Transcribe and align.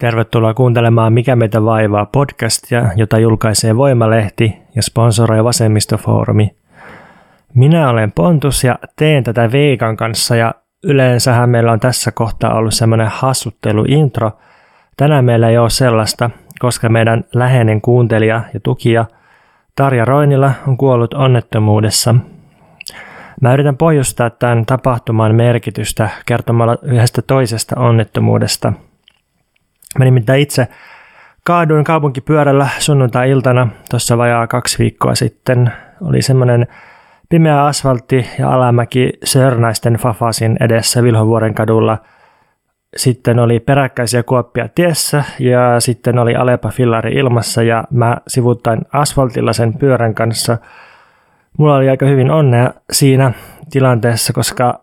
Tervetuloa 0.00 0.54
kuuntelemaan 0.54 1.12
Mikä 1.12 1.36
meitä 1.36 1.64
vaivaa 1.64 2.06
podcastia, 2.06 2.90
jota 2.96 3.18
julkaisee 3.18 3.76
Voimalehti 3.76 4.56
ja 4.74 4.82
sponsoroi 4.82 5.44
Vasemmistofoorumi. 5.44 6.56
Minä 7.54 7.90
olen 7.90 8.12
Pontus 8.12 8.64
ja 8.64 8.78
teen 8.96 9.24
tätä 9.24 9.52
Veikan 9.52 9.96
kanssa 9.96 10.36
ja 10.36 10.54
yleensähän 10.84 11.50
meillä 11.50 11.72
on 11.72 11.80
tässä 11.80 12.12
kohtaa 12.12 12.54
ollut 12.54 12.74
semmoinen 12.74 13.06
hassutteluintro. 13.10 14.32
Tänään 14.96 15.24
meillä 15.24 15.48
ei 15.48 15.58
ole 15.58 15.70
sellaista, 15.70 16.30
koska 16.58 16.88
meidän 16.88 17.24
läheinen 17.34 17.80
kuuntelija 17.80 18.42
ja 18.54 18.60
tukija 18.60 19.04
Tarja 19.76 20.04
Roinila 20.04 20.52
on 20.68 20.76
kuollut 20.76 21.14
onnettomuudessa. 21.14 22.14
Mä 23.40 23.54
yritän 23.54 23.76
pohjustaa 23.76 24.30
tämän 24.30 24.66
tapahtuman 24.66 25.34
merkitystä 25.34 26.08
kertomalla 26.26 26.76
yhdestä 26.82 27.22
toisesta 27.22 27.80
onnettomuudesta– 27.80 28.72
Mä 29.98 30.04
nimittäin 30.04 30.40
itse 30.40 30.68
kaaduin 31.44 31.84
kaupunkipyörällä 31.84 32.68
sunnuntai-iltana 32.78 33.68
tuossa 33.90 34.18
vajaa 34.18 34.46
kaksi 34.46 34.78
viikkoa 34.78 35.14
sitten. 35.14 35.72
Oli 36.00 36.22
semmoinen 36.22 36.66
pimeä 37.28 37.64
asfaltti 37.64 38.26
ja 38.38 38.50
alamäki 38.50 39.12
Sörnäisten 39.24 39.94
Fafasin 39.94 40.56
edessä 40.60 41.02
Vilhovuoren 41.02 41.54
kadulla. 41.54 41.98
Sitten 42.96 43.38
oli 43.38 43.60
peräkkäisiä 43.60 44.22
kuoppia 44.22 44.68
tiessä 44.74 45.24
ja 45.38 45.80
sitten 45.80 46.18
oli 46.18 46.34
Alepa 46.34 46.68
fillari 46.68 47.12
ilmassa 47.12 47.62
ja 47.62 47.84
mä 47.90 48.16
sivuttain 48.28 48.80
asfaltilla 48.92 49.52
sen 49.52 49.78
pyörän 49.78 50.14
kanssa. 50.14 50.58
Mulla 51.58 51.76
oli 51.76 51.90
aika 51.90 52.06
hyvin 52.06 52.30
onnea 52.30 52.70
siinä 52.92 53.32
tilanteessa, 53.70 54.32
koska 54.32 54.80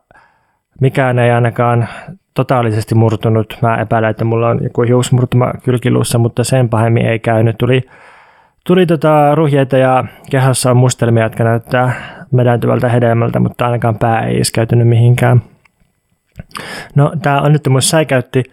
mikään 0.81 1.19
ei 1.19 1.31
ainakaan 1.31 1.87
totaalisesti 2.33 2.95
murtunut. 2.95 3.57
Mä 3.61 3.77
epäilen, 3.77 4.09
että 4.09 4.25
mulla 4.25 4.49
on 4.49 4.63
joku 4.63 4.81
hiusmurtuma 4.81 5.53
kylkiluussa, 5.63 6.17
mutta 6.17 6.43
sen 6.43 6.69
pahemmin 6.69 7.05
ei 7.05 7.19
käynyt. 7.19 7.57
Tuli, 7.57 7.81
tuli 8.67 8.85
tota 8.85 9.35
ruhjeita 9.35 9.77
ja 9.77 10.03
kehossa 10.29 10.71
on 10.71 10.77
mustelmia, 10.77 11.23
jotka 11.23 11.43
näyttää 11.43 11.93
medäntyvältä 12.31 12.89
hedelmältä, 12.89 13.39
mutta 13.39 13.65
ainakaan 13.65 13.99
pää 13.99 14.25
ei 14.25 14.37
iskäytynyt 14.37 14.87
mihinkään. 14.87 15.41
No, 16.95 17.11
tämä 17.21 17.41
onnettomuus 17.41 17.89
säikäytti, 17.89 18.43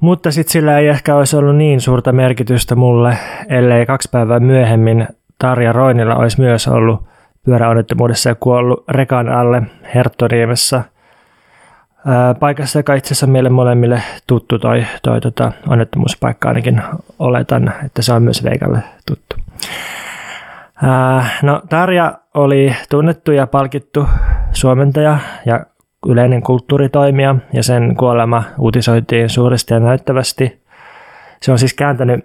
mutta 0.00 0.30
sitten 0.30 0.52
sillä 0.52 0.78
ei 0.78 0.88
ehkä 0.88 1.14
olisi 1.14 1.36
ollut 1.36 1.56
niin 1.56 1.80
suurta 1.80 2.12
merkitystä 2.12 2.74
mulle, 2.74 3.18
ellei 3.48 3.86
kaksi 3.86 4.08
päivää 4.12 4.40
myöhemmin 4.40 5.08
Tarja 5.38 5.72
Roinilla 5.72 6.14
olisi 6.14 6.40
myös 6.40 6.68
ollut 6.68 7.02
pyöräonnettomuudessa 7.44 8.28
ja 8.28 8.34
kuollut 8.34 8.84
rekan 8.88 9.28
alle 9.28 9.62
Herttoniemessä– 9.94 10.82
paikassa, 12.40 12.78
joka 12.78 12.94
itse 12.94 13.08
asiassa 13.08 13.26
meille 13.26 13.48
molemmille 13.48 14.02
tuttu 14.26 14.58
toi, 14.58 14.86
toi 15.02 15.20
tota, 15.20 15.52
onnettomuuspaikka 15.68 16.48
ainakin 16.48 16.82
oletan, 17.18 17.72
että 17.84 18.02
se 18.02 18.12
on 18.12 18.22
myös 18.22 18.44
Veikalle 18.44 18.78
tuttu. 19.06 19.36
Ää, 20.82 21.28
no 21.42 21.62
Tarja 21.68 22.14
oli 22.34 22.76
tunnettu 22.90 23.32
ja 23.32 23.46
palkittu 23.46 24.08
suomentaja 24.52 25.18
ja 25.46 25.66
yleinen 26.08 26.42
kulttuuritoimija 26.42 27.36
ja 27.52 27.62
sen 27.62 27.96
kuolema 27.96 28.44
uutisoitiin 28.58 29.30
suuresti 29.30 29.74
ja 29.74 29.80
näyttävästi. 29.80 30.62
Se 31.42 31.52
on 31.52 31.58
siis 31.58 31.74
kääntänyt 31.74 32.24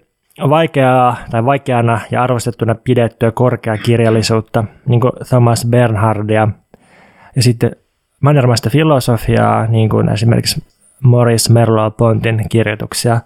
vaikeaa 0.49 1.17
tai 1.31 1.45
vaikeana 1.45 1.99
ja 2.11 2.23
arvostettuna 2.23 2.75
pidettyä 2.75 3.31
korkeakirjallisuutta, 3.31 4.63
niin 4.85 5.01
kuin 5.01 5.11
Thomas 5.29 5.67
Bernhardia, 5.69 6.47
ja 7.35 7.43
sitten 7.43 7.75
mannermaista 8.21 8.69
filosofiaa, 8.69 9.67
niin 9.67 9.89
kuin 9.89 10.09
esimerkiksi 10.09 10.63
Morris 11.03 11.49
Merleau-Pontin 11.49 12.45
kirjoituksia. 12.49 13.21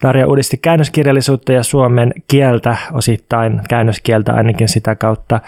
Tarja 0.00 0.26
uudisti 0.26 0.56
käännöskirjallisuutta 0.56 1.52
ja 1.52 1.62
suomen 1.62 2.12
kieltä 2.28 2.76
osittain, 2.92 3.60
käännöskieltä 3.68 4.32
ainakin 4.32 4.68
sitä 4.68 4.96
kautta. 4.96 5.40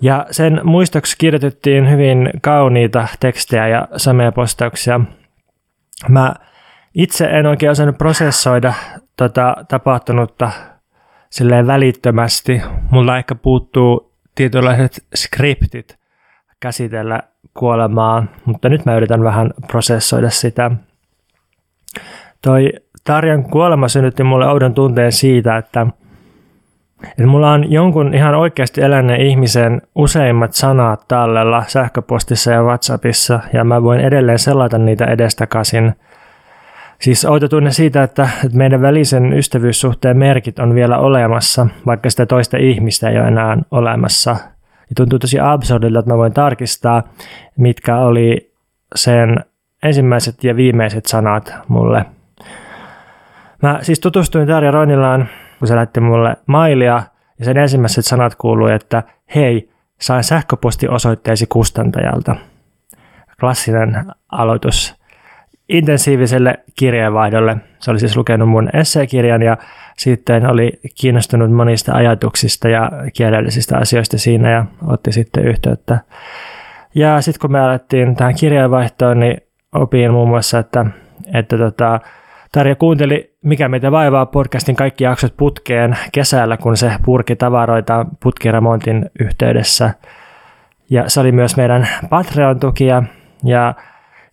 Ja 0.00 0.26
sen 0.30 0.60
muistoksi 0.64 1.18
kirjoitettiin 1.18 1.90
hyvin 1.90 2.30
kauniita 2.42 3.08
tekstejä 3.20 3.68
ja 3.68 3.88
postauksia. 4.34 5.00
Mä 6.08 6.34
itse 6.94 7.24
en 7.24 7.46
oikein 7.46 7.70
osannut 7.70 7.98
prosessoida 7.98 8.74
tota 9.16 9.56
tapahtunutta 9.68 10.50
silleen 11.30 11.66
välittömästi. 11.66 12.62
Mulla 12.90 13.18
ehkä 13.18 13.34
puuttuu 13.34 14.12
tietynlaiset 14.34 15.04
skriptit 15.14 15.98
käsitellä 16.60 17.22
kuolemaa, 17.54 18.24
mutta 18.44 18.68
nyt 18.68 18.84
mä 18.84 18.96
yritän 18.96 19.24
vähän 19.24 19.50
prosessoida 19.66 20.30
sitä. 20.30 20.70
Toi 22.42 22.72
Tarjan 23.04 23.44
kuolema 23.44 23.88
synnytti 23.88 24.22
mulle 24.22 24.46
oudon 24.48 24.74
tunteen 24.74 25.12
siitä, 25.12 25.56
että, 25.56 25.86
että 27.02 27.26
mulla 27.26 27.52
on 27.52 27.72
jonkun 27.72 28.14
ihan 28.14 28.34
oikeasti 28.34 28.80
eläneen 28.80 29.20
ihmisen 29.20 29.82
useimmat 29.94 30.52
sanat 30.52 31.08
tallella 31.08 31.64
sähköpostissa 31.66 32.50
ja 32.50 32.62
WhatsAppissa, 32.62 33.40
ja 33.52 33.64
mä 33.64 33.82
voin 33.82 34.00
edelleen 34.00 34.38
selata 34.38 34.78
niitä 34.78 35.04
edestakaisin. 35.04 35.94
Siis 37.00 37.24
outo 37.24 37.48
tunne 37.48 37.70
siitä, 37.70 38.02
että, 38.02 38.28
että 38.44 38.58
meidän 38.58 38.82
välisen 38.82 39.32
ystävyyssuhteen 39.32 40.16
merkit 40.16 40.58
on 40.58 40.74
vielä 40.74 40.98
olemassa, 40.98 41.66
vaikka 41.86 42.10
sitä 42.10 42.26
toista 42.26 42.56
ihmistä 42.56 43.10
ei 43.10 43.18
ole 43.18 43.28
enää 43.28 43.58
olemassa– 43.70 44.36
ja 44.94 44.96
tuntuu 44.96 45.18
tosi 45.18 45.40
absurdilta, 45.40 45.98
että 45.98 46.10
mä 46.10 46.16
voin 46.16 46.32
tarkistaa, 46.32 47.02
mitkä 47.56 47.98
oli 47.98 48.52
sen 48.94 49.44
ensimmäiset 49.82 50.44
ja 50.44 50.56
viimeiset 50.56 51.06
sanat 51.06 51.54
mulle. 51.68 52.04
Mä 53.62 53.78
siis 53.82 54.00
tutustuin 54.00 54.48
Tarja 54.48 54.70
Roinilaan, 54.70 55.28
kun 55.58 55.68
se 55.68 55.76
lähti 55.76 56.00
mulle 56.00 56.36
mailia, 56.46 57.02
ja 57.38 57.44
sen 57.44 57.56
ensimmäiset 57.56 58.04
sanat 58.04 58.34
kuului, 58.34 58.72
että 58.72 59.02
hei, 59.34 59.70
sain 60.00 60.24
sähköpostiosoitteesi 60.24 61.46
kustantajalta. 61.46 62.36
Klassinen 63.40 64.04
aloitus 64.32 64.94
intensiiviselle 65.68 66.58
kirjeenvaihdolle. 66.76 67.56
Se 67.78 67.90
oli 67.90 68.00
siis 68.00 68.16
lukenut 68.16 68.48
mun 68.48 68.70
esseekirjan 68.72 69.42
ja 69.42 69.56
sitten 69.96 70.46
oli 70.46 70.72
kiinnostunut 71.00 71.52
monista 71.52 71.92
ajatuksista 71.92 72.68
ja 72.68 72.90
kielellisistä 73.16 73.78
asioista 73.78 74.18
siinä 74.18 74.50
ja 74.50 74.64
otti 74.86 75.12
sitten 75.12 75.44
yhteyttä. 75.44 75.98
Ja 76.94 77.20
sitten 77.20 77.40
kun 77.40 77.52
me 77.52 77.60
alettiin 77.60 78.16
tähän 78.16 78.34
kirjeenvaihtoon, 78.34 79.20
niin 79.20 79.36
opin 79.72 80.12
muun 80.12 80.28
muassa, 80.28 80.58
että, 80.58 80.86
että 81.34 81.58
tota, 81.58 82.00
Tarja 82.52 82.74
kuunteli 82.74 83.34
Mikä 83.44 83.68
meitä 83.68 83.92
vaivaa 83.92 84.26
podcastin 84.26 84.76
kaikki 84.76 85.04
jaksot 85.04 85.36
putkeen 85.36 85.96
kesällä, 86.12 86.56
kun 86.56 86.76
se 86.76 86.90
purki 87.04 87.36
tavaroita 87.36 88.06
putkiremontin 88.22 89.10
yhteydessä. 89.20 89.90
Ja 90.90 91.08
se 91.08 91.20
oli 91.20 91.32
myös 91.32 91.56
meidän 91.56 91.88
Patreon-tukija 92.10 93.02
ja 93.44 93.74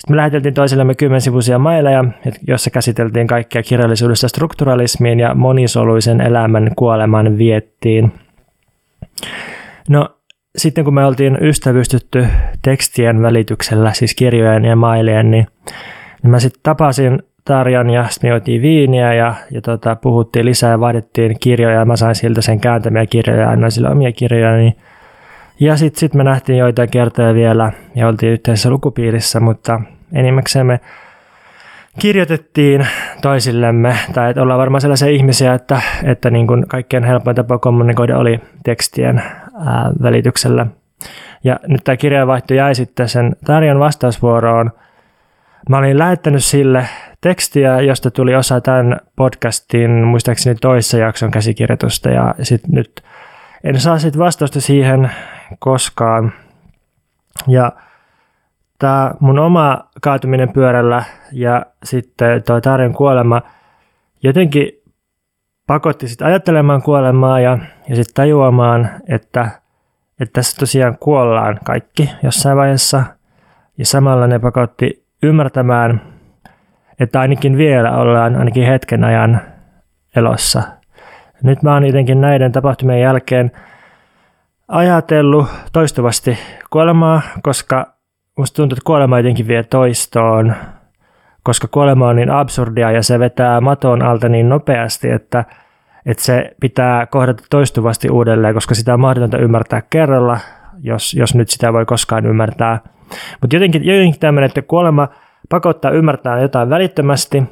sitten 0.02 0.14
me 0.14 0.18
läheteltiin 0.18 0.54
toisillemme 0.54 0.96
kymmensivuisia 0.96 1.60
maileja, 1.60 2.06
joissa 2.48 2.70
käsiteltiin 2.70 3.28
kaikkia 3.28 3.64
kirjallisuudesta 3.64 4.28
strukturalismiin 4.28 5.20
ja 5.20 5.36
monisoluisen 5.36 6.22
elämän 6.22 6.72
kuoleman 6.76 7.38
viettiin. 7.38 8.12
No, 9.90 10.10
sitten 10.58 10.84
kun 10.84 10.94
me 10.94 11.06
oltiin 11.06 11.38
ystävystytty 11.42 12.26
tekstien 12.62 13.22
välityksellä, 13.22 13.94
siis 13.94 14.16
kirjojen 14.16 14.66
ja 14.66 14.76
mailien, 14.76 15.32
niin, 15.32 15.48
niin 16.24 16.32
mä 16.32 16.40
sitten 16.40 16.60
tapasin 16.64 17.24
Tarjan 17.46 17.90
ja 17.90 18.08
sitten 18.10 18.42
viiniä 18.62 19.14
ja, 19.14 19.36
ja 19.52 19.62
tota, 19.62 19.96
puhuttiin 19.96 20.46
lisää 20.46 20.72
ja 20.72 20.80
vaihdettiin 20.80 21.40
kirjoja 21.40 21.80
ja 21.80 21.86
mä 21.86 21.96
sain 21.96 22.16
siltä 22.16 22.42
sen 22.42 22.60
kääntämiä 22.60 23.06
kirjoja 23.06 23.42
ja 23.42 23.50
annoin 23.50 23.72
sille 23.72 23.90
omia 23.90 24.12
kirjoja, 24.12 24.58
niin 24.58 24.76
ja 25.62 25.78
sitten 25.78 26.00
sit 26.00 26.14
me 26.14 26.24
nähtiin 26.24 26.58
joitain 26.58 26.90
kertoja 26.90 27.34
vielä 27.34 27.72
ja 27.96 28.08
oltiin 28.08 28.32
yhteisessä 28.32 28.70
lukupiirissä, 28.70 29.40
mutta 29.40 29.82
enimmäkseen 30.14 30.66
me 30.66 30.80
kirjoitettiin 32.00 32.88
toisillemme, 33.22 33.98
tai 34.14 34.30
että 34.30 34.42
ollaan 34.42 34.60
varmaan 34.60 34.82
sellaisia 34.82 35.08
ihmisiä, 35.08 35.54
että, 35.54 35.82
että 36.04 36.30
niin 36.30 36.48
kuin 36.48 36.68
kaikkein 36.68 37.04
helpoin 37.04 37.36
tapa 37.36 37.58
kommunikoida 37.58 38.18
oli 38.18 38.40
tekstien 38.64 39.18
ää, 39.18 39.92
välityksellä. 40.02 40.68
Ja 41.44 41.60
nyt 41.68 41.84
tämä 41.84 41.98
kirjeenvaihto 41.98 42.54
jäi 42.54 42.76
sitten 42.76 43.10
sen 43.10 43.36
Tarjan 43.46 43.80
vastausvuoroon. 43.80 44.72
Mä 45.70 45.78
olin 45.78 46.00
lähettänyt 46.00 46.44
sille 46.44 46.86
tekstiä, 47.22 47.82
josta 47.82 48.12
tuli 48.12 48.36
osa 48.36 48.62
tämän 48.62 49.00
podcastin, 49.16 49.92
muistaakseni 49.92 50.56
toissa 50.62 50.98
jakson 50.98 51.32
käsikirjoitusta, 51.32 52.10
ja 52.10 52.36
sitten 52.42 52.72
nyt 52.72 53.04
en 53.64 53.80
saa 53.80 54.00
sitten 54.00 54.20
vastausta 54.20 54.62
siihen 54.62 55.12
koskaan. 55.60 56.34
Ja 57.48 57.72
tämä 58.80 59.12
mun 59.20 59.40
oma 59.40 59.84
kaatuminen 60.02 60.54
pyörällä 60.54 61.04
ja 61.32 61.66
sitten 61.84 62.44
tuo 62.44 62.62
Tarjan 62.62 62.94
kuolema 62.94 63.42
jotenkin 64.24 64.82
pakotti 65.68 66.08
sitten 66.08 66.28
ajattelemaan 66.28 66.82
kuolemaa 66.82 67.40
ja, 67.40 67.58
ja 67.90 67.96
sitten 67.96 68.14
tajuamaan, 68.14 68.90
että, 69.08 69.50
että 70.20 70.34
tässä 70.34 70.58
tosiaan 70.60 70.98
kuollaan 71.00 71.60
kaikki 71.64 72.10
jossain 72.24 72.58
vaiheessa. 72.58 73.04
Ja 73.78 73.86
samalla 73.86 74.28
ne 74.28 74.40
pakotti 74.40 75.06
ymmärtämään, 75.24 76.02
että 77.00 77.20
ainakin 77.20 77.58
vielä 77.58 77.98
ollaan 77.98 78.36
ainakin 78.36 78.68
hetken 78.68 79.04
ajan 79.04 79.42
elossa. 80.16 80.64
Nyt 81.44 81.64
mä 81.64 81.74
oon 81.74 81.86
jotenkin 81.86 82.22
näiden 82.22 82.52
tapahtumien 82.52 83.02
jälkeen 83.02 83.52
ajatellut 84.72 85.48
toistuvasti 85.74 86.38
kuolemaa, 86.70 87.22
koska 87.44 87.94
musta 88.38 88.56
tuntuu, 88.56 88.74
että 88.76 88.86
kuolema 88.86 89.20
jotenkin 89.20 89.48
vie 89.48 89.64
toistoon, 89.64 90.54
koska 91.44 91.68
kuolema 91.68 92.08
on 92.08 92.16
niin 92.16 92.32
absurdia 92.32 92.92
ja 92.92 93.04
se 93.04 93.20
vetää 93.20 93.62
maton 93.62 94.02
alta 94.02 94.30
niin 94.30 94.50
nopeasti, 94.50 95.10
että, 95.10 95.46
että 96.06 96.24
se 96.24 96.56
pitää 96.62 97.06
kohdata 97.06 97.44
toistuvasti 97.50 98.10
uudelleen, 98.10 98.54
koska 98.54 98.76
sitä 98.76 98.94
on 98.94 99.00
mahdotonta 99.00 99.38
ymmärtää 99.38 99.82
kerralla, 99.90 100.40
jos, 100.84 101.14
jos 101.14 101.36
nyt 101.36 101.50
sitä 101.50 101.74
voi 101.74 101.86
koskaan 101.86 102.26
ymmärtää. 102.26 102.80
Mutta 103.42 103.56
jotenkin, 103.56 103.86
jotenkin 103.86 104.20
tämmöinen, 104.20 104.48
että 104.48 104.62
kuolema 104.62 105.08
pakottaa 105.50 105.92
ymmärtää 105.92 106.42
jotain 106.42 106.70
välittömästi, 106.70 107.44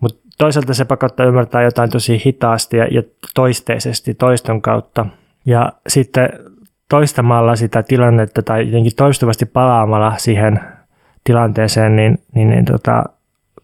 mutta 0.00 0.28
toisaalta 0.38 0.74
se 0.74 0.84
pakottaa 0.84 1.26
ymmärtää 1.26 1.62
jotain 1.62 1.90
tosi 1.90 2.22
hitaasti 2.26 2.76
ja, 2.76 2.86
ja 2.90 3.02
toisteisesti 3.34 4.14
toiston 4.14 4.62
kautta. 4.62 5.06
Ja 5.46 5.72
sitten 5.88 6.28
toistamalla 6.88 7.56
sitä 7.56 7.82
tilannetta 7.82 8.42
tai 8.42 8.66
jotenkin 8.66 8.96
toistuvasti 8.96 9.46
palaamalla 9.46 10.14
siihen 10.16 10.60
tilanteeseen, 11.24 11.96
niin, 11.96 12.18
niin, 12.34 12.50
niin 12.50 12.64
tota, 12.64 13.04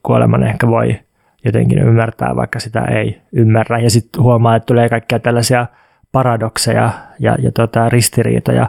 kuoleman 0.03 0.43
ehkä 0.43 0.69
voi 0.69 1.01
jotenkin 1.45 1.79
ymmärtää, 1.79 2.37
vaikka 2.37 2.61
sitä 2.61 2.85
ei 2.85 3.21
ymmärrä. 3.33 3.79
Ja 3.79 3.91
sitten 3.91 4.23
huomaa, 4.23 4.57
että 4.57 4.67
tulee 4.67 4.89
kaikkia 4.89 5.19
tällaisia 5.19 5.67
paradokseja 6.13 6.91
ja, 7.19 7.37
ja 7.43 7.53
tota, 7.53 7.89
ristiriitoja 7.89 8.67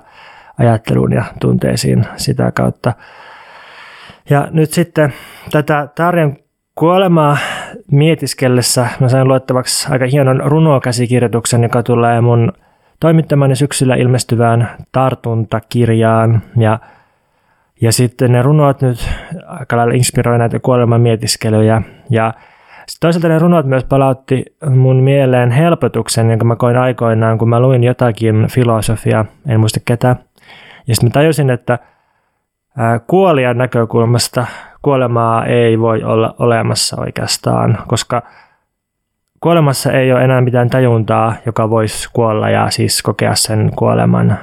ajatteluun 0.58 1.12
ja 1.12 1.24
tunteisiin 1.40 2.06
sitä 2.16 2.52
kautta. 2.52 2.94
Ja 4.30 4.48
nyt 4.52 4.74
sitten 4.74 5.14
tätä 5.52 5.88
Tarjan 5.96 6.38
kuolemaa 6.76 7.38
mietiskellessä 7.92 8.88
mä 9.00 9.10
sain 9.10 9.28
luettavaksi 9.28 9.88
aika 9.92 10.06
hienon 10.06 10.42
runokäsikirjoituksen, 10.46 11.64
joka 11.64 11.84
tulee 11.84 12.22
mun 12.22 12.52
toimittamani 13.02 13.56
syksyllä 13.56 13.96
ilmestyvään 13.96 14.70
tartuntakirjaan. 14.92 16.42
Ja, 16.58 16.80
ja 17.82 17.92
sitten 17.92 18.32
ne 18.32 18.42
runot 18.42 18.82
nyt 18.82 19.10
aika 19.48 19.78
lailla 19.78 19.94
inspiroi 19.94 20.38
näitä 20.38 20.60
kuoleman 20.60 21.02
mietiskelyjä. 21.02 21.82
Ja 22.10 22.34
toisaalta 23.00 23.28
ne 23.28 23.40
runot 23.40 23.66
myös 23.66 23.84
palautti 23.84 24.46
mun 24.70 24.96
mieleen 24.96 25.52
helpotuksen, 25.52 26.30
jonka 26.30 26.46
mä 26.46 26.56
koin 26.56 26.78
aikoinaan, 26.78 27.38
kun 27.38 27.50
mä 27.50 27.60
luin 27.60 27.84
jotakin 27.84 28.48
filosofia, 28.52 29.26
en 29.48 29.60
muista 29.60 29.80
ketä. 29.86 30.16
Ja 30.88 30.96
sitten 30.96 31.10
mä 31.10 31.14
tajusin, 31.14 31.50
että 31.50 31.80
kuolijan 33.08 33.58
näkökulmasta 33.58 34.46
kuolemaa 34.82 35.46
ei 35.46 35.80
voi 35.80 36.04
olla 36.04 36.36
olemassa 36.40 37.02
oikeastaan, 37.02 37.78
koska 37.88 38.22
kuolemassa 39.42 39.92
ei 39.92 40.12
ole 40.14 40.24
enää 40.24 40.42
mitään 40.42 40.70
tajuntaa, 40.70 41.36
joka 41.46 41.70
voisi 41.70 42.10
kuolla 42.14 42.50
ja 42.50 42.70
siis 42.70 43.02
kokea 43.02 43.36
sen 43.36 43.72
kuoleman. 43.76 44.38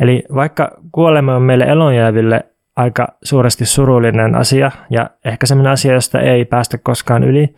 Eli 0.00 0.24
vaikka 0.34 0.70
kuolema 0.92 1.36
on 1.36 1.42
meille 1.42 1.64
elonjääville 1.64 2.46
aika 2.76 3.08
suuresti 3.22 3.66
surullinen 3.66 4.34
asia 4.34 4.70
ja 4.90 5.10
ehkä 5.24 5.46
sellainen 5.46 5.72
asia, 5.72 5.94
josta 5.94 6.20
ei 6.20 6.44
päästä 6.44 6.78
koskaan 6.78 7.24
yli, 7.24 7.54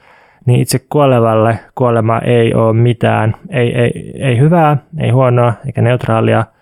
niin 0.47 0.61
itse 0.61 0.79
kuolevalle 0.79 1.59
kuolema 1.75 2.19
ei 2.19 2.55
ole 2.55 2.73
mitään, 2.73 3.37
ei, 3.49 3.75
ei, 3.75 4.13
ei 4.19 4.39
hyvää, 4.39 4.77
ei 4.99 5.11
huonoa 5.11 5.53
eikä 5.67 5.83
neutraalia– 5.83 6.45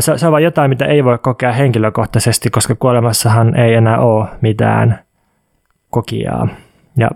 se, 0.00 0.18
se 0.18 0.26
on 0.26 0.32
vain 0.32 0.44
jotain, 0.44 0.68
mitä 0.68 0.84
ei 0.84 1.04
voi 1.04 1.18
kokea 1.18 1.52
henkilökohtaisesti, 1.52 2.50
koska 2.50 2.74
kuolemassahan 2.74 3.56
ei 3.56 3.74
enää 3.74 3.98
ole 3.98 4.28
mitään 4.40 4.98
kokijaa. 5.90 6.48
Ja 6.96 7.10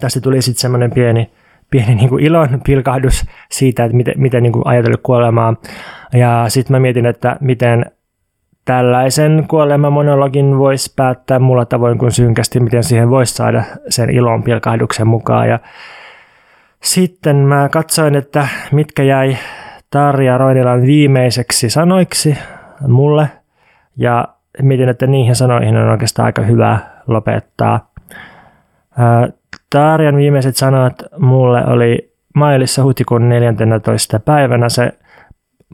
tästä 0.00 0.20
tuli 0.20 0.42
sitten 0.42 0.60
semmoinen 0.60 0.90
pieni, 0.90 1.30
pieni 1.70 1.94
niin 1.94 2.08
kuin 2.08 2.24
ilon 2.24 2.60
pilkahdus 2.64 3.26
siitä, 3.50 3.84
että 3.84 3.96
miten, 3.96 4.14
miten 4.16 4.42
niin 4.42 4.52
kuin 4.52 4.66
ajatellut 4.66 5.00
kuolemaa. 5.02 5.54
Ja 6.12 6.44
sitten 6.48 6.74
mä 6.74 6.80
mietin, 6.80 7.06
että 7.06 7.36
miten 7.40 7.86
tällaisen 8.64 9.44
kuolemamonologin 9.48 10.58
voisi 10.58 10.92
päättää 10.96 11.38
mulla 11.38 11.64
tavoin 11.64 11.98
kuin 11.98 12.12
synkästi, 12.12 12.60
miten 12.60 12.84
siihen 12.84 13.10
voisi 13.10 13.34
saada 13.34 13.62
sen 13.88 14.10
ilon 14.10 14.42
pilkahduksen 14.42 15.06
mukaan. 15.06 15.48
Ja 15.48 15.58
sitten 16.82 17.36
mä 17.36 17.68
katsoin, 17.68 18.16
että 18.16 18.48
mitkä 18.72 19.02
jäi 19.02 19.36
Tarja 19.90 20.38
Roinilan 20.38 20.82
viimeiseksi 20.82 21.70
sanoiksi 21.70 22.38
mulle 22.88 23.30
ja 23.96 24.28
mietin, 24.62 24.88
että 24.88 25.06
niihin 25.06 25.34
sanoihin 25.34 25.76
on 25.76 25.88
oikeastaan 25.88 26.26
aika 26.26 26.42
hyvä 26.42 26.78
lopettaa. 27.06 27.90
Tarjan 29.70 30.16
viimeiset 30.16 30.56
sanat 30.56 30.94
mulle 31.18 31.66
oli 31.66 32.14
mailissa 32.34 32.82
huhtikuun 32.82 33.28
14. 33.28 34.20
päivänä. 34.20 34.68
Se 34.68 34.92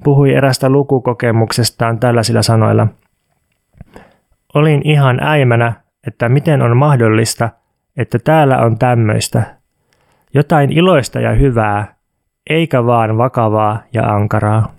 puhui 0.05 0.35
erästä 0.35 0.69
lukukokemuksestaan 0.69 1.99
tällaisilla 1.99 2.43
sanoilla. 2.43 2.87
Olin 4.55 4.81
ihan 4.85 5.23
äimänä, 5.23 5.73
että 6.06 6.29
miten 6.29 6.62
on 6.62 6.76
mahdollista, 6.76 7.50
että 7.96 8.19
täällä 8.19 8.58
on 8.58 8.79
tämmöistä. 8.79 9.43
Jotain 10.35 10.73
iloista 10.73 11.20
ja 11.20 11.32
hyvää, 11.32 11.94
eikä 12.50 12.87
vaan 12.87 13.19
vakavaa 13.19 13.82
ja 13.93 14.14
ankaraa. 14.14 14.75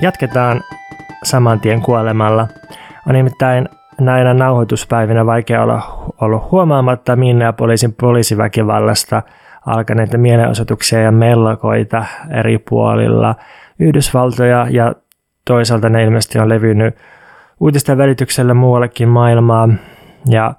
Jatketaan 0.00 0.60
saman 1.22 1.60
tien 1.60 1.82
kuolemalla. 1.82 2.48
On 3.08 3.14
nimittäin 3.14 3.68
näinä 4.00 4.34
nauhoituspäivinä 4.34 5.26
vaikea 5.26 5.62
olla 5.62 6.12
ollut 6.20 6.50
huomaamatta 6.50 7.16
Minneapolisin 7.16 7.92
poliisiväkivallasta 7.92 9.22
alkaneita 9.66 10.18
mielenosoituksia 10.18 11.00
ja 11.00 11.12
mellakoita 11.12 12.04
eri 12.30 12.58
puolilla 12.58 13.34
Yhdysvaltoja 13.78 14.66
ja 14.70 14.94
toisaalta 15.44 15.88
ne 15.88 16.04
ilmeisesti 16.04 16.38
on 16.38 16.48
levinnyt 16.48 16.94
uutisten 17.60 17.98
välityksellä 17.98 18.54
muuallekin 18.54 19.08
maailmaa. 19.08 19.68
Ja 20.28 20.54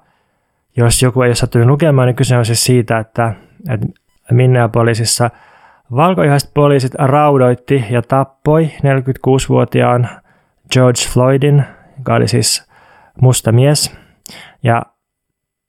jos 0.76 1.02
joku 1.02 1.22
ei 1.22 1.28
ole 1.28 1.34
sattunut 1.34 1.68
lukemaan, 1.68 2.06
niin 2.06 2.16
kyse 2.16 2.36
on 2.36 2.44
siis 2.44 2.64
siitä, 2.64 2.98
että, 2.98 3.32
että 3.68 3.86
Minneapolisissa– 4.30 5.30
Valkoihaiset 5.96 6.50
poliisit 6.54 6.94
raudoitti 6.94 7.84
ja 7.90 8.02
tappoi 8.02 8.64
46-vuotiaan 8.64 10.08
George 10.72 11.00
Floydin, 11.12 11.64
joka 11.98 12.14
oli 12.14 12.28
siis 12.28 12.68
musta 13.20 13.52
mies. 13.52 13.96
Ja 14.62 14.82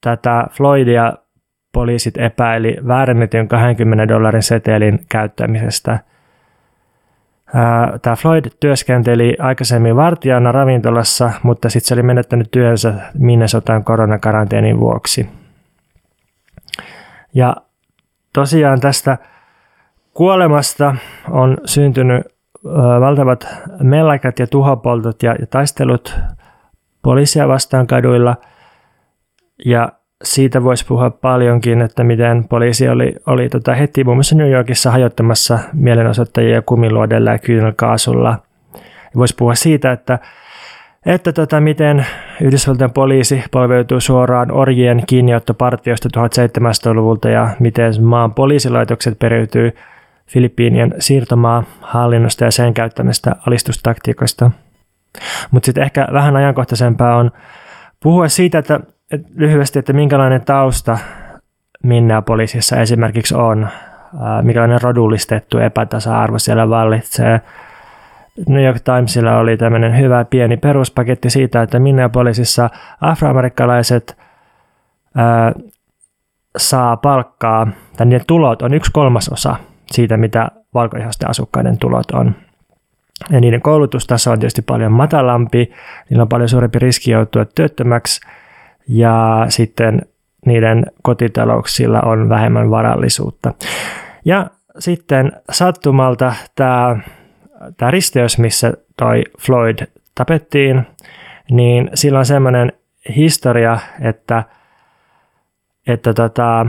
tätä 0.02 0.48
Floydia 0.52 1.14
poliisit 1.74 2.18
epäili 2.18 2.78
väärennetyn 2.88 3.48
20 3.48 4.08
dollarin 4.08 4.44
setelin 4.44 5.06
käyttämisestä. 5.10 6.00
Tämä 8.02 8.16
Floyd 8.16 8.46
työskenteli 8.60 9.36
aikaisemmin 9.40 9.96
vartijana 9.96 10.52
ravintolassa, 10.52 11.32
mutta 11.44 11.70
sitten 11.70 11.88
se 11.88 11.94
oli 11.94 12.04
menettänyt 12.04 12.52
työnsä 12.52 12.94
Minnesotan 13.20 13.84
koronakaranteenin 13.84 14.80
vuoksi. 14.80 15.30
Ja 17.34 17.56
tosiaan 18.34 18.80
tästä 18.80 19.18
Kuolemasta 20.14 20.96
on 21.30 21.58
syntynyt 21.66 22.24
valtavat 23.00 23.48
mellakat 23.84 24.40
ja 24.40 24.48
tuhopoltot 24.48 25.24
ja, 25.24 25.36
taistelut 25.50 26.16
poliisia 27.02 27.48
vastaan 27.48 27.88
kaduilla. 27.88 28.36
Ja 29.66 29.92
siitä 30.24 30.64
voisi 30.64 30.86
puhua 30.86 31.10
paljonkin, 31.10 31.82
että 31.82 32.04
miten 32.04 32.48
poliisi 32.48 32.90
oli, 32.90 33.16
oli 33.26 33.50
tota 33.50 33.74
heti 33.74 34.04
muun 34.04 34.18
muassa 34.18 34.36
New 34.36 34.52
Yorkissa 34.52 34.92
hajottamassa 34.92 35.60
mielenosoittajia 35.74 36.62
kumiluodella 36.62 37.32
ja 37.32 37.40
kyynelkaasulla. 37.40 38.38
Voisi 39.16 39.36
puhua 39.36 39.56
siitä, 39.56 39.92
että, 39.92 40.20
että 41.06 41.34
tota, 41.34 41.62
miten 41.62 42.06
Yhdysvaltain 42.42 42.92
poliisi 42.92 43.44
polveutuu 43.52 44.00
suoraan 44.00 44.52
orjien 44.52 45.04
kiinniottopartioista 45.08 46.10
1700-luvulta 46.18 47.30
ja 47.30 47.50
miten 47.60 48.04
maan 48.04 48.34
poliisilaitokset 48.34 49.20
periytyy 49.20 49.74
Filippiinien 50.34 50.96
siirtomaa 51.00 51.64
hallinnosta 51.82 52.44
ja 52.44 52.52
sen 52.52 52.74
käyttämistä 52.74 53.36
alistustaktiikoista. 53.48 54.52
Mutta 55.52 55.66
sitten 55.66 55.84
ehkä 55.84 56.08
vähän 56.14 56.36
ajankohtaisempaa 56.36 57.18
on 57.18 57.32
puhua 58.04 58.28
siitä, 58.28 58.58
että, 58.60 58.80
että 59.12 59.30
lyhyesti, 59.36 59.80
että 59.80 59.94
minkälainen 59.94 60.42
tausta 60.46 60.98
Minneapolisissa 61.84 62.76
esimerkiksi 62.76 63.36
on, 63.36 63.68
mikälainen 64.42 64.82
rodullistettu 64.82 65.58
epätasa-arvo 65.58 66.40
siellä 66.40 66.70
vallitsee. 66.70 67.42
New 68.48 68.64
York 68.66 68.80
Timesilla 68.80 69.38
oli 69.38 69.58
tämmöinen 69.58 69.98
hyvä 69.98 70.26
pieni 70.26 70.58
peruspaketti 70.58 71.30
siitä, 71.30 71.62
että 71.62 71.80
Minneapolisissa 71.80 72.70
afroamerikkalaiset 73.02 74.18
ää, 75.16 75.54
saa 76.58 76.98
palkkaa, 76.98 77.68
tai 77.98 78.06
niiden 78.06 78.28
tulot 78.28 78.62
on 78.62 78.74
yksi 78.74 78.92
kolmasosa 78.92 79.56
siitä, 79.94 80.18
mitä 80.18 80.48
valkoihasten 80.74 81.30
asukkaiden 81.30 81.78
tulot 81.78 82.12
on. 82.12 82.36
Ja 83.30 83.40
niiden 83.40 83.62
koulutustaso 83.62 84.32
on 84.32 84.40
tietysti 84.40 84.62
paljon 84.62 84.92
matalampi, 84.92 85.72
niillä 86.10 86.22
on 86.22 86.30
paljon 86.30 86.50
suurempi 86.50 86.80
riski 86.80 87.12
joutua 87.12 87.46
työttömäksi, 87.46 88.22
ja 88.88 89.46
sitten 89.50 90.02
niiden 90.46 90.86
kotitalouksilla 91.02 92.02
on 92.02 92.30
vähemmän 92.30 92.70
varallisuutta. 92.70 93.54
Ja 94.26 94.48
sitten 94.80 95.32
sattumalta 95.52 96.34
tämä, 96.56 97.00
tämä 97.78 97.92
risteys, 97.92 98.38
missä 98.38 98.74
toi 98.98 99.24
Floyd 99.40 99.80
tapettiin, 100.16 100.88
niin 101.52 101.90
sillä 101.94 102.20
on 102.20 102.26
semmoinen 102.26 102.72
historia, 103.16 103.78
että, 104.02 104.44
että 105.88 106.14
tota, 106.14 106.66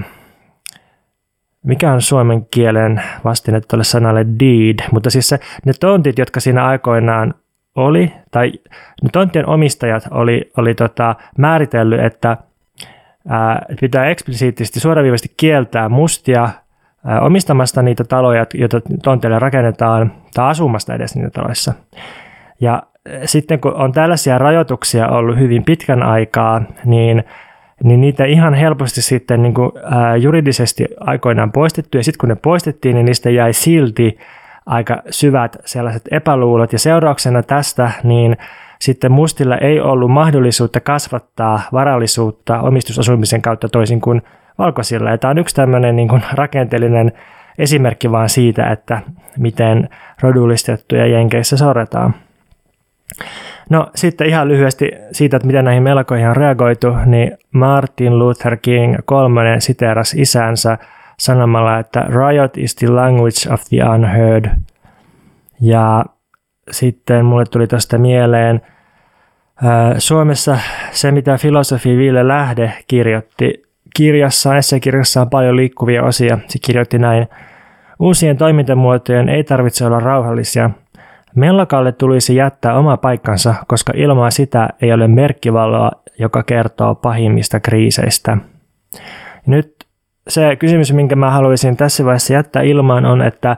mikä 1.65 1.93
on 1.93 2.03
suomen 2.03 2.47
kielen 2.51 3.03
vastine 3.25 3.61
tuolle 3.61 3.85
sanalle 3.85 4.27
deed, 4.41 4.79
mutta 4.93 5.11
siis 5.11 5.29
se, 5.29 5.41
ne 5.67 5.73
tontit, 5.81 6.19
jotka 6.19 6.41
siinä 6.41 6.67
aikoinaan 6.67 7.35
oli, 7.75 8.13
tai 8.31 8.53
ne 9.03 9.09
tonttien 9.13 9.47
omistajat 9.47 10.09
oli, 10.11 10.53
oli 10.57 10.75
tota, 10.75 11.15
määritellyt, 11.39 12.01
että 12.01 12.37
ää, 13.29 13.67
pitää 13.81 14.07
eksplisiittisesti 14.07 14.81
suoraviivasti 14.81 15.33
kieltää 15.37 15.89
mustia 15.89 16.49
ää, 17.07 17.21
omistamasta 17.21 17.83
niitä 17.83 18.05
taloja, 18.05 18.47
joita 18.55 18.81
tonteille 19.03 19.39
rakennetaan, 19.39 20.13
tai 20.35 20.51
asumasta 20.51 20.95
edes 20.95 21.17
niitä 21.17 21.31
taloissa. 21.31 21.73
Ja 22.61 22.83
sitten 23.25 23.61
kun 23.61 23.75
on 23.75 23.93
tällaisia 23.93 24.39
rajoituksia 24.39 25.09
ollut 25.09 25.39
hyvin 25.39 25.65
pitkän 25.65 26.03
aikaa, 26.03 26.63
niin 26.85 27.25
niin 27.83 28.01
niitä 28.01 28.25
ihan 28.25 28.55
helposti 28.55 29.03
sitten 29.03 29.43
niin 29.43 29.55
kuin, 29.55 29.71
ää, 29.85 30.17
juridisesti 30.17 30.85
aikoinaan 31.01 31.53
poistettu, 31.53 31.97
ja 31.97 32.05
sitten 32.05 32.19
kun 32.19 32.29
ne 32.29 32.35
poistettiin, 32.35 32.95
niin 32.95 33.07
niistä 33.07 33.31
jäi 33.31 33.53
silti 33.53 34.19
aika 34.67 35.03
syvät 35.11 35.57
sellaiset 35.65 36.03
epäluulot, 36.11 36.73
ja 36.73 36.79
seurauksena 36.79 37.43
tästä 37.43 37.91
niin 38.03 38.37
sitten 38.81 39.13
mustilla 39.13 39.57
ei 39.57 39.81
ollut 39.81 40.11
mahdollisuutta 40.11 40.81
kasvattaa 40.81 41.61
varallisuutta 41.73 42.61
omistusasumisen 42.61 43.43
kautta 43.43 43.69
toisin 43.69 44.01
kuin 44.01 44.23
valkoisilla. 44.59 45.11
Ja 45.11 45.19
tämä 45.19 45.31
on 45.31 45.39
yksi 45.39 45.55
tämmöinen 45.55 45.97
niin 45.97 46.09
kuin 46.09 46.23
rakenteellinen 46.33 47.13
esimerkki 47.59 48.11
vaan 48.11 48.29
siitä, 48.29 48.71
että 48.71 49.01
miten 49.39 49.89
rodullistettuja 50.21 51.07
Jenkeissä 51.07 51.57
sorretaan. 51.57 52.15
No 53.71 53.91
sitten 53.95 54.27
ihan 54.27 54.49
lyhyesti 54.49 54.91
siitä, 55.13 55.37
että 55.37 55.47
miten 55.47 55.65
näihin 55.65 55.83
melkoihin 55.83 56.29
on 56.29 56.37
reagoitu, 56.37 56.97
niin 57.07 57.39
Martin 57.53 58.19
Luther 58.19 58.57
King 58.57 58.97
kolmannen 59.05 59.61
siteeras 59.61 60.15
isänsä 60.15 60.79
sanomalla, 61.19 61.79
että 61.79 62.01
riot 62.01 62.59
is 62.59 62.75
the 62.75 62.89
language 62.89 63.53
of 63.53 63.63
the 63.69 63.85
unheard. 63.95 64.51
Ja 65.61 66.05
sitten 66.71 67.25
mulle 67.25 67.45
tuli 67.45 67.67
tuosta 67.67 67.99
mieleen 67.99 68.61
Suomessa 69.99 70.59
se, 70.91 71.11
mitä 71.11 71.39
filosofi 71.39 71.97
Ville 71.97 72.29
Lähde 72.29 72.73
kirjoitti 72.87 73.63
kirjassaan, 73.97 74.57
esseekirjassaan 74.57 75.31
paljon 75.31 75.57
liikkuvia 75.57 76.03
osia. 76.03 76.39
Se 76.47 76.59
kirjoitti 76.67 76.99
näin. 76.99 77.29
Uusien 77.99 78.37
toimintamuotojen 78.37 79.29
ei 79.29 79.45
tarvitse 79.45 79.87
olla 79.87 80.01
rauhallisia– 80.01 80.71
Mellakalle 81.35 81.93
tulisi 81.93 82.37
jättää 82.37 82.79
oma 82.79 82.97
paikkansa, 82.97 83.55
koska 83.67 83.93
ilman 83.97 84.33
sitä 84.33 84.69
ei 84.83 84.93
ole 84.93 85.09
merkkivaloa, 85.09 85.91
joka 86.19 86.43
kertoo 86.43 86.95
pahimmista 86.95 87.61
kriiseistä. 87.61 88.39
Nyt 89.47 89.75
se 90.29 90.57
kysymys, 90.57 90.93
minkä 90.93 91.17
mä 91.17 91.31
haluaisin 91.31 91.77
tässä 91.77 92.05
vaiheessa 92.05 92.33
jättää 92.33 92.63
ilmaan 92.63 93.07
on, 93.07 93.23
että 93.23 93.57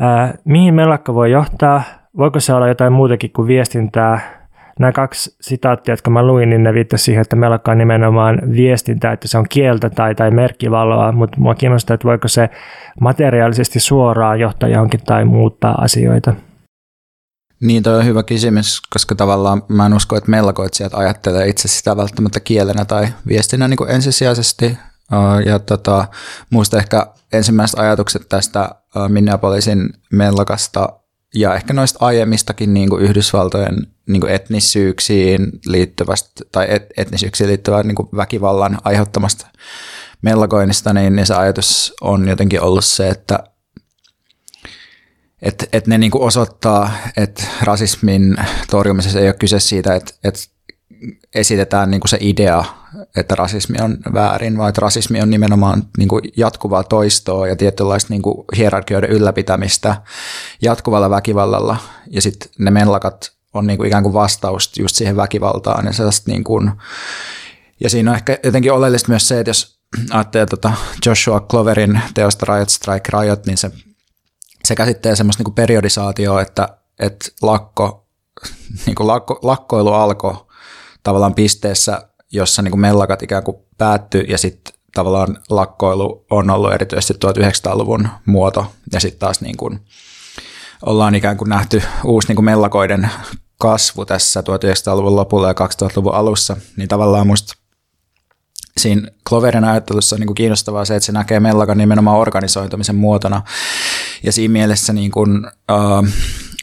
ää, 0.00 0.34
mihin 0.44 0.74
mellakka 0.74 1.14
voi 1.14 1.30
johtaa, 1.30 1.82
voiko 2.16 2.40
se 2.40 2.54
olla 2.54 2.68
jotain 2.68 2.92
muutakin 2.92 3.30
kuin 3.32 3.48
viestintää. 3.48 4.42
Nämä 4.78 4.92
kaksi 4.92 5.36
sitaattia, 5.40 5.92
jotka 5.92 6.10
mä 6.10 6.22
luin, 6.26 6.50
niin 6.50 6.62
ne 6.62 6.74
viittasivat 6.74 7.04
siihen, 7.04 7.22
että 7.22 7.36
mellakka 7.36 7.72
on 7.72 7.78
nimenomaan 7.78 8.38
viestintää, 8.52 9.12
että 9.12 9.28
se 9.28 9.38
on 9.38 9.46
kieltä 9.48 9.90
tai, 9.90 10.14
tai 10.14 10.30
merkkivaloa, 10.30 11.12
mutta 11.12 11.40
mua 11.40 11.54
kiinnostaa, 11.54 11.94
että 11.94 12.08
voiko 12.08 12.28
se 12.28 12.50
materiaalisesti 13.00 13.80
suoraan 13.80 14.40
johtaa 14.40 14.68
johonkin 14.68 15.00
tai 15.06 15.24
muuttaa 15.24 15.74
asioita. 15.80 16.34
Niin, 17.62 17.82
toi 17.82 17.96
on 17.96 18.06
hyvä 18.06 18.22
kysymys, 18.22 18.80
koska 18.92 19.14
tavallaan 19.14 19.62
mä 19.68 19.86
en 19.86 19.94
usko, 19.94 20.16
että 20.16 20.30
mellakoitsijat 20.30 20.94
ajattelee 20.94 21.48
itse 21.48 21.68
sitä 21.68 21.96
välttämättä 21.96 22.40
kielenä 22.40 22.84
tai 22.84 23.08
viestinä 23.26 23.68
niin 23.68 23.76
kuin 23.76 23.90
ensisijaisesti. 23.90 24.78
Ja 25.46 25.58
tota, 25.58 26.08
muista 26.50 26.78
ehkä 26.78 27.06
ensimmäiset 27.32 27.78
ajatukset 27.78 28.28
tästä 28.28 28.70
Minneapolisin 29.08 29.90
mellakasta 30.12 30.88
ja 31.34 31.54
ehkä 31.54 31.72
noista 31.72 32.06
aiemmistakin 32.06 32.74
niin 32.74 32.88
kuin 32.88 33.02
Yhdysvaltojen 33.02 33.86
niin 34.08 34.20
kuin 34.20 34.32
etnisyyksiin 34.32 35.52
liittyvästä 35.66 36.44
tai 36.52 36.66
et, 36.68 36.86
etnisyyksiin 36.96 37.48
liittyvää 37.48 37.82
niin 37.82 37.94
kuin 37.94 38.08
väkivallan 38.16 38.78
aiheuttamasta 38.84 39.46
mellakoinnista, 40.22 40.92
niin, 40.92 41.16
niin 41.16 41.26
se 41.26 41.34
ajatus 41.34 41.94
on 42.00 42.28
jotenkin 42.28 42.62
ollut 42.62 42.84
se, 42.84 43.08
että 43.08 43.44
että 45.42 45.66
et 45.72 45.86
ne 45.86 45.98
niinku 45.98 46.24
osoittaa, 46.24 46.90
että 47.16 47.44
rasismin 47.62 48.36
torjumisessa 48.70 49.20
ei 49.20 49.26
ole 49.26 49.34
kyse 49.34 49.60
siitä, 49.60 49.94
että 49.94 50.14
et 50.24 50.48
esitetään 51.34 51.90
niinku 51.90 52.08
se 52.08 52.18
idea, 52.20 52.64
että 53.16 53.34
rasismi 53.34 53.78
on 53.82 53.98
väärin, 54.14 54.58
vaan 54.58 54.68
että 54.68 54.80
rasismi 54.80 55.22
on 55.22 55.30
nimenomaan 55.30 55.82
niinku 55.98 56.20
jatkuvaa 56.36 56.84
toistoa 56.84 57.48
ja 57.48 57.56
tietynlaista 57.56 58.12
niinku 58.12 58.44
hierarkioiden 58.56 59.10
ylläpitämistä 59.10 59.96
jatkuvalla 60.62 61.10
väkivallalla. 61.10 61.76
Ja 62.10 62.22
sitten 62.22 62.50
ne 62.58 62.70
mellakat 62.70 63.32
on 63.54 63.66
niinku 63.66 63.84
ikään 63.84 64.02
kuin 64.02 64.12
vastaus 64.12 64.72
just 64.78 64.96
siihen 64.96 65.16
väkivaltaan. 65.16 65.86
Ja, 65.86 65.92
niinku, 66.26 66.60
ja 67.80 67.90
siinä 67.90 68.10
on 68.10 68.16
ehkä 68.16 68.38
jotenkin 68.44 68.72
oleellista 68.72 69.08
myös 69.08 69.28
se, 69.28 69.40
että 69.40 69.50
jos 69.50 69.78
ajattelee 70.10 70.46
tota 70.46 70.72
Joshua 71.06 71.40
Cloverin 71.40 72.00
teosta 72.14 72.54
Riot 72.54 72.68
Strike 72.68 73.18
Riot, 73.20 73.46
niin 73.46 73.56
se 73.56 73.70
se 74.64 74.76
käsittää 74.76 75.14
semmoista 75.14 75.42
niin 75.44 75.54
periodisaatioa, 75.54 76.42
että, 76.42 76.68
että 76.98 77.28
lakko, 77.42 78.08
niin 78.86 78.94
kuin 78.94 79.06
lakko, 79.06 79.38
lakkoilu 79.42 79.92
alkoi 79.92 80.34
tavallaan 81.02 81.34
pisteessä, 81.34 82.08
jossa 82.32 82.62
niin 82.62 82.72
kuin 82.72 82.80
mellakat 82.80 83.22
ikään 83.22 83.42
kuin 83.42 83.56
päättyi 83.78 84.24
ja 84.28 84.38
sitten 84.38 84.74
tavallaan 84.94 85.38
lakkoilu 85.50 86.26
on 86.30 86.50
ollut 86.50 86.72
erityisesti 86.72 87.14
1900-luvun 87.14 88.08
muoto 88.26 88.72
ja 88.92 89.00
sitten 89.00 89.18
taas 89.18 89.40
niin 89.40 89.56
kuin 89.56 89.80
ollaan 90.86 91.14
ikään 91.14 91.36
kuin 91.36 91.48
nähty 91.48 91.82
uusi 92.04 92.28
niin 92.28 92.36
kuin 92.36 92.44
mellakoiden 92.44 93.10
kasvu 93.58 94.04
tässä 94.04 94.40
1900-luvun 94.40 95.16
lopulla 95.16 95.48
ja 95.48 95.54
2000-luvun 95.54 96.14
alussa, 96.14 96.56
niin 96.76 96.88
tavallaan 96.88 97.26
musta 97.26 97.54
siinä 98.78 99.08
Cloverin 99.28 99.64
ajattelussa 99.64 100.16
on 100.16 100.20
niin 100.20 100.26
kuin 100.26 100.34
kiinnostavaa 100.34 100.84
se, 100.84 100.96
että 100.96 101.06
se 101.06 101.12
näkee 101.12 101.40
mellakan 101.40 101.78
nimenomaan 101.78 102.18
organisoitumisen 102.18 102.96
muotona. 102.96 103.42
Ja 104.22 104.32
siinä 104.32 104.52
mielessä 104.52 104.92
niin 104.92 105.10
kuin, 105.10 105.46
uh, 105.46 106.08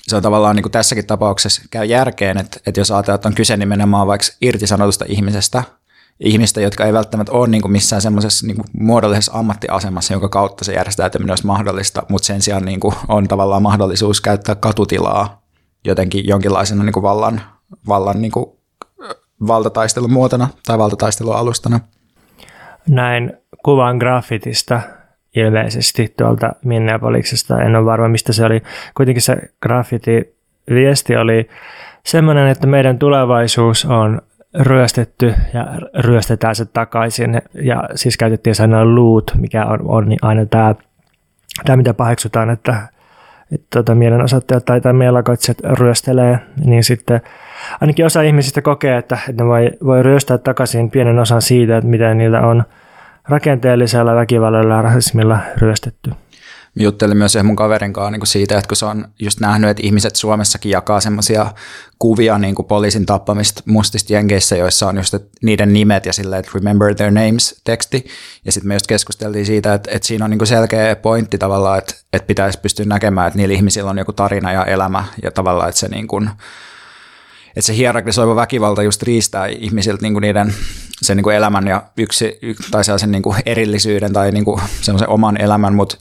se 0.08 0.16
on 0.16 0.22
tavallaan 0.22 0.56
niin 0.56 0.64
kuin 0.64 0.72
tässäkin 0.72 1.08
tapauksessa 1.08 1.62
käy 1.72 1.86
järkeen, 1.86 2.38
että, 2.38 2.60
että 2.66 2.80
jos 2.80 2.92
ajatellaan, 2.92 3.16
että 3.16 3.28
on 3.28 3.36
kyse 3.36 3.58
nimenomaan 3.58 4.08
vaikka 4.08 4.28
irtisanotusta 4.42 5.06
ihmisestä, 5.08 5.64
ihmistä, 6.20 6.62
jotka 6.62 6.86
ei 6.86 6.94
välttämättä 6.94 7.32
ole 7.32 7.48
niin 7.48 7.62
kuin 7.62 7.72
missään 7.72 8.02
semmoisessa 8.02 8.48
niin 8.48 8.64
muodollisessa 8.80 9.32
ammattiasemassa, 9.34 10.14
jonka 10.14 10.30
kautta 10.30 10.66
se 10.66 10.74
järjestäytyminen 10.74 11.32
olisi 11.32 11.46
mahdollista, 11.46 12.04
mutta 12.10 12.26
sen 12.26 12.42
sijaan 12.42 12.66
niin 12.66 12.80
kuin 12.80 12.96
on 13.08 13.28
tavallaan 13.28 13.64
mahdollisuus 13.64 14.22
käyttää 14.22 14.56
katutilaa 14.56 15.42
jotenkin 15.86 16.28
jonkinlaisena 16.28 16.84
niin 16.84 16.94
kuin 16.94 17.04
vallan, 17.04 17.42
vallan 17.88 18.22
niin 18.22 18.32
kuin 18.32 18.46
valtataistelun 19.48 20.12
muotona 20.12 20.48
tai 20.66 20.78
valtataistelun 20.78 21.36
alustana 21.36 21.80
näin 22.88 23.34
kuvan 23.66 23.98
graffitista 23.98 24.82
ilmeisesti 25.36 26.14
tuolta 26.18 26.54
Minneapoliksesta. 26.66 27.62
En 27.62 27.76
ole 27.76 27.86
varma, 27.86 28.08
mistä 28.08 28.34
se 28.34 28.46
oli. 28.46 28.62
Kuitenkin 28.98 29.22
se 29.22 29.38
graffiti-viesti 29.66 31.18
oli 31.18 31.50
semmoinen, 32.06 32.48
että 32.48 32.68
meidän 32.68 33.00
tulevaisuus 33.00 33.86
on 33.86 34.22
ryöstetty 34.60 35.34
ja 35.54 35.68
ryöstetään 36.00 36.56
se 36.56 36.66
takaisin. 36.66 37.42
Ja 37.54 37.84
siis 37.96 38.18
käytettiin 38.18 38.56
sanaa 38.56 38.96
loot, 38.96 39.32
mikä 39.36 39.66
on, 39.66 39.80
on 39.84 40.08
aina 40.22 40.46
tämä, 40.46 40.76
tämä, 41.66 41.78
mitä 41.78 41.94
paheksutaan, 41.94 42.50
että, 42.50 42.76
että 43.52 43.68
tuota, 43.74 43.96
mielenosoittajat 43.96 44.66
tai, 44.66 44.82
tai 44.82 44.94
mielakoitsijat 44.94 45.58
ryöstelee, 45.80 46.40
niin 46.66 46.84
sitten 46.84 47.22
ainakin 47.82 48.06
osa 48.06 48.22
ihmisistä 48.22 48.62
kokee, 48.62 48.98
että, 48.98 49.18
että 49.30 49.44
ne 49.44 49.50
voi, 49.50 49.72
voi 49.86 50.04
ryöstää 50.04 50.38
takaisin 50.38 50.92
pienen 50.92 51.20
osan 51.20 51.42
siitä, 51.42 51.78
että 51.78 51.90
mitä 51.90 52.14
niillä 52.14 52.42
on 52.42 52.64
rakenteellisella 53.30 54.16
väkivallalla 54.16 54.76
ja 54.76 54.82
rasismilla 54.82 55.40
ryöstetty 55.58 56.12
juttelin 56.80 57.18
myös 57.18 57.38
mun 57.44 57.56
kaverin 57.56 57.94
kanssa 57.94 58.12
niin 58.12 58.28
siitä, 58.28 58.58
että 58.58 58.68
kun 58.68 58.78
se 58.78 58.86
on 58.86 59.08
just 59.20 59.40
nähnyt, 59.40 59.70
että 59.70 59.84
ihmiset 59.86 60.16
Suomessakin 60.16 60.72
jakaa 60.72 61.00
semmoisia 61.00 61.54
kuvia 62.00 62.38
niin 62.38 62.56
kuin 62.56 62.66
poliisin 62.66 63.06
tappamista 63.06 63.64
mustista 63.66 64.14
jenkeissä, 64.14 64.56
joissa 64.56 64.88
on 64.88 64.98
just 64.98 65.16
niiden 65.44 65.74
nimet 65.74 66.06
ja 66.06 66.14
silleen, 66.14 66.40
että 66.40 66.52
remember 66.54 66.96
their 66.96 67.12
names 67.12 67.62
teksti. 67.64 68.06
Ja 68.46 68.52
sitten 68.52 68.68
me 68.68 68.74
just 68.74 68.88
keskusteltiin 68.88 69.46
siitä, 69.46 69.74
että, 69.74 69.92
että 69.94 70.08
siinä 70.08 70.26
on 70.26 70.32
niin 70.32 70.40
kuin 70.40 70.48
selkeä 70.48 70.96
pointti 70.96 71.38
tavallaan, 71.38 71.78
että, 71.78 71.94
että 72.14 72.28
pitäisi 72.28 72.60
pystyä 72.60 72.86
näkemään, 72.86 73.28
että 73.28 73.38
niillä 73.38 73.56
ihmisillä 73.56 73.90
on 73.90 73.98
joku 73.98 74.14
tarina 74.14 74.52
ja 74.52 74.66
elämä 74.66 75.04
ja 75.24 75.32
tavallaan, 75.32 75.70
että 75.70 75.80
se 75.80 75.88
niin 75.88 76.08
kuin, 76.08 76.30
että 77.50 77.62
se 77.62 77.76
hierarkisoiva 77.76 78.36
väkivalta 78.36 78.84
just 78.84 79.04
riistää 79.04 79.48
ihmisiltä 79.48 80.02
niin 80.02 80.14
kuin 80.14 80.22
niiden 80.22 80.54
sen 81.02 81.18
niin 81.18 81.24
kuin 81.24 81.36
elämän 81.36 81.68
ja 81.68 81.84
yksi, 81.98 82.40
tai 82.72 82.84
sellaisen 82.84 83.12
niin 83.12 83.24
kuin 83.24 83.38
erillisyyden 83.46 84.14
tai 84.14 84.32
niin 84.32 84.46
kuin 84.46 84.62
semmoisen 84.82 85.10
oman 85.10 85.42
elämän, 85.42 85.74
mutta 85.74 85.98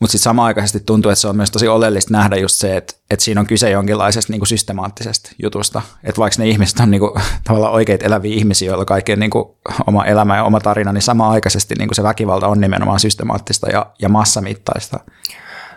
mutta 0.00 0.12
sitten 0.12 0.24
samaaikaisesti 0.24 0.80
tuntuu, 0.80 1.10
että 1.10 1.20
se 1.20 1.28
on 1.28 1.36
myös 1.36 1.50
tosi 1.50 1.68
oleellista 1.68 2.12
nähdä 2.12 2.36
just 2.36 2.56
se, 2.56 2.76
että, 2.76 2.94
että 3.10 3.24
siinä 3.24 3.40
on 3.40 3.46
kyse 3.46 3.70
jonkinlaisesta 3.70 4.32
niin 4.32 4.40
kuin 4.40 4.48
systemaattisesta 4.48 5.30
jutusta. 5.42 5.82
Että 6.04 6.18
vaikka 6.18 6.42
ne 6.42 6.48
ihmiset 6.48 6.80
on 6.80 6.90
niin 6.90 7.00
kuin, 7.00 7.12
tavallaan 7.44 7.72
oikeita 7.72 8.04
eläviä 8.04 8.34
ihmisiä, 8.34 8.68
joilla 8.68 8.84
kaikki 8.84 9.12
on 9.12 9.18
niin 9.18 9.30
kuin, 9.30 9.44
oma 9.86 10.04
elämä 10.04 10.36
ja 10.36 10.44
oma 10.44 10.60
tarina, 10.60 10.92
niin 10.92 11.02
samaaikaisesti 11.02 11.74
niin 11.74 11.88
kuin 11.88 11.96
se 11.96 12.02
väkivalta 12.02 12.48
on 12.48 12.60
nimenomaan 12.60 13.00
systemaattista 13.00 13.70
ja, 13.70 13.86
ja 14.02 14.08
massamittaista. 14.08 15.00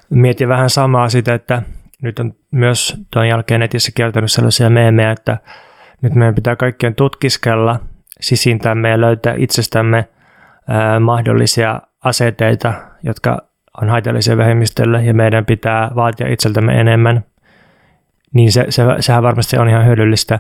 Mietin 0.10 0.50
vähän 0.50 0.70
samaa 0.70 1.10
sitä, 1.10 1.34
että 1.34 1.62
nyt 2.02 2.20
on 2.20 2.34
myös 2.52 2.98
tuon 3.14 3.28
jälkeen 3.28 3.60
netissä 3.60 3.92
kertonut 3.96 4.32
sellaisia 4.32 4.70
meemejä, 4.70 5.12
että 5.12 5.38
nyt 6.02 6.16
meidän 6.16 6.36
pitää 6.36 6.56
kaikkien 6.56 6.96
tutkiskella 6.96 7.80
sisintämme 8.22 8.90
ja 8.90 9.02
löytää 9.02 9.34
itsestämme 9.38 10.08
ää, 10.68 11.00
mahdollisia 11.00 11.82
aseteita, 12.04 12.74
jotka 13.04 13.38
on 13.82 13.90
haitallisia 13.90 14.38
vähemmistölle 14.38 15.04
ja 15.04 15.14
meidän 15.14 15.46
pitää 15.46 15.92
vaatia 15.96 16.28
itseltämme 16.28 16.80
enemmän, 16.80 17.24
niin 18.34 18.52
se, 18.52 18.66
se, 18.70 18.84
sehän 19.00 19.24
varmasti 19.24 19.58
on 19.58 19.70
ihan 19.70 19.86
hyödyllistä, 19.86 20.40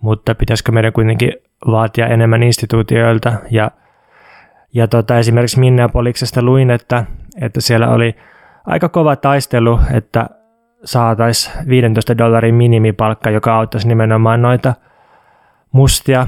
mutta 0.00 0.34
pitäisikö 0.34 0.72
meidän 0.72 0.92
kuitenkin 0.92 1.32
vaatia 1.66 2.06
enemmän 2.06 2.42
instituutioilta? 2.42 3.32
Ja, 3.50 3.70
ja 4.74 4.88
tota, 4.88 5.18
esimerkiksi 5.18 5.60
Minneapoliksesta 5.60 6.42
luin, 6.42 6.70
että, 6.70 7.04
että 7.40 7.60
siellä 7.60 7.88
oli 7.88 8.16
aika 8.66 8.88
kova 8.88 9.16
taistelu, 9.16 9.80
että 9.92 10.26
saataisiin 10.84 11.68
15 11.68 12.18
dollarin 12.18 12.54
minimipalkka, 12.54 13.30
joka 13.30 13.56
auttaisi 13.56 13.88
nimenomaan 13.88 14.42
noita 14.42 14.74
mustia 15.72 16.26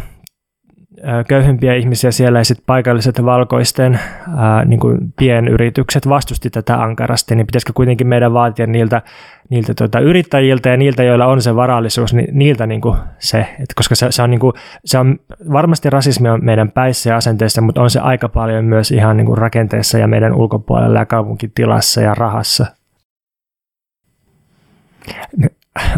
köyhempiä 1.29 1.75
ihmisiä 1.75 2.11
siellä 2.11 2.39
ja 2.39 2.45
sitten 2.45 2.67
paikalliset 2.67 3.25
valkoisten 3.25 4.01
ää, 4.37 4.65
niin 4.65 4.81
kuin 4.81 4.99
pienyritykset 5.19 6.09
vastusti 6.09 6.51
tätä 6.51 6.83
ankarasti, 6.83 7.37
niin 7.37 7.47
pitäisikö 7.47 7.73
kuitenkin 7.75 8.07
meidän 8.07 8.33
vaatia 8.33 8.67
niiltä, 8.67 9.03
niiltä 9.51 9.75
tuota, 9.75 10.01
yrittäjiltä 10.01 10.69
ja 10.69 10.77
niiltä, 10.77 11.03
joilla 11.03 11.27
on 11.27 11.43
se 11.43 11.57
varallisuus, 11.57 12.15
niin 12.15 12.29
niiltä 12.33 12.67
niin 12.67 12.81
kuin 12.81 12.99
se, 13.19 13.39
että 13.39 13.75
koska 13.77 13.95
se, 13.95 14.07
se, 14.11 14.23
on 14.23 14.31
niin 14.31 14.41
kuin, 14.41 14.53
se 14.85 14.99
on 14.99 15.19
varmasti 15.53 15.91
rasismi 15.91 16.29
on 16.29 16.45
meidän 16.45 16.71
päissä 16.71 17.11
ja 17.11 17.17
asenteissa, 17.17 17.61
mutta 17.63 17.83
on 17.83 17.91
se 17.91 18.01
aika 18.01 18.29
paljon 18.29 18.65
myös 18.65 18.91
ihan 18.91 19.17
niin 19.17 19.27
kuin 19.27 19.39
rakenteessa 19.39 19.99
ja 19.99 20.09
meidän 20.09 20.35
ulkopuolella 20.35 20.99
ja 20.99 21.07
kaupunkitilassa 21.07 22.01
ja 22.01 22.15
rahassa. 22.15 22.67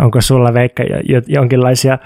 Onko 0.00 0.20
sulla 0.20 0.54
Veikka 0.54 0.82
jonkinlaisia 1.26 1.98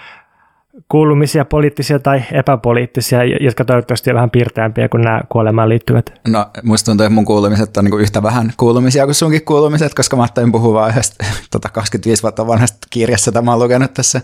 kuulumisia, 0.88 1.44
poliittisia 1.44 1.98
tai 1.98 2.22
epäpoliittisia, 2.32 3.24
jotka 3.24 3.64
toivottavasti 3.64 4.10
on 4.10 4.14
vähän 4.14 4.30
piirteämpiä 4.30 4.88
kuin 4.88 5.02
nämä 5.02 5.20
kuolemaan 5.28 5.68
liittyvät? 5.68 6.20
No 6.28 6.46
musta 6.62 6.86
tuntuu, 6.86 7.04
että 7.06 7.14
mun 7.14 7.24
kuulumiset 7.24 7.76
on 7.76 7.84
niin 7.84 8.00
yhtä 8.00 8.22
vähän 8.22 8.52
kuulumisia 8.56 9.04
kuin 9.04 9.14
sunkin 9.14 9.44
kuulumiset, 9.44 9.94
koska 9.94 10.16
mä 10.16 10.22
ajattelin 10.22 10.52
puhua 10.52 10.88
yhdestä 10.88 11.24
tota 11.52 11.68
25 11.68 12.22
vuotta 12.22 12.46
vanhasta 12.46 12.86
kirjassa, 12.90 13.28
jota 13.28 13.42
mä 13.42 13.50
oon 13.50 13.60
lukenut 13.60 13.94
tässä. 13.94 14.20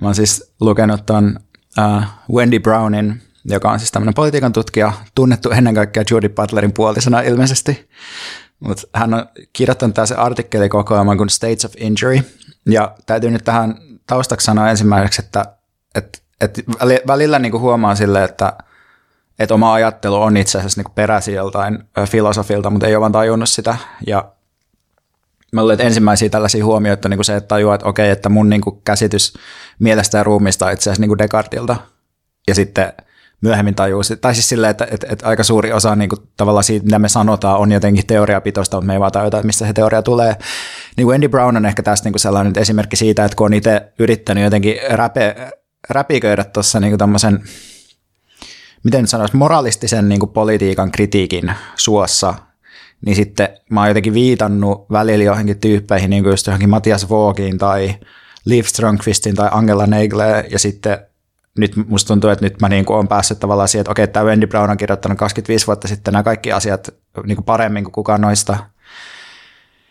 Mä 0.00 0.08
oon 0.08 0.14
siis 0.14 0.54
lukenut 0.60 1.06
ton 1.06 1.38
uh, 1.78 2.02
Wendy 2.32 2.58
Brownin, 2.58 3.22
joka 3.44 3.70
on 3.70 3.78
siis 3.78 3.92
tämmöinen 3.92 4.14
politiikan 4.14 4.52
tutkija, 4.52 4.92
tunnettu 5.14 5.50
ennen 5.50 5.74
kaikkea 5.74 6.02
Judy 6.10 6.28
Butlerin 6.28 6.72
puolisena 6.72 7.20
ilmeisesti. 7.20 7.88
Mutta 8.60 8.82
hän 8.94 9.14
on 9.14 9.26
kirjoittanut 9.52 9.94
tässä 9.94 10.22
artikkelikokoelman 10.22 11.16
kuin 11.16 11.30
States 11.30 11.64
of 11.64 11.72
Injury, 11.76 12.20
ja 12.70 12.94
täytyy 13.06 13.30
nyt 13.30 13.44
tähän 13.44 13.74
taustaksi 14.06 14.44
sanoa 14.44 14.70
ensimmäiseksi, 14.70 15.22
että 15.24 15.44
et, 15.94 16.22
et 16.40 16.64
välillä 17.06 17.38
niin 17.38 17.52
kuin 17.52 17.60
huomaa 17.60 17.94
sille, 17.94 18.24
että 18.24 18.52
et 19.38 19.50
oma 19.50 19.72
ajattelu 19.72 20.22
on 20.22 20.36
itse 20.36 20.58
asiassa 20.58 20.82
niin 20.82 20.94
peräisin 20.94 21.34
joltain 21.34 21.78
filosofilta, 22.06 22.70
mutta 22.70 22.86
ei 22.86 22.96
ole 22.96 23.00
vaan 23.00 23.12
tajunnut 23.12 23.48
sitä. 23.48 23.76
Ja 24.06 24.32
mä 25.52 25.60
luulen, 25.60 25.74
että 25.74 25.86
ensimmäisiä 25.86 26.28
tällaisia 26.28 26.64
huomioita 26.64 27.08
on 27.08 27.10
niin 27.10 27.24
se, 27.24 27.36
että 27.36 27.48
tajuaa, 27.48 27.74
että 27.74 27.86
okei, 27.86 28.10
että 28.10 28.28
mun 28.28 28.48
niin 28.48 28.60
kuin 28.60 28.80
käsitys 28.84 29.34
mielestä 29.78 30.18
ja 30.18 30.24
ruumista 30.24 30.66
on 30.66 30.72
itse 30.72 30.82
asiassa 30.90 31.00
niin 31.00 31.08
kuin 31.08 31.18
Descartilta. 31.18 31.76
Ja 32.48 32.54
sitten 32.54 32.92
myöhemmin 33.40 33.74
tajuu, 33.74 34.02
tai 34.20 34.34
siis 34.34 34.48
silleen, 34.48 34.70
että, 34.70 34.86
että, 34.90 35.06
että 35.10 35.26
aika 35.26 35.44
suuri 35.44 35.72
osa 35.72 35.96
niin 35.96 36.08
kuin, 36.08 36.20
tavallaan 36.36 36.64
siitä, 36.64 36.84
mitä 36.84 36.98
me 36.98 37.08
sanotaan, 37.08 37.58
on 37.58 37.72
jotenkin 37.72 38.06
teoriapitoista, 38.06 38.76
mutta 38.76 38.86
me 38.86 38.92
ei 38.92 39.00
vaan 39.00 39.12
tajuta, 39.12 39.42
mistä 39.42 39.66
se 39.66 39.72
teoria 39.72 40.02
tulee. 40.02 40.36
Niin 40.96 41.04
kuin 41.04 41.14
Andy 41.14 41.28
Brown 41.28 41.56
on 41.56 41.66
ehkä 41.66 41.82
tästä 41.82 42.06
niin 42.06 42.12
kuin 42.12 42.20
sellainen 42.20 42.52
esimerkki 42.56 42.96
siitä, 42.96 43.24
että 43.24 43.36
kun 43.36 43.44
on 43.44 43.54
itse 43.54 43.92
yrittänyt 43.98 44.44
jotenkin 44.44 44.76
räpe, 44.90 45.36
räpiköidä 45.90 46.44
tuossa 46.44 46.80
niin 46.80 46.98
tämmöisen, 46.98 47.42
miten 48.84 49.00
nyt 49.00 49.10
sanoisi, 49.10 49.36
moralistisen 49.36 50.08
niin 50.08 50.20
kuin 50.20 50.32
politiikan 50.32 50.92
kritiikin 50.92 51.52
suossa, 51.76 52.34
niin 53.06 53.16
sitten 53.16 53.48
mä 53.70 53.80
oon 53.80 53.88
jotenkin 53.88 54.14
viitannut 54.14 54.86
välillä 54.92 55.24
johonkin 55.24 55.60
tyyppeihin, 55.60 56.10
niin 56.10 56.22
kuin 56.22 56.30
just 56.30 56.46
johonkin 56.46 56.70
Matias 56.70 57.10
Voogiin 57.10 57.58
tai 57.58 57.94
Liv 58.44 58.64
Strömqvistin 58.64 59.34
tai 59.34 59.48
Angela 59.52 59.86
Negle, 59.86 60.44
ja 60.50 60.58
sitten 60.58 60.98
nyt 61.58 61.76
musta 61.88 62.08
tuntuu, 62.08 62.30
että 62.30 62.44
nyt 62.44 62.60
mä 62.60 62.68
niin 62.68 62.84
olen 62.88 63.08
päässyt 63.08 63.40
tavallaan 63.40 63.68
siihen, 63.68 63.80
että 63.80 63.90
okei, 63.90 64.08
tämä 64.08 64.26
Wendy 64.26 64.46
Brown 64.46 64.70
on 64.70 64.76
kirjoittanut 64.76 65.18
25 65.18 65.66
vuotta 65.66 65.88
sitten 65.88 66.12
nämä 66.12 66.22
kaikki 66.22 66.52
asiat 66.52 66.88
niin 67.26 67.36
kuin 67.36 67.44
paremmin 67.44 67.84
kuin 67.84 67.92
kukaan 67.92 68.20
noista 68.20 68.56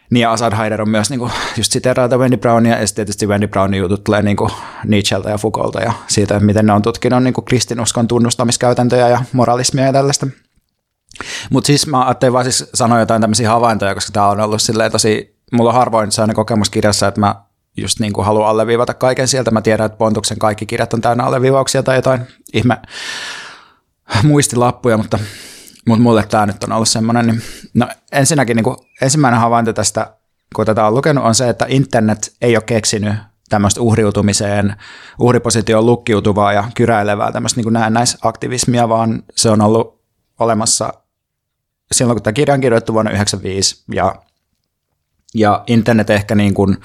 niin 0.10 0.22
ja 0.22 0.32
Asad 0.32 0.54
Haider 0.54 0.82
on 0.82 0.90
myös 0.90 1.10
niin 1.10 1.20
kuin, 1.20 1.32
just 1.58 1.72
siteraata 1.72 2.18
Wendy 2.18 2.38
Brownia, 2.38 2.80
ja 2.80 2.86
tietysti 2.96 3.28
Wendy 3.28 3.48
Brownin 3.48 3.80
jutut 3.80 4.04
tulee 4.04 4.22
niin 4.22 4.38
kuin 4.38 4.52
Nietzscheltä 4.86 5.30
ja 5.30 5.38
Foucaulta 5.38 5.82
ja 5.82 5.94
siitä, 6.08 6.40
miten 6.40 6.66
ne 6.66 6.74
on 6.74 6.82
tutkinut 6.82 7.24
niin 7.24 7.34
kuin 7.34 7.46
kristinuskon 7.46 8.08
tunnustamiskäytäntöjä 8.08 9.10
ja 9.10 9.24
moralismia 9.34 9.86
ja 9.86 9.94
tällaista. 9.94 10.28
Mutta 11.50 11.68
siis 11.68 11.88
mä 11.88 12.06
ajattelin 12.06 12.34
vaan 12.34 12.46
siis 12.46 12.70
sanoa 12.74 13.00
jotain 13.00 13.22
tämmöisiä 13.22 13.50
havaintoja, 13.50 13.94
koska 13.94 14.12
tämä 14.12 14.30
on 14.30 14.40
ollut 14.40 14.62
silleen 14.62 14.92
tosi, 14.92 15.38
mulla 15.52 15.70
on 15.70 15.76
harvoin 15.76 16.12
sellainen 16.12 16.36
kokemus 16.36 16.70
kirjassa, 16.70 17.08
että 17.08 17.20
mä 17.20 17.36
just 17.78 18.00
niin 18.00 18.14
kuin 18.14 18.26
haluan 18.26 18.50
alleviivata 18.50 18.94
kaiken 18.94 19.28
sieltä. 19.28 19.52
Mä 19.52 19.62
tiedän, 19.62 19.86
että 19.86 19.98
Pontuksen 19.98 20.40
kaikki 20.40 20.66
kirjat 20.66 20.94
on 20.94 21.02
täynnä 21.02 21.24
alleviivauksia 21.24 21.84
tai 21.84 21.96
jotain 21.96 22.22
ihme 22.54 22.78
muistilappuja, 24.24 24.98
mutta 24.98 25.20
mutta 25.88 26.04
mulle 26.04 26.26
tämä 26.26 26.46
nyt 26.46 26.64
on 26.64 26.72
ollut 26.72 26.90
semmoinen, 26.90 27.28
niin 27.28 27.42
no 27.74 27.88
ensinnäkin 28.12 28.56
niin 28.56 28.64
kuin, 28.64 28.78
ensimmäinen 29.02 29.40
havainto 29.40 29.74
tästä, 29.74 30.14
kun 30.56 30.66
tätä 30.66 30.86
on 30.86 30.96
lukenut, 30.96 31.24
on 31.24 31.36
se, 31.36 31.50
että 31.50 31.66
internet 31.70 32.36
ei 32.42 32.58
ole 32.58 32.64
keksinyt 32.64 33.16
tämmöistä 33.50 33.82
uhriutumiseen, 33.82 34.76
uhripositioon 35.20 35.86
lukkiutuvaa 35.86 36.54
ja 36.54 36.64
kyräilevää 36.76 37.32
tämmöistä 37.32 37.62
niin 37.62 37.74
näennäisaktivismia, 37.74 38.90
vaan 38.90 39.24
se 39.36 39.50
on 39.50 39.62
ollut 39.62 40.02
olemassa 40.40 40.94
silloin, 41.92 42.16
kun 42.16 42.24
tämä 42.24 42.34
kirja 42.34 42.54
on 42.54 42.62
kirjoitettu 42.62 42.94
vuonna 42.94 43.12
1995, 43.12 43.84
ja, 43.94 44.16
ja 45.34 45.64
internet 45.68 46.10
ehkä 46.10 46.36
niin 46.36 46.54
kuin 46.54 46.78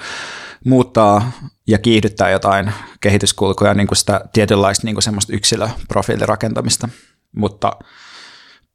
muuttaa 0.65 1.31
ja 1.67 1.77
kiihdyttää 1.77 2.29
jotain 2.29 2.71
kehityskulkuja, 3.01 3.73
niin 3.73 3.87
kuin 3.87 3.97
sitä 3.97 4.21
tietynlaista 4.33 4.87
niin 4.87 4.95
kuin 4.95 5.03
semmoista 5.03 5.33
yksilöprofiilirakentamista, 5.33 6.89
mutta 7.35 7.73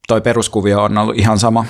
toi 0.08 0.20
peruskuvio 0.20 0.82
on 0.82 0.98
ollut 0.98 1.18
ihan 1.18 1.38
sama. 1.38 1.64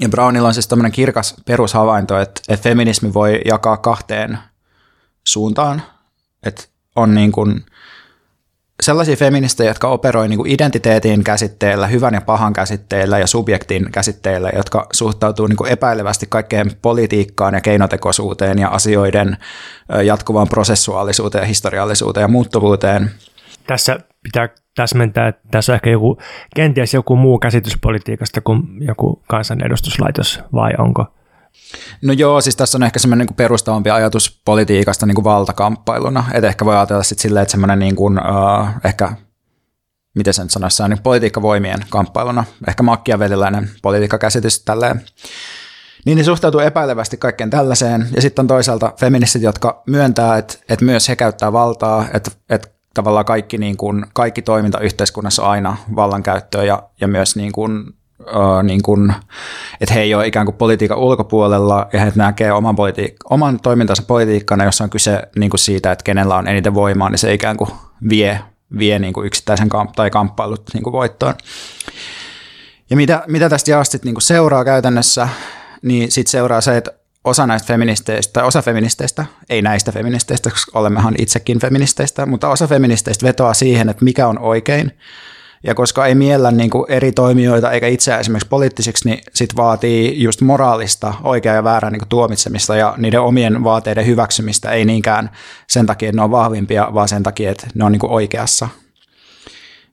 Ja 0.00 0.08
Brownilla 0.08 0.48
on 0.48 0.54
siis 0.54 0.68
tämmöinen 0.68 0.92
kirkas 0.92 1.34
perushavainto, 1.46 2.20
että, 2.20 2.40
että 2.48 2.62
feminismi 2.62 3.14
voi 3.14 3.40
jakaa 3.44 3.76
kahteen 3.76 4.38
suuntaan. 5.24 5.82
Että 6.42 6.64
on 6.96 7.14
niin 7.14 7.32
kuin 7.32 7.64
sellaisia 8.82 9.16
feministejä, 9.16 9.70
jotka 9.70 9.88
operoi 9.88 10.28
niin 10.28 10.36
kuin 10.36 10.50
identiteetin 10.50 11.24
käsitteellä, 11.24 11.86
hyvän 11.86 12.14
ja 12.14 12.20
pahan 12.20 12.52
käsitteellä 12.52 13.18
ja 13.18 13.26
subjektin 13.26 13.92
käsitteellä, 13.92 14.50
jotka 14.56 14.86
suhtautuu 14.92 15.46
niin 15.46 15.56
kuin 15.56 15.72
epäilevästi 15.72 16.26
kaikkeen 16.28 16.70
politiikkaan 16.82 17.54
ja 17.54 17.60
keinotekoisuuteen 17.60 18.58
ja 18.58 18.68
asioiden 18.68 19.36
jatkuvaan 20.04 20.48
prosessuaalisuuteen 20.48 21.46
historiallisuuteen 21.46 22.24
ja 22.24 22.28
muuttuvuuteen. 22.28 23.10
Tässä 23.66 23.98
pitää 24.22 24.48
täsmentää, 24.74 25.28
että 25.28 25.42
tässä 25.50 25.72
on 25.72 25.74
ehkä 25.74 25.90
joku, 25.90 26.18
kenties 26.56 26.94
joku 26.94 27.16
muu 27.16 27.38
käsitys 27.38 27.78
politiikasta 27.80 28.40
kuin 28.40 28.62
joku 28.80 29.22
kansanedustuslaitos, 29.28 30.40
vai 30.52 30.70
onko? 30.78 31.21
No 32.02 32.12
joo, 32.12 32.40
siis 32.40 32.56
tässä 32.56 32.78
on 32.78 32.82
ehkä 32.82 32.98
semmoinen 32.98 33.26
niin 33.26 33.36
perustavampi 33.36 33.90
ajatus 33.90 34.40
politiikasta 34.44 35.06
niin 35.06 35.14
kuin 35.14 35.24
valtakamppailuna, 35.24 36.24
että 36.32 36.48
ehkä 36.48 36.64
voi 36.64 36.76
ajatella 36.76 37.02
sitten 37.02 37.22
silleen, 37.22 37.42
että 37.42 37.50
semmoinen 37.50 37.78
niin 37.78 37.96
kuin, 37.96 38.18
uh, 38.18 38.68
ehkä 38.84 39.12
miten 40.14 40.34
sen 40.34 40.50
sanoisi, 40.50 40.82
niin 40.88 41.02
politiikkavoimien 41.02 41.80
kamppailuna, 41.88 42.44
ehkä 42.68 42.82
makkiavelilainen 42.82 43.70
politiikkakäsitys 43.82 44.64
tälleen, 44.64 45.04
niin 46.04 46.18
ne 46.18 46.24
suhtautuu 46.24 46.60
epäilevästi 46.60 47.16
kaikkeen 47.16 47.50
tällaiseen. 47.50 48.08
Ja 48.14 48.22
sitten 48.22 48.42
on 48.42 48.46
toisaalta 48.46 48.92
feministit, 49.00 49.42
jotka 49.42 49.82
myöntää, 49.86 50.38
että, 50.38 50.54
että 50.68 50.84
myös 50.84 51.08
he 51.08 51.16
käyttää 51.16 51.52
valtaa, 51.52 52.06
että, 52.14 52.30
että 52.50 52.68
tavallaan 52.94 53.24
kaikki, 53.24 53.58
niin 53.58 53.76
kuin, 53.76 54.06
kaikki 54.12 54.42
toiminta 54.42 54.80
yhteiskunnassa 54.80 55.42
on 55.42 55.50
aina 55.50 55.76
vallankäyttöä 55.96 56.64
ja, 56.64 56.82
ja 57.00 57.08
myös 57.08 57.36
niin 57.36 57.52
kuin, 57.52 57.94
uh, 58.26 58.62
niin 58.62 58.82
kuin, 58.82 59.14
että 59.80 59.94
he 59.94 60.00
ei 60.00 60.14
ole 60.14 60.26
ikään 60.26 60.46
kuin 60.46 60.56
politiikan 60.56 60.98
ulkopuolella 60.98 61.88
ja 61.92 62.00
he 62.00 62.12
näkee 62.14 62.52
oman, 62.52 62.74
politiik- 62.74 63.16
oman 63.30 63.60
toimintansa 63.60 64.02
politiikkana, 64.02 64.64
jossa 64.64 64.84
on 64.84 64.90
kyse 64.90 65.22
niin 65.38 65.50
kuin 65.50 65.58
siitä, 65.58 65.92
että 65.92 66.04
kenellä 66.04 66.36
on 66.36 66.48
eniten 66.48 66.74
voimaa, 66.74 67.10
niin 67.10 67.18
se 67.18 67.34
ikään 67.34 67.56
kuin 67.56 67.70
vie, 68.08 68.40
vie 68.78 68.98
niin 68.98 69.12
kuin 69.12 69.26
yksittäisen 69.26 69.68
kamp- 69.68 69.92
tai 69.96 70.10
kamppailut 70.10 70.62
niin 70.74 70.82
kuin 70.82 70.92
voittoon. 70.92 71.34
Ja 72.90 72.96
mitä, 72.96 73.24
mitä 73.26 73.48
tästä 73.48 73.70
jaosta 73.70 73.98
niin 74.04 74.20
seuraa 74.20 74.64
käytännössä, 74.64 75.28
niin 75.82 76.12
sitten 76.12 76.30
seuraa 76.30 76.60
se, 76.60 76.76
että 76.76 76.92
osa 77.24 77.46
näistä 77.46 77.66
feministeistä, 77.66 78.32
tai 78.32 78.44
osa 78.44 78.62
feministeistä, 78.62 79.26
ei 79.50 79.62
näistä 79.62 79.92
feministeistä, 79.92 80.50
koska 80.50 80.78
olemmehan 80.78 81.14
itsekin 81.18 81.58
feministeistä, 81.58 82.26
mutta 82.26 82.48
osa 82.48 82.66
feministeistä 82.66 83.26
vetoaa 83.26 83.54
siihen, 83.54 83.88
että 83.88 84.04
mikä 84.04 84.26
on 84.26 84.38
oikein. 84.38 84.92
Ja 85.64 85.74
koska 85.74 86.06
ei 86.06 86.14
miellä 86.14 86.50
niin 86.50 86.70
kuin 86.70 86.84
eri 86.88 87.12
toimijoita 87.12 87.70
eikä 87.70 87.86
itseä 87.86 88.18
esimerkiksi 88.18 88.48
poliittisiksi, 88.48 89.08
niin 89.08 89.20
sit 89.34 89.56
vaatii 89.56 90.22
just 90.22 90.40
moraalista 90.40 91.14
oikea 91.24 91.54
ja 91.54 91.64
väärän 91.64 91.92
niin 91.92 92.00
kuin 92.00 92.08
tuomitsemista 92.08 92.76
ja 92.76 92.94
niiden 92.98 93.20
omien 93.20 93.64
vaateiden 93.64 94.06
hyväksymistä, 94.06 94.70
ei 94.70 94.84
niinkään 94.84 95.30
sen 95.66 95.86
takia, 95.86 96.08
että 96.08 96.16
ne 96.16 96.22
on 96.24 96.30
vahvimpia, 96.30 96.88
vaan 96.94 97.08
sen 97.08 97.22
takia, 97.22 97.50
että 97.50 97.66
ne 97.74 97.84
on 97.84 97.92
niin 97.92 98.00
kuin 98.00 98.12
oikeassa. 98.12 98.68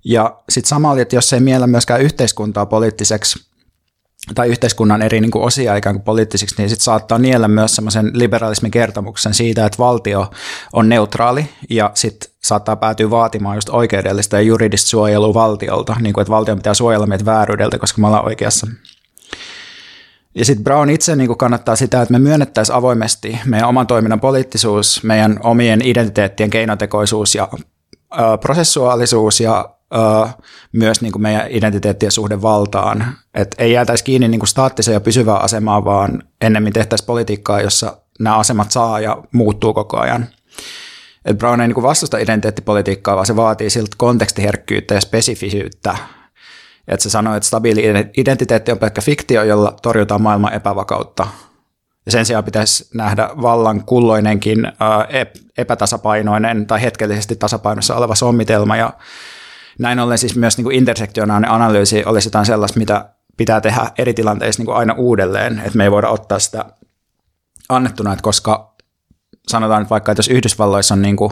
Ja 0.03 0.39
sitten 0.49 0.69
samalla, 0.69 1.01
että 1.01 1.15
jos 1.15 1.33
ei 1.33 1.39
miellä 1.39 1.67
myöskään 1.67 2.01
yhteiskuntaa 2.01 2.65
poliittiseksi, 2.65 3.48
tai 4.35 4.47
yhteiskunnan 4.47 5.01
eri 5.01 5.21
niin 5.21 5.31
kuin 5.31 5.43
osia 5.43 5.75
ikään 5.75 5.95
kuin 5.95 6.03
poliittisiksi, 6.03 6.55
niin 6.57 6.69
sitten 6.69 6.83
saattaa 6.83 7.17
niellä 7.17 7.47
myös 7.47 7.75
semmoisen 7.75 8.11
liberalismin 8.13 8.71
kertomuksen 8.71 9.33
siitä, 9.33 9.65
että 9.65 9.77
valtio 9.77 10.31
on 10.73 10.89
neutraali 10.89 11.49
ja 11.69 11.91
sitten 11.93 12.31
saattaa 12.43 12.75
päätyä 12.75 13.09
vaatimaan 13.09 13.57
just 13.57 13.69
oikeudellista 13.69 14.35
ja 14.35 14.41
juridista 14.41 14.89
suojelua 14.89 15.33
valtiolta, 15.33 15.95
niin 15.99 16.13
kuin 16.13 16.21
että 16.21 16.31
valtion 16.31 16.57
pitää 16.57 16.73
suojella 16.73 17.07
meitä 17.07 17.25
vääryydeltä, 17.25 17.77
koska 17.77 18.01
me 18.01 18.07
ollaan 18.07 18.25
oikeassa. 18.25 18.67
Ja 20.35 20.45
sitten 20.45 20.63
Brown 20.63 20.89
itse 20.89 21.15
niin 21.15 21.37
kannattaa 21.37 21.75
sitä, 21.75 22.01
että 22.01 22.11
me 22.11 22.19
myönnettäisiin 22.19 22.75
avoimesti 22.75 23.39
meidän 23.45 23.69
oman 23.69 23.87
toiminnan 23.87 24.19
poliittisuus, 24.19 25.03
meidän 25.03 25.39
omien 25.43 25.81
identiteettien 25.81 26.49
keinotekoisuus 26.49 27.35
ja 27.35 27.49
ö, 27.53 28.37
prosessuaalisuus 28.41 29.39
ja 29.39 29.78
myös 30.71 31.01
niin 31.01 31.11
kuin 31.11 31.21
meidän 31.21 31.47
identiteetti 31.49 32.05
ja 32.05 32.11
suhde 32.11 32.41
valtaan. 32.41 33.05
Et 33.33 33.55
ei 33.57 33.71
jäätäisi 33.71 34.03
kiinni 34.03 34.27
niin 34.27 34.39
kuin 34.39 34.47
staattiseen 34.47 34.93
ja 34.93 35.01
pysyvään 35.01 35.41
asemaan, 35.41 35.85
vaan 35.85 36.23
ennemmin 36.41 36.73
tehtäisiin 36.73 37.07
politiikkaa, 37.07 37.61
jossa 37.61 37.97
nämä 38.19 38.37
asemat 38.37 38.71
saa 38.71 38.99
ja 38.99 39.17
muuttuu 39.31 39.73
koko 39.73 39.97
ajan. 39.97 40.27
Et 41.25 41.37
Brown 41.37 41.61
ei 41.61 41.67
niin 41.67 41.75
kuin 41.75 41.83
vastusta 41.83 42.17
identiteettipolitiikkaa, 42.17 43.15
vaan 43.15 43.25
se 43.25 43.35
vaatii 43.35 43.69
siltä 43.69 43.95
kontekstiherkkyyttä 43.97 44.93
ja 44.93 45.01
spesifisyyttä. 45.01 45.97
Et 46.87 46.99
se 46.99 47.09
sanoo, 47.09 47.35
että 47.35 47.47
stabiili 47.47 47.83
identiteetti 48.17 48.71
on 48.71 48.79
pelkkä 48.79 49.01
fiktio, 49.01 49.43
jolla 49.43 49.75
torjutaan 49.81 50.21
maailman 50.21 50.53
epävakautta. 50.53 51.27
Ja 52.05 52.11
sen 52.11 52.25
sijaan 52.25 52.43
pitäisi 52.43 52.89
nähdä 52.93 53.29
vallan 53.41 53.85
kulloinenkin 53.85 54.71
epätasapainoinen 55.57 56.67
tai 56.67 56.81
hetkellisesti 56.81 57.35
tasapainossa 57.35 57.95
oleva 57.95 58.15
sommitelma 58.15 58.77
ja 58.77 58.93
näin 59.79 59.99
ollen 59.99 60.17
siis 60.17 60.35
myös 60.35 60.57
niin 60.57 60.63
kuin 60.63 60.75
intersektionaalinen 60.75 61.51
analyysi 61.51 62.05
olisi 62.05 62.27
jotain 62.27 62.45
sellaista, 62.45 62.79
mitä 62.79 63.09
pitää 63.37 63.61
tehdä 63.61 63.91
eri 63.97 64.13
tilanteissa 64.13 64.59
niin 64.59 64.65
kuin 64.65 64.77
aina 64.77 64.93
uudelleen, 64.93 65.59
että 65.59 65.77
me 65.77 65.83
ei 65.83 65.91
voida 65.91 66.09
ottaa 66.09 66.39
sitä 66.39 66.65
annettuna, 67.69 68.13
että 68.13 68.23
koska 68.23 68.75
sanotaan 69.47 69.81
että 69.81 69.89
vaikka, 69.89 70.11
että 70.11 70.19
jos 70.19 70.27
Yhdysvalloissa 70.27 70.93
on 70.93 71.01
niin 71.01 71.15
kuin 71.15 71.31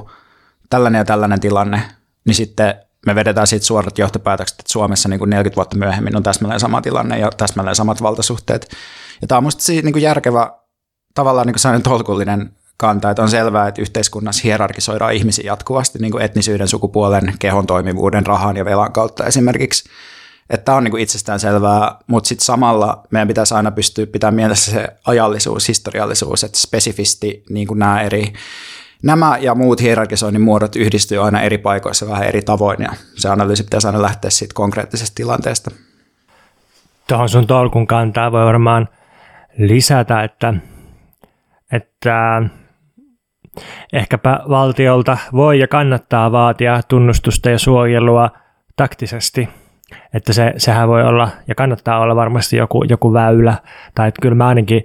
tällainen 0.69 0.99
ja 0.99 1.05
tällainen 1.05 1.39
tilanne, 1.39 1.81
niin 2.25 2.35
sitten 2.35 2.75
me 3.05 3.15
vedetään 3.15 3.47
siitä 3.47 3.65
suorat 3.65 3.97
johtopäätökset, 3.97 4.59
että 4.59 4.71
Suomessa 4.71 5.09
niin 5.09 5.19
kuin 5.19 5.29
40 5.29 5.55
vuotta 5.55 5.77
myöhemmin 5.77 6.15
on 6.15 6.23
täsmälleen 6.23 6.59
sama 6.59 6.81
tilanne 6.81 7.19
ja 7.19 7.31
täsmälleen 7.37 7.75
samat 7.75 8.01
valtasuhteet. 8.01 8.69
Ja 9.21 9.27
tämä 9.27 9.37
on 9.37 9.43
minusta 9.43 9.71
niin 9.71 10.01
järkevä, 10.01 10.51
tavallaan 11.13 11.47
niin 11.47 11.55
kuin 11.63 11.83
tolkullinen 11.83 12.56
kanta, 12.77 13.09
että 13.09 13.21
on 13.21 13.29
selvää, 13.29 13.67
että 13.67 13.81
yhteiskunnassa 13.81 14.41
hierarkisoidaan 14.43 15.13
ihmisiä 15.13 15.45
jatkuvasti 15.45 15.99
niin 15.99 16.11
kuin 16.11 16.23
etnisyyden, 16.23 16.67
sukupuolen, 16.67 17.33
kehon 17.39 17.67
toimivuuden, 17.67 18.25
rahan 18.25 18.57
ja 18.57 18.65
velan 18.65 18.93
kautta 18.93 19.25
esimerkiksi. 19.25 19.89
Että 20.49 20.65
tämä 20.65 20.77
on 20.77 20.83
niin 20.83 20.91
kuin 20.91 21.03
itsestään 21.03 21.39
selvää, 21.39 21.95
mutta 22.07 22.27
sitten 22.27 22.45
samalla 22.45 23.03
meidän 23.11 23.27
pitäisi 23.27 23.53
aina 23.53 23.71
pystyä 23.71 24.05
pitämään 24.05 24.35
mielessä 24.35 24.71
se 24.71 24.87
ajallisuus, 25.05 25.67
historiallisuus, 25.67 26.43
että 26.43 26.57
spesifisti 26.57 27.43
niin 27.49 27.67
kuin 27.67 27.79
nämä 27.79 28.01
eri 28.01 28.33
Nämä 29.03 29.37
ja 29.41 29.55
muut 29.55 29.81
hierarkisoinnin 29.81 30.41
muodot 30.41 30.75
yhdistyy 30.75 31.25
aina 31.25 31.41
eri 31.41 31.57
paikoissa 31.57 32.07
vähän 32.07 32.23
eri 32.23 32.41
tavoin 32.41 32.81
ja 32.81 32.89
se 33.15 33.29
analyysi 33.29 33.63
pitäisi 33.63 33.87
aina 33.87 34.01
lähteä 34.01 34.29
siitä 34.29 34.53
konkreettisesta 34.53 35.15
tilanteesta. 35.15 35.71
Tuohon 37.07 37.29
sun 37.29 37.47
tolkun 37.47 37.87
kantaa 37.87 38.31
voi 38.31 38.45
varmaan 38.45 38.89
lisätä, 39.57 40.23
että, 40.23 40.53
että 41.71 42.41
Ehkäpä 43.93 44.39
valtiolta 44.49 45.17
voi 45.33 45.59
ja 45.59 45.67
kannattaa 45.67 46.31
vaatia 46.31 46.81
tunnustusta 46.87 47.49
ja 47.49 47.59
suojelua 47.59 48.29
taktisesti, 48.75 49.49
että 50.13 50.33
se, 50.33 50.53
sehän 50.57 50.87
voi 50.87 51.03
olla 51.03 51.29
ja 51.47 51.55
kannattaa 51.55 51.99
olla 51.99 52.15
varmasti 52.15 52.57
joku, 52.57 52.83
joku 52.83 53.13
väylä, 53.13 53.55
tai 53.95 54.07
että 54.07 54.21
kyllä 54.21 54.35
mä 54.35 54.47
ainakin 54.47 54.83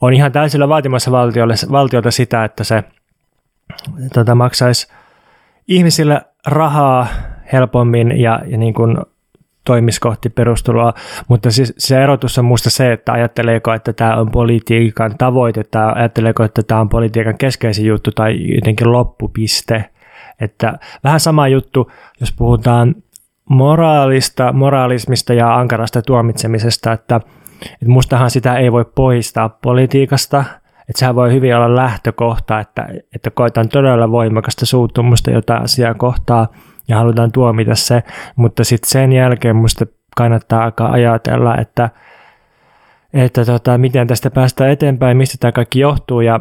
on 0.00 0.14
ihan 0.14 0.32
täysillä 0.32 0.68
vaatimassa 0.68 1.10
valtiolle, 1.10 1.54
valtiolta 1.72 2.10
sitä, 2.10 2.44
että 2.44 2.64
se 2.64 2.84
tota, 4.14 4.34
maksaisi 4.34 4.88
ihmisille 5.68 6.22
rahaa 6.46 7.06
helpommin 7.52 8.20
ja, 8.20 8.40
ja 8.46 8.58
niin 8.58 8.74
kuin 8.74 8.98
toimisi 9.68 10.00
kohti 10.00 10.30
perustuloa, 10.30 10.92
mutta 11.28 11.50
siis 11.50 11.74
se 11.78 12.02
erotus 12.02 12.38
on 12.38 12.44
minusta 12.44 12.70
se, 12.70 12.92
että 12.92 13.12
ajatteleeko, 13.12 13.72
että 13.72 13.92
tämä 13.92 14.16
on 14.16 14.30
politiikan 14.30 15.14
tavoite 15.18 15.64
tai 15.64 15.92
ajatteleeko, 15.94 16.44
että 16.44 16.62
tämä 16.62 16.80
on 16.80 16.88
politiikan 16.88 17.38
keskeisin 17.38 17.86
juttu 17.86 18.10
tai 18.10 18.54
jotenkin 18.54 18.92
loppupiste. 18.92 19.84
Että 20.40 20.78
vähän 21.04 21.20
sama 21.20 21.48
juttu, 21.48 21.90
jos 22.20 22.32
puhutaan 22.32 22.94
moraalista, 23.50 24.52
moraalismista 24.52 25.34
ja 25.34 25.54
ankarasta 25.54 26.02
tuomitsemisesta, 26.02 26.92
että, 26.92 27.16
että 27.62 27.86
mustahan 27.86 28.30
sitä 28.30 28.56
ei 28.56 28.72
voi 28.72 28.84
poistaa 28.94 29.48
politiikasta, 29.48 30.44
että 30.88 30.98
sehän 30.98 31.14
voi 31.14 31.32
hyvin 31.32 31.56
olla 31.56 31.76
lähtökohta, 31.76 32.60
että, 32.60 32.88
että 33.14 33.30
koetaan 33.30 33.68
todella 33.68 34.10
voimakasta 34.10 34.66
suuttumusta 34.66 35.30
jotain 35.30 35.62
asiaa 35.62 35.94
kohtaa, 35.94 36.48
ja 36.88 36.96
halutaan 36.96 37.32
tuomita 37.32 37.74
se, 37.74 38.02
mutta 38.36 38.64
sitten 38.64 38.90
sen 38.90 39.12
jälkeen 39.12 39.56
musta 39.56 39.86
kannattaa 40.16 40.64
alkaa 40.64 40.90
ajatella, 40.92 41.56
että, 41.56 41.90
että 43.12 43.44
tota, 43.44 43.78
miten 43.78 44.06
tästä 44.06 44.30
päästään 44.30 44.70
eteenpäin, 44.70 45.16
mistä 45.16 45.36
tämä 45.40 45.52
kaikki 45.52 45.80
johtuu 45.80 46.20
ja 46.20 46.40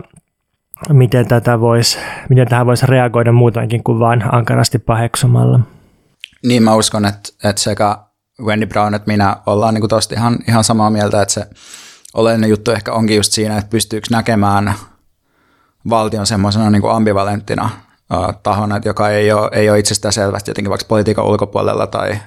miten, 0.89 1.27
tätä 1.27 1.59
vois, 1.59 1.99
miten 2.29 2.47
tähän 2.47 2.65
voisi 2.65 2.85
reagoida 2.85 3.31
muutenkin 3.31 3.83
kuin 3.83 3.99
vain 3.99 4.23
ankarasti 4.31 4.79
paheksumalla. 4.79 5.59
Niin 6.45 6.63
mä 6.63 6.75
uskon, 6.75 7.05
että, 7.05 7.29
että 7.43 7.61
sekä 7.61 7.97
Wendy 8.41 8.65
Brown 8.65 8.93
että 8.93 9.11
minä 9.11 9.37
ollaan 9.45 9.73
niin 9.73 9.89
tosta 9.89 10.15
ihan, 10.15 10.37
ihan 10.47 10.63
samaa 10.63 10.89
mieltä, 10.89 11.21
että 11.21 11.33
se 11.33 11.47
oleellinen 12.13 12.49
juttu 12.49 12.71
ehkä 12.71 12.93
onkin 12.93 13.15
just 13.15 13.31
siinä, 13.31 13.57
että 13.57 13.69
pystyykö 13.69 14.07
näkemään 14.11 14.73
valtion 15.89 16.25
semmoisena 16.25 16.69
niin 16.69 16.91
ambivalenttina 16.91 17.69
tahona, 18.43 18.81
joka 18.85 19.09
ei 19.09 19.31
ole, 19.31 19.49
ei 19.51 19.69
ole 19.69 19.79
itsestään 19.79 20.13
selvästi 20.13 20.51
jotenkin 20.51 20.69
vaikka 20.69 20.87
politiikan 20.87 21.25
ulkopuolella 21.25 21.87
tai, 21.87 22.17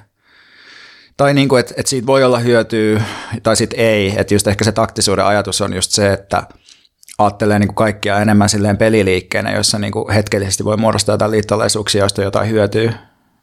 tai 1.17 1.33
niin 1.33 1.49
kuin, 1.49 1.59
että, 1.59 1.73
että 1.77 1.89
siitä 1.89 2.07
voi 2.07 2.23
olla 2.23 2.39
hyötyä 2.39 3.01
tai 3.43 3.55
sitten 3.55 3.79
ei. 3.79 4.13
Että 4.17 4.33
just 4.33 4.47
ehkä 4.47 4.63
se 4.63 4.71
taktisuuden 4.71 5.25
ajatus 5.25 5.61
on 5.61 5.73
just 5.73 5.91
se, 5.91 6.13
että 6.13 6.43
ajattelee 7.17 7.59
niin 7.59 7.67
kuin 7.67 7.75
kaikkia 7.75 8.19
enemmän 8.19 8.49
silleen 8.49 8.77
peliliikkeenä, 8.77 9.51
jossa 9.51 9.79
niin 9.79 9.93
kuin 9.93 10.13
hetkellisesti 10.13 10.65
voi 10.65 10.77
muodostaa 10.77 11.13
jotain 11.13 11.31
liittolaisuuksia, 11.31 12.03
joista 12.03 12.21
jotain 12.21 12.49
hyötyy 12.49 12.91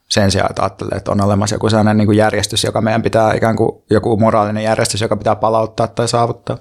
sen 0.09 0.31
sijaan, 0.31 0.49
että 0.49 0.61
ajattelee, 0.61 0.97
että 0.97 1.11
on 1.11 1.21
olemassa 1.21 1.55
joku 1.55 1.69
sellainen 1.69 1.97
niin 1.97 2.07
kuin 2.07 2.17
järjestys, 2.17 2.63
joka 2.63 2.81
meidän 2.81 3.01
pitää 3.01 3.33
ikään 3.33 3.55
kuin 3.55 3.83
joku 3.89 4.17
moraalinen 4.17 4.63
järjestys, 4.63 5.01
joka 5.01 5.17
pitää 5.17 5.35
palauttaa 5.35 5.87
tai 5.87 6.07
saavuttaa. 6.07 6.57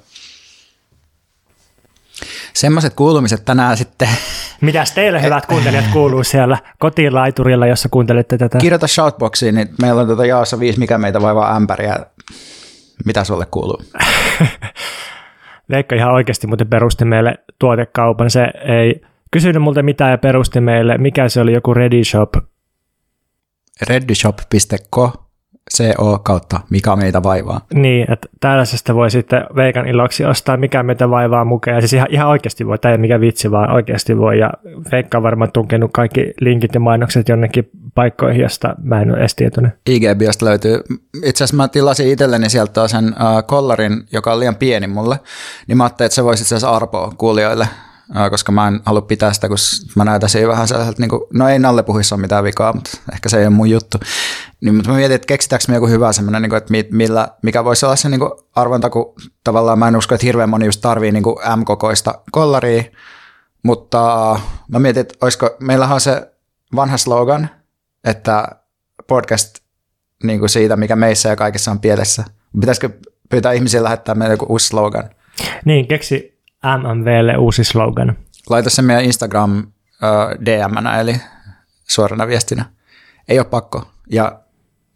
Semmoiset 2.59 2.95
kuulumiset 2.95 3.45
tänään 3.45 3.77
sitten. 3.77 4.09
Mitäs 4.61 4.93
teille 4.93 5.23
hyvät 5.23 5.47
kuuntelijat 5.47 5.85
kuuluu 5.93 6.25
siellä 6.25 6.59
kotilaiturilla, 6.79 7.67
jossa 7.67 7.89
kuuntelette 7.89 8.39
tätä? 8.39 8.59
Kirjoita 8.59 8.87
shoutboxiin, 8.87 9.55
niin 9.55 9.69
meillä 9.83 10.01
on 10.01 10.07
tuota 10.07 10.27
jaossa 10.27 10.61
viisi, 10.61 10.79
mikä 10.79 10.99
meitä 10.99 11.23
vaivaa 11.23 11.57
ämpäriä. 11.57 11.97
Mitä 13.05 13.25
sulle 13.25 13.47
kuuluu? 13.51 13.83
Veikka 15.71 15.97
ihan 15.97 16.13
oikeasti 16.13 16.47
muuten 16.47 16.69
perusti 16.69 17.05
meille 17.05 17.35
tuotekaupan. 17.59 18.31
Se 18.31 18.47
ei 18.69 19.01
kysynyt 19.31 19.63
multa 19.63 19.83
mitään 19.83 20.11
ja 20.11 20.19
perusti 20.19 20.61
meille, 20.61 20.99
mikä 20.99 21.29
se 21.29 21.41
oli, 21.41 21.53
joku 21.53 21.75
Ready 21.75 22.05
Shop 22.05 22.35
reddyshop.co 23.89 25.28
CO 25.77 26.19
kautta 26.23 26.61
mikä 26.71 26.97
meitä 26.97 27.23
vaivaa. 27.23 27.61
Niin, 27.75 28.13
että 28.13 28.29
tällaisesta 28.41 28.95
voi 28.95 29.11
sitten 29.11 29.45
veikan 29.57 29.89
iloksi 29.89 30.25
ostaa 30.25 30.57
mikä 30.57 30.83
meitä 30.83 31.11
vaivaa 31.11 31.45
mukaan. 31.45 31.75
Ja 31.75 31.81
siis 31.81 31.93
ihan, 31.93 32.09
ihan 32.11 32.29
oikeasti 32.29 32.67
voi, 32.67 32.79
tämä 32.79 32.91
ei 32.91 32.95
ole 32.95 33.01
mikä 33.01 33.21
vitsi, 33.21 33.51
vaan 33.51 33.73
oikeasti 33.73 34.19
voi. 34.19 34.39
Ja 34.39 34.51
Veikka 34.93 35.19
on 35.19 35.23
varmaan 35.23 35.53
tunkenut 35.53 35.91
kaikki 35.93 36.33
linkit 36.41 36.75
ja 36.75 36.81
mainokset 36.81 37.29
jonnekin 37.29 37.71
paikkoihin, 37.95 38.43
josta 38.43 38.75
mä 38.83 39.03
en 39.03 39.11
ole 39.11 39.19
edes 39.19 39.35
tietoinen. 39.35 39.73
IG-biosta 39.91 40.45
löytyy. 40.45 40.81
Itse 41.25 41.45
asiassa 41.45 41.57
mä 41.57 41.69
tilasin 41.69 42.09
itselleni 42.09 42.51
sieltä 42.51 42.89
sen 42.89 43.05
uh, 43.05 43.47
kollarin, 43.47 43.93
joka 44.13 44.33
on 44.33 44.41
liian 44.41 44.57
pieni 44.57 44.87
mulle. 44.87 45.21
Niin 45.67 45.77
mä 45.77 45.85
ajattelin, 45.85 46.07
että 46.07 46.15
se 46.15 46.25
voisi 46.25 46.43
itse 46.43 46.55
asiassa 46.55 46.77
arpoa 46.77 47.13
kuulijoille 47.19 47.69
koska 48.31 48.53
mä 48.53 48.69
en 48.69 48.81
halua 48.85 49.01
pitää 49.01 49.33
sitä, 49.33 49.49
kun 49.49 49.57
mä 49.97 50.05
näytän 50.05 50.29
siinä 50.29 50.49
vähän 50.49 50.69
sellaiselta, 50.69 51.03
niin 51.03 51.11
kuin, 51.11 51.23
no 51.33 51.49
ei 51.49 51.59
Nalle 51.59 51.83
puhissa 51.83 52.15
ole 52.15 52.21
mitään 52.21 52.45
vikaa, 52.45 52.73
mutta 52.73 52.91
ehkä 53.13 53.29
se 53.29 53.39
ei 53.39 53.45
ole 53.45 53.55
mun 53.55 53.71
juttu. 53.71 53.99
Niin, 54.61 54.75
mutta 54.75 54.91
mä 54.91 54.97
mietin, 54.97 55.15
että 55.15 55.27
keksitäänkö 55.27 55.65
me 55.69 55.75
joku 55.75 55.87
hyvä 55.87 56.13
semmoinen, 56.13 56.43
niin 56.43 56.51
kuin, 56.51 56.57
että 56.57 56.75
millä, 56.91 57.29
mikä 57.43 57.65
voisi 57.65 57.87
olla 57.87 57.97
se 57.97 58.09
niin 58.09 58.21
kuin 58.21 58.31
arvonta, 58.55 58.91
kun 58.91 59.15
tavallaan 59.45 59.79
mä 59.79 59.89
en 59.89 59.97
usko, 59.97 60.15
että 60.15 60.27
hirveän 60.27 60.49
moni 60.49 60.67
just 60.67 60.81
tarvii 60.81 61.13
niin 61.13 61.23
kuin 61.23 61.37
M-kokoista 61.57 62.15
kollaria, 62.31 62.83
mutta 63.63 64.41
mä 64.69 64.79
mietin, 64.79 65.01
että 65.01 65.15
olisiko, 65.21 65.57
meillähän 65.61 65.95
on 65.95 66.01
se 66.01 66.33
vanha 66.77 66.97
slogan, 66.97 67.51
että 68.05 68.49
podcast 69.07 69.59
niin 70.23 70.39
kuin 70.39 70.49
siitä, 70.49 70.77
mikä 70.77 70.97
meissä 70.97 71.29
ja 71.29 71.37
kaikessa 71.37 71.71
on 71.71 71.81
pielessä. 71.81 72.25
Pitäisikö 72.61 72.91
pyytää 73.31 73.53
ihmisiä 73.53 73.83
lähettää 73.83 74.15
meille 74.15 74.35
joku 74.35 74.47
uusi 74.49 74.67
slogan? 74.67 75.11
Niin, 75.65 75.89
keksi 75.89 76.38
MMVlle 76.65 77.37
uusi 77.37 77.65
slogan. 77.65 78.17
Laita 78.51 78.71
se 78.71 78.83
meidän 78.83 79.05
Instagram 79.05 79.59
uh, 79.59 80.45
dm 80.45 80.87
eli 81.01 81.21
suorana 81.89 82.27
viestinä. 82.27 82.65
Ei 83.29 83.39
ole 83.39 83.47
pakko 83.47 83.91
ja 84.11 84.41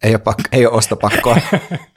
ei 0.03 0.11
ole, 0.11 0.19
pakko, 0.19 0.43
ei 0.51 0.65
ole 0.65 0.75
ostopakkoa. 0.75 1.37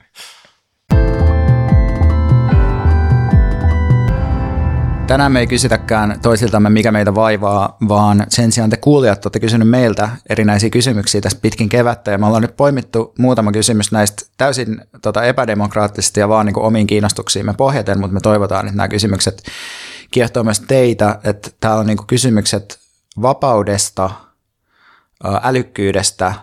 Tänään 5.07 5.31
me 5.31 5.39
ei 5.39 5.47
kysytäkään 5.47 6.19
toisiltamme, 6.21 6.69
mikä 6.69 6.91
meitä 6.91 7.15
vaivaa, 7.15 7.77
vaan 7.87 8.25
sen 8.29 8.51
sijaan 8.51 8.69
te 8.69 8.77
kuulijat 8.77 9.25
olette 9.25 9.39
kysynyt 9.39 9.69
meiltä 9.69 10.09
erinäisiä 10.29 10.69
kysymyksiä 10.69 11.21
tässä 11.21 11.39
pitkin 11.41 11.69
kevättä, 11.69 12.11
ja 12.11 12.17
me 12.17 12.25
ollaan 12.25 12.41
nyt 12.41 12.57
poimittu 12.57 13.13
muutama 13.19 13.51
kysymys 13.51 13.91
näistä 13.91 14.25
täysin 14.37 14.81
tota, 15.01 15.23
epädemokraattisesti 15.23 16.19
ja 16.19 16.29
vaan 16.29 16.45
niin 16.45 16.59
omiin 16.59 16.87
kiinnostuksiimme 16.87 17.53
pohjaten, 17.53 17.99
mutta 17.99 18.13
me 18.13 18.19
toivotaan, 18.19 18.65
että 18.65 18.77
nämä 18.77 18.87
kysymykset 18.87 19.43
kiehtoo 20.11 20.43
myös 20.43 20.59
teitä, 20.59 21.19
että 21.23 21.49
täällä 21.59 21.79
on 21.79 21.87
niin 21.87 22.07
kysymykset 22.07 22.79
vapaudesta, 23.21 24.09
älykkyydestä 25.43 26.33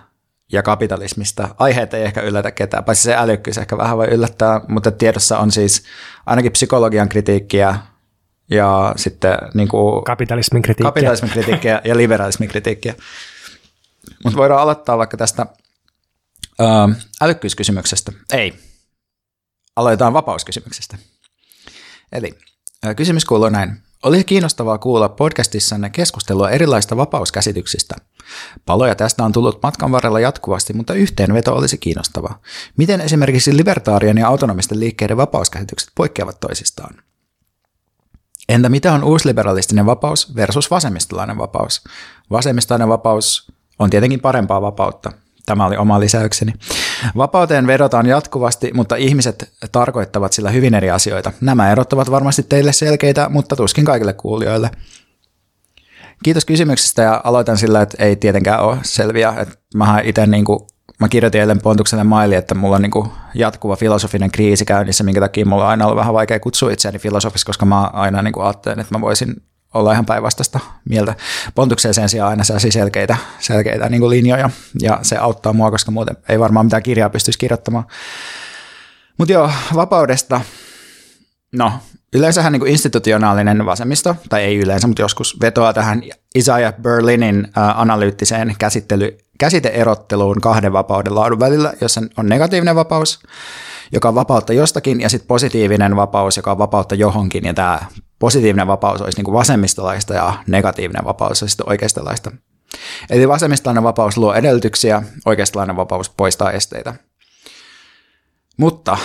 ja 0.52 0.62
kapitalismista. 0.62 1.54
Aiheet 1.58 1.94
ei 1.94 2.04
ehkä 2.04 2.20
yllätä 2.20 2.50
ketään, 2.50 2.84
paitsi 2.84 3.02
se 3.02 3.16
älykkyys 3.16 3.58
ehkä 3.58 3.78
vähän 3.78 3.96
voi 3.96 4.08
yllättää, 4.08 4.60
mutta 4.68 4.90
tiedossa 4.90 5.38
on 5.38 5.50
siis 5.50 5.82
ainakin 6.26 6.52
psykologian 6.52 7.08
kritiikkiä, 7.08 7.78
ja 8.50 8.92
sitten 8.96 9.38
niin 9.54 9.68
kuin 9.68 10.04
kapitalismin 10.04 10.62
kritiikkiä. 10.62 10.90
Kapitalismin 10.90 11.30
kritiikkiä 11.30 11.80
ja 11.84 11.96
liberalismin 11.96 12.48
kritiikkiä. 12.48 12.94
Mutta 14.24 14.36
voidaan 14.36 14.60
aloittaa 14.60 14.98
vaikka 14.98 15.16
tästä 15.16 15.46
ö, 16.60 16.64
älykkyyskysymyksestä. 17.20 18.12
Ei. 18.32 18.54
Aloitetaan 19.76 20.12
vapauskysymyksestä. 20.12 20.98
Eli 22.12 22.38
ö, 22.86 22.94
kysymys 22.94 23.24
kuuluu 23.24 23.48
näin. 23.48 23.84
Oli 24.02 24.24
kiinnostavaa 24.24 24.78
kuulla 24.78 25.08
podcastissanne 25.08 25.90
keskustelua 25.90 26.50
erilaista 26.50 26.96
vapauskäsityksistä. 26.96 27.94
Paloja 28.66 28.94
tästä 28.94 29.24
on 29.24 29.32
tullut 29.32 29.62
matkan 29.62 29.92
varrella 29.92 30.20
jatkuvasti, 30.20 30.72
mutta 30.72 30.94
yhteenveto 30.94 31.54
olisi 31.54 31.78
kiinnostava. 31.78 32.40
Miten 32.76 33.00
esimerkiksi 33.00 33.56
libertaarien 33.56 34.18
ja 34.18 34.28
autonomisten 34.28 34.80
liikkeiden 34.80 35.16
vapauskäsitykset 35.16 35.90
poikkeavat 35.94 36.40
toisistaan? 36.40 36.94
Entä 38.48 38.68
mitä 38.68 38.92
on 38.92 39.04
uusliberalistinen 39.04 39.86
vapaus 39.86 40.36
versus 40.36 40.70
vasemmistolainen 40.70 41.38
vapaus? 41.38 41.84
Vasemmistolainen 42.30 42.88
vapaus 42.88 43.52
on 43.78 43.90
tietenkin 43.90 44.20
parempaa 44.20 44.62
vapautta. 44.62 45.12
Tämä 45.46 45.66
oli 45.66 45.76
oma 45.76 46.00
lisäykseni. 46.00 46.52
Vapauteen 47.16 47.66
vedotaan 47.66 48.06
jatkuvasti, 48.06 48.70
mutta 48.74 48.96
ihmiset 48.96 49.52
tarkoittavat 49.72 50.32
sillä 50.32 50.50
hyvin 50.50 50.74
eri 50.74 50.90
asioita. 50.90 51.32
Nämä 51.40 51.72
erot 51.72 51.92
ovat 51.92 52.10
varmasti 52.10 52.42
teille 52.42 52.72
selkeitä, 52.72 53.28
mutta 53.28 53.56
tuskin 53.56 53.84
kaikille 53.84 54.12
kuulijoille. 54.12 54.70
Kiitos 56.22 56.44
kysymyksestä 56.44 57.02
ja 57.02 57.20
aloitan 57.24 57.58
sillä, 57.58 57.82
että 57.82 58.04
ei 58.04 58.16
tietenkään 58.16 58.60
ole 58.60 58.78
selviä. 58.82 59.34
Että 59.38 59.54
mä 59.74 60.00
itse 60.04 60.26
niin 60.26 60.44
kuin 60.44 60.60
mä 61.00 61.08
kirjoitin 61.08 61.40
eilen 61.40 61.60
Pontukselle 61.60 62.04
maili, 62.04 62.34
että 62.34 62.54
mulla 62.54 62.76
on 62.76 62.82
niin 62.82 62.90
kuin 62.90 63.10
jatkuva 63.34 63.76
filosofinen 63.76 64.30
kriisi 64.30 64.64
käynnissä, 64.64 65.04
minkä 65.04 65.20
takia 65.20 65.46
mulla 65.46 65.64
on 65.64 65.70
aina 65.70 65.84
ollut 65.84 65.98
vähän 65.98 66.14
vaikea 66.14 66.40
kutsua 66.40 66.70
itseäni 66.70 66.98
filosofiksi, 66.98 67.46
koska 67.46 67.66
mä 67.66 67.82
aina 67.82 68.22
niin 68.22 68.40
ajattelen, 68.40 68.80
että 68.80 68.94
mä 68.94 69.00
voisin 69.00 69.34
olla 69.74 69.92
ihan 69.92 70.06
päinvastaista 70.06 70.60
mieltä. 70.88 71.14
Pontukseen 71.54 71.94
sen 71.94 72.08
sijaan 72.08 72.30
aina 72.30 72.44
sellaisia 72.44 72.72
selkeitä, 72.72 73.16
selkeitä 73.38 73.88
niin 73.88 74.00
kuin 74.00 74.10
linjoja, 74.10 74.50
ja 74.80 74.98
se 75.02 75.16
auttaa 75.16 75.52
mua, 75.52 75.70
koska 75.70 75.90
muuten 75.90 76.16
ei 76.28 76.40
varmaan 76.40 76.66
mitään 76.66 76.82
kirjaa 76.82 77.10
pystyisi 77.10 77.38
kirjoittamaan. 77.38 77.84
Mutta 79.18 79.32
joo, 79.32 79.50
vapaudesta. 79.74 80.40
No, 81.54 81.72
yleensähän 82.14 82.52
niin 82.52 82.66
institutionaalinen 82.66 83.66
vasemmisto, 83.66 84.16
tai 84.28 84.42
ei 84.42 84.56
yleensä, 84.56 84.86
mutta 84.86 85.02
joskus 85.02 85.40
vetoaa 85.40 85.72
tähän 85.72 86.02
Isaiah 86.34 86.74
Berlinin 86.82 87.48
analyyttiseen 87.74 88.54
käsittely, 88.58 89.18
käsiteerotteluun 89.38 90.40
kahden 90.40 90.72
vapauden 90.72 91.14
laadun 91.14 91.40
välillä, 91.40 91.72
jossa 91.80 92.02
on 92.16 92.26
negatiivinen 92.26 92.76
vapaus, 92.76 93.20
joka 93.92 94.08
on 94.08 94.14
vapautta 94.14 94.52
jostakin, 94.52 95.00
ja 95.00 95.08
sitten 95.08 95.28
positiivinen 95.28 95.96
vapaus, 95.96 96.36
joka 96.36 96.52
on 96.52 96.58
vapautta 96.58 96.94
johonkin, 96.94 97.44
ja 97.44 97.54
tämä 97.54 97.80
positiivinen 98.18 98.66
vapaus 98.66 99.00
olisi 99.00 99.22
niin 99.22 99.32
vasemmistolaista 99.34 100.14
ja 100.14 100.34
negatiivinen 100.46 101.04
vapaus 101.04 101.42
olisi 101.42 101.56
oikeistolaista. 101.66 102.32
Eli 103.10 103.28
vasemmistolainen 103.28 103.82
vapaus 103.82 104.16
luo 104.16 104.34
edellytyksiä, 104.34 105.02
oikeistolainen 105.26 105.76
vapaus 105.76 106.10
poistaa 106.10 106.50
esteitä. 106.50 106.94
Mutta 108.56 108.98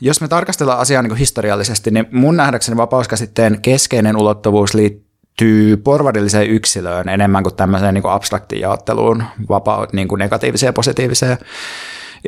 jos 0.00 0.20
me 0.20 0.28
tarkastellaan 0.28 0.78
asiaa 0.78 1.02
niin 1.02 1.16
historiallisesti, 1.16 1.90
niin 1.90 2.06
mun 2.12 2.36
nähdäkseni 2.36 2.76
vapauskäsitteen 2.76 3.62
keskeinen 3.62 4.16
ulottuvuus 4.16 4.74
liittyy 4.74 5.76
porvarilliseen 5.76 6.50
yksilöön 6.50 7.08
enemmän 7.08 7.42
kuin 7.42 7.54
tämmöiseen 7.54 7.94
niin 7.94 8.02
kuin 8.02 8.12
abstraktiin 8.12 8.60
jaotteluun, 8.60 9.24
vapaa, 9.48 9.86
niin 9.92 10.08
kuin 10.08 10.18
negatiiviseen 10.18 10.68
ja 10.68 10.72
positiiviseen. 10.72 11.38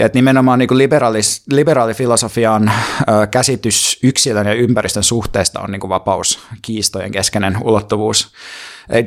Ja 0.00 0.06
että 0.06 0.18
nimenomaan 0.18 0.58
niin 0.58 0.68
kuin 0.68 0.78
liberaalis, 0.78 1.42
liberaalifilosofian 1.52 2.68
ö, 2.68 3.26
käsitys 3.26 3.98
yksilön 4.02 4.46
ja 4.46 4.54
ympäristön 4.54 5.04
suhteesta 5.04 5.60
on 5.60 5.70
niin 5.70 5.80
kuin 5.80 5.88
vapauskiistojen 5.88 7.12
keskeinen 7.12 7.58
ulottuvuus. 7.64 8.32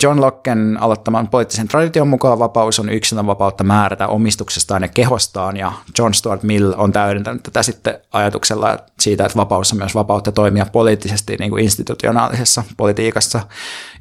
John 0.04 0.22
Locken 0.22 0.78
aloittaman 0.82 1.28
poliittisen 1.28 1.68
tradition 1.68 2.08
mukaan 2.08 2.40
vapaus 2.40 2.80
on 2.80 2.90
yksilön 2.90 3.28
vapautta 3.28 3.64
määrätä 3.64 4.08
omistuksestaan 4.08 4.82
ja 4.82 4.88
kehostaan, 4.88 5.58
ja 5.58 5.72
John 5.98 6.14
Stuart 6.14 6.44
Mill 6.44 6.74
on 6.78 6.92
täydentänyt 6.92 7.44
tätä 7.44 7.64
sitten 7.64 8.00
ajatuksella 8.12 8.78
siitä, 9.00 9.26
että 9.26 9.38
vapaus 9.38 9.72
on 9.72 9.78
myös 9.78 9.96
vapautta 9.96 10.32
toimia 10.32 10.66
poliittisesti 10.66 11.36
niin 11.40 11.50
kuin 11.52 11.64
institutionaalisessa 11.64 12.64
politiikassa, 12.78 13.42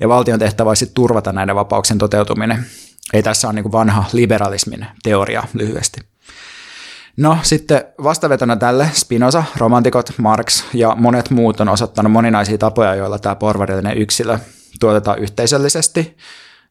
ja 0.00 0.08
valtion 0.08 0.38
tehtävä 0.38 0.70
olisi 0.70 0.90
turvata 0.94 1.32
näiden 1.32 1.56
vapauksien 1.56 1.98
toteutuminen. 1.98 2.66
Ei 3.12 3.22
tässä 3.22 3.48
on 3.48 3.54
niin 3.54 3.62
kuin 3.62 3.72
vanha 3.72 4.04
liberalismin 4.12 4.86
teoria 5.02 5.42
lyhyesti. 5.54 6.09
No 7.20 7.38
sitten 7.42 7.84
vastavetona 8.02 8.56
tälle 8.56 8.90
Spinoza, 8.94 9.44
romantikot, 9.56 10.12
Marx 10.18 10.64
ja 10.74 10.94
monet 10.98 11.30
muut 11.30 11.60
on 11.60 11.68
osoittanut 11.68 12.12
moninaisia 12.12 12.58
tapoja, 12.58 12.94
joilla 12.94 13.18
tämä 13.18 13.34
porvarillinen 13.34 13.98
yksilö 13.98 14.38
tuotetaan 14.80 15.18
yhteisöllisesti, 15.18 16.16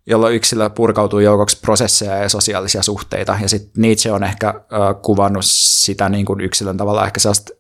jolloin 0.06 0.36
yksilö 0.36 0.70
purkautuu 0.70 1.20
joukoksi 1.20 1.58
prosesseja 1.62 2.18
ja 2.18 2.30
sosiaalisia 2.30 2.84
suhteita. 2.84 3.38
Ja 3.42 3.50
sitten 3.50 3.82
Nietzsche 3.82 4.12
on 4.12 4.24
ehkä 4.24 4.48
äh, 4.48 4.56
kuvannut 5.02 5.46
sitä 5.46 6.10
niin 6.10 6.26
kuin 6.26 6.42
yksilön 6.42 6.78
tavalla 6.78 7.06
ehkä 7.06 7.20
sellaista 7.20 7.52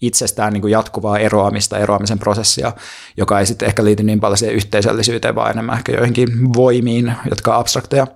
itsestään 0.00 0.52
niin 0.52 0.60
kuin 0.60 0.72
jatkuvaa 0.72 1.18
eroamista, 1.18 1.78
eroamisen 1.78 2.18
prosessia, 2.18 2.72
joka 3.16 3.40
ei 3.40 3.46
sitten 3.46 3.68
ehkä 3.68 3.84
liity 3.84 4.02
niin 4.02 4.20
paljon 4.20 4.38
siihen 4.38 4.56
yhteisöllisyyteen, 4.56 5.34
vaan 5.34 5.50
enemmän 5.50 5.76
ehkä 5.76 5.92
joihinkin 5.92 6.54
voimiin, 6.54 7.14
jotka 7.30 7.54
on 7.54 7.60
abstrakteja. 7.60 8.06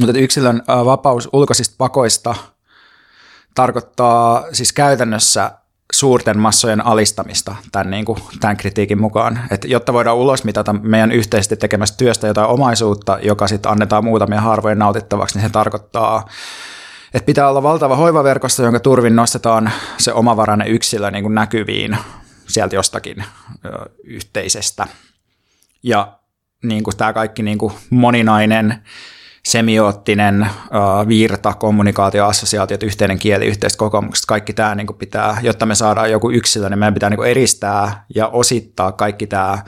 Mutta 0.00 0.18
yksilön 0.18 0.62
vapaus 0.68 1.28
ulkoisista 1.32 1.74
pakoista 1.78 2.34
tarkoittaa 3.54 4.44
siis 4.52 4.72
käytännössä 4.72 5.50
suurten 5.92 6.38
massojen 6.38 6.86
alistamista 6.86 7.54
tämän, 7.72 7.90
niin 7.90 8.04
kuin, 8.04 8.18
tämän 8.40 8.56
kritiikin 8.56 9.00
mukaan. 9.00 9.40
Että 9.50 9.68
jotta 9.68 9.92
voidaan 9.92 10.16
ulosmitata 10.16 10.72
meidän 10.72 11.12
yhteisesti 11.12 11.56
tekemästä 11.56 11.96
työstä 11.96 12.26
jotain 12.26 12.48
omaisuutta, 12.48 13.18
joka 13.22 13.48
sitten 13.48 13.72
annetaan 13.72 14.04
muutamia 14.04 14.40
harvojen 14.40 14.78
nautittavaksi, 14.78 15.38
niin 15.38 15.48
se 15.48 15.52
tarkoittaa, 15.52 16.28
että 17.14 17.26
pitää 17.26 17.48
olla 17.48 17.62
valtava 17.62 17.96
hoivaverkosto, 17.96 18.62
jonka 18.62 18.80
turvin 18.80 19.16
nostetaan 19.16 19.72
se 19.98 20.12
omavarainen 20.12 20.68
yksilö 20.68 21.10
niin 21.10 21.24
kuin 21.24 21.34
näkyviin 21.34 21.98
sieltä 22.48 22.74
jostakin 22.74 23.24
ö, 23.64 23.90
yhteisestä. 24.04 24.86
Ja 25.82 26.18
niin 26.62 26.82
kuin 26.82 26.96
tämä 26.96 27.12
kaikki 27.12 27.42
niin 27.42 27.58
kuin 27.58 27.72
moninainen 27.90 28.82
semioottinen 29.44 30.42
uh, 30.42 31.08
virta, 31.08 31.54
kommunikaatio, 31.54 32.26
assosiaatiot, 32.26 32.82
yhteinen 32.82 33.18
kieli, 33.18 33.46
yhteiset 33.46 33.78
kokemukset, 33.78 34.26
kaikki 34.26 34.52
tämä 34.52 34.74
niin 34.74 34.86
pitää, 34.98 35.38
jotta 35.42 35.66
me 35.66 35.74
saadaan 35.74 36.10
joku 36.10 36.30
yksilö, 36.30 36.68
niin 36.68 36.78
meidän 36.78 36.94
pitää 36.94 37.10
niin 37.10 37.24
eristää 37.24 38.04
ja 38.14 38.28
osittaa 38.28 38.92
kaikki 38.92 39.26
tämä 39.26 39.58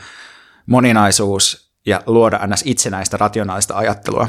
moninaisuus 0.67 1.73
ja 1.87 2.03
luoda 2.07 2.41
ns. 2.47 2.63
itsenäistä 2.65 3.17
rationaalista 3.17 3.77
ajattelua. 3.77 4.29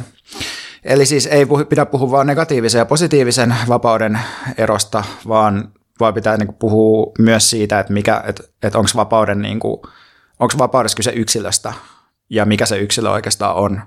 Eli 0.84 1.06
siis 1.06 1.26
ei 1.28 1.46
puhu, 1.46 1.66
pidä 1.66 1.86
puhua 1.86 2.12
vain 2.12 2.28
negatiivisen 2.28 2.80
ja 2.80 2.86
positiivisen 2.86 3.56
vapauden 3.68 4.20
erosta, 4.58 5.04
vaan, 5.28 5.72
vaan 6.00 6.14
pitää 6.14 6.38
niin 6.38 6.54
puhua 6.54 7.12
myös 7.20 7.50
siitä, 7.50 7.80
että, 7.80 7.94
mikä, 7.94 8.24
että, 8.26 8.44
että 8.64 8.80
onko 8.80 8.90
vapauden, 8.96 9.42
niin 9.42 9.60
kuin, 9.60 9.82
onko 10.40 10.54
vapaudessa 10.58 10.96
kyse 10.96 11.12
yksilöstä 11.12 11.74
ja 12.30 12.46
mikä 12.46 12.66
se 12.66 12.78
yksilö 12.78 13.10
oikeastaan 13.10 13.56
on. 13.56 13.82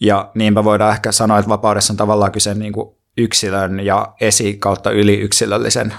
Ja 0.00 0.30
niinpä 0.34 0.64
voidaan 0.64 0.92
ehkä 0.92 1.12
sanoa, 1.12 1.38
että 1.38 1.48
vapaudessa 1.48 1.92
on 1.92 1.96
tavallaan 1.96 2.32
kyse 2.32 2.54
niin 2.54 2.72
kuin 2.72 2.96
yksilön 3.18 3.80
ja 3.80 4.14
esi- 4.20 4.56
kautta 4.56 4.90
yliyksilöllisen 4.90 5.94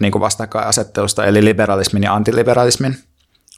niin 0.00 0.12
kuin 0.12 0.20
vastakkainasettelusta, 0.20 1.24
eli 1.24 1.44
liberalismin 1.44 2.02
ja 2.02 2.14
antiliberalismin 2.14 2.96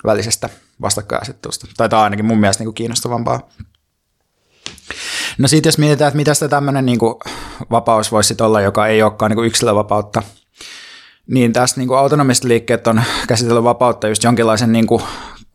välisestä 0.05 0.49
vastakkainasettelusta. 0.81 1.67
Tai 1.77 1.89
tämä 1.89 2.01
on 2.01 2.05
ainakin 2.05 2.27
mun 2.27 2.39
mielestä 2.41 2.61
niin 2.61 2.67
kuin 2.67 2.75
kiinnostavampaa. 2.75 3.49
No 5.39 5.49
sitten 5.49 5.69
jos 5.69 5.79
mietitään, 5.79 6.09
että 6.09 6.17
mitä 6.17 6.35
sitä 6.35 6.49
tämmöinen 6.49 6.87
niin 6.87 6.99
kuin 6.99 7.15
vapaus 7.71 8.13
voisi 8.13 8.35
olla, 8.41 8.61
joka 8.61 8.87
ei 8.87 9.03
olekaan 9.03 9.31
niin 9.31 9.37
kuin 9.37 9.47
yksilövapautta, 9.47 10.23
niin 11.27 11.53
tässä 11.53 11.81
niin 11.81 11.89
kuin 11.89 11.99
autonomiset 11.99 12.45
liikkeet 12.45 12.87
on 12.87 13.03
käsitellyt 13.29 13.65
vapautta 13.65 14.09
just 14.09 14.25
jonkinlaisen 14.25 14.73
niin 14.73 14.87
kuin 14.87 15.03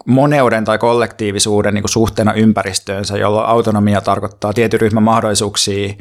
moneuden 0.06 0.66
tai 0.66 0.78
kollektiivisuuden 0.78 1.74
niin 1.74 1.84
kuin 1.84 1.92
suhteena 1.92 2.34
ympäristöönsä, 2.34 3.18
jolloin 3.18 3.50
autonomia 3.50 4.02
tarkoittaa 4.02 4.54
tietyn 4.54 4.82
ryhmän 4.82 5.04
mahdollisuuksia 5.04 5.94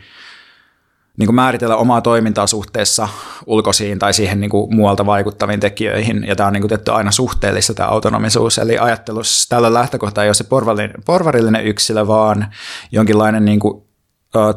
niin 1.16 1.26
kuin 1.26 1.34
määritellä 1.34 1.76
omaa 1.76 2.00
toimintaa 2.00 2.46
suhteessa 2.46 3.08
ulkoisiin 3.46 3.98
tai 3.98 4.14
siihen 4.14 4.40
niin 4.40 4.50
kuin 4.50 4.74
muualta 4.74 5.06
vaikuttaviin 5.06 5.60
tekijöihin, 5.60 6.24
ja 6.26 6.36
tämä 6.36 6.46
on 6.46 6.52
niin 6.52 6.62
kuin 6.62 6.68
tehty 6.68 6.92
aina 6.92 7.10
suhteellista 7.10 7.74
tämä 7.74 7.88
autonomisuus, 7.88 8.58
eli 8.58 8.78
ajattelussa 8.78 9.48
tällä 9.48 9.74
lähtökohta 9.74 10.22
ei 10.22 10.28
ole 10.28 10.34
se 10.34 10.44
porvarillinen, 10.44 11.02
porvarillinen 11.04 11.66
yksilö, 11.66 12.06
vaan 12.06 12.46
jonkinlainen 12.92 13.44
niin 13.44 13.60
kuin, 13.60 13.84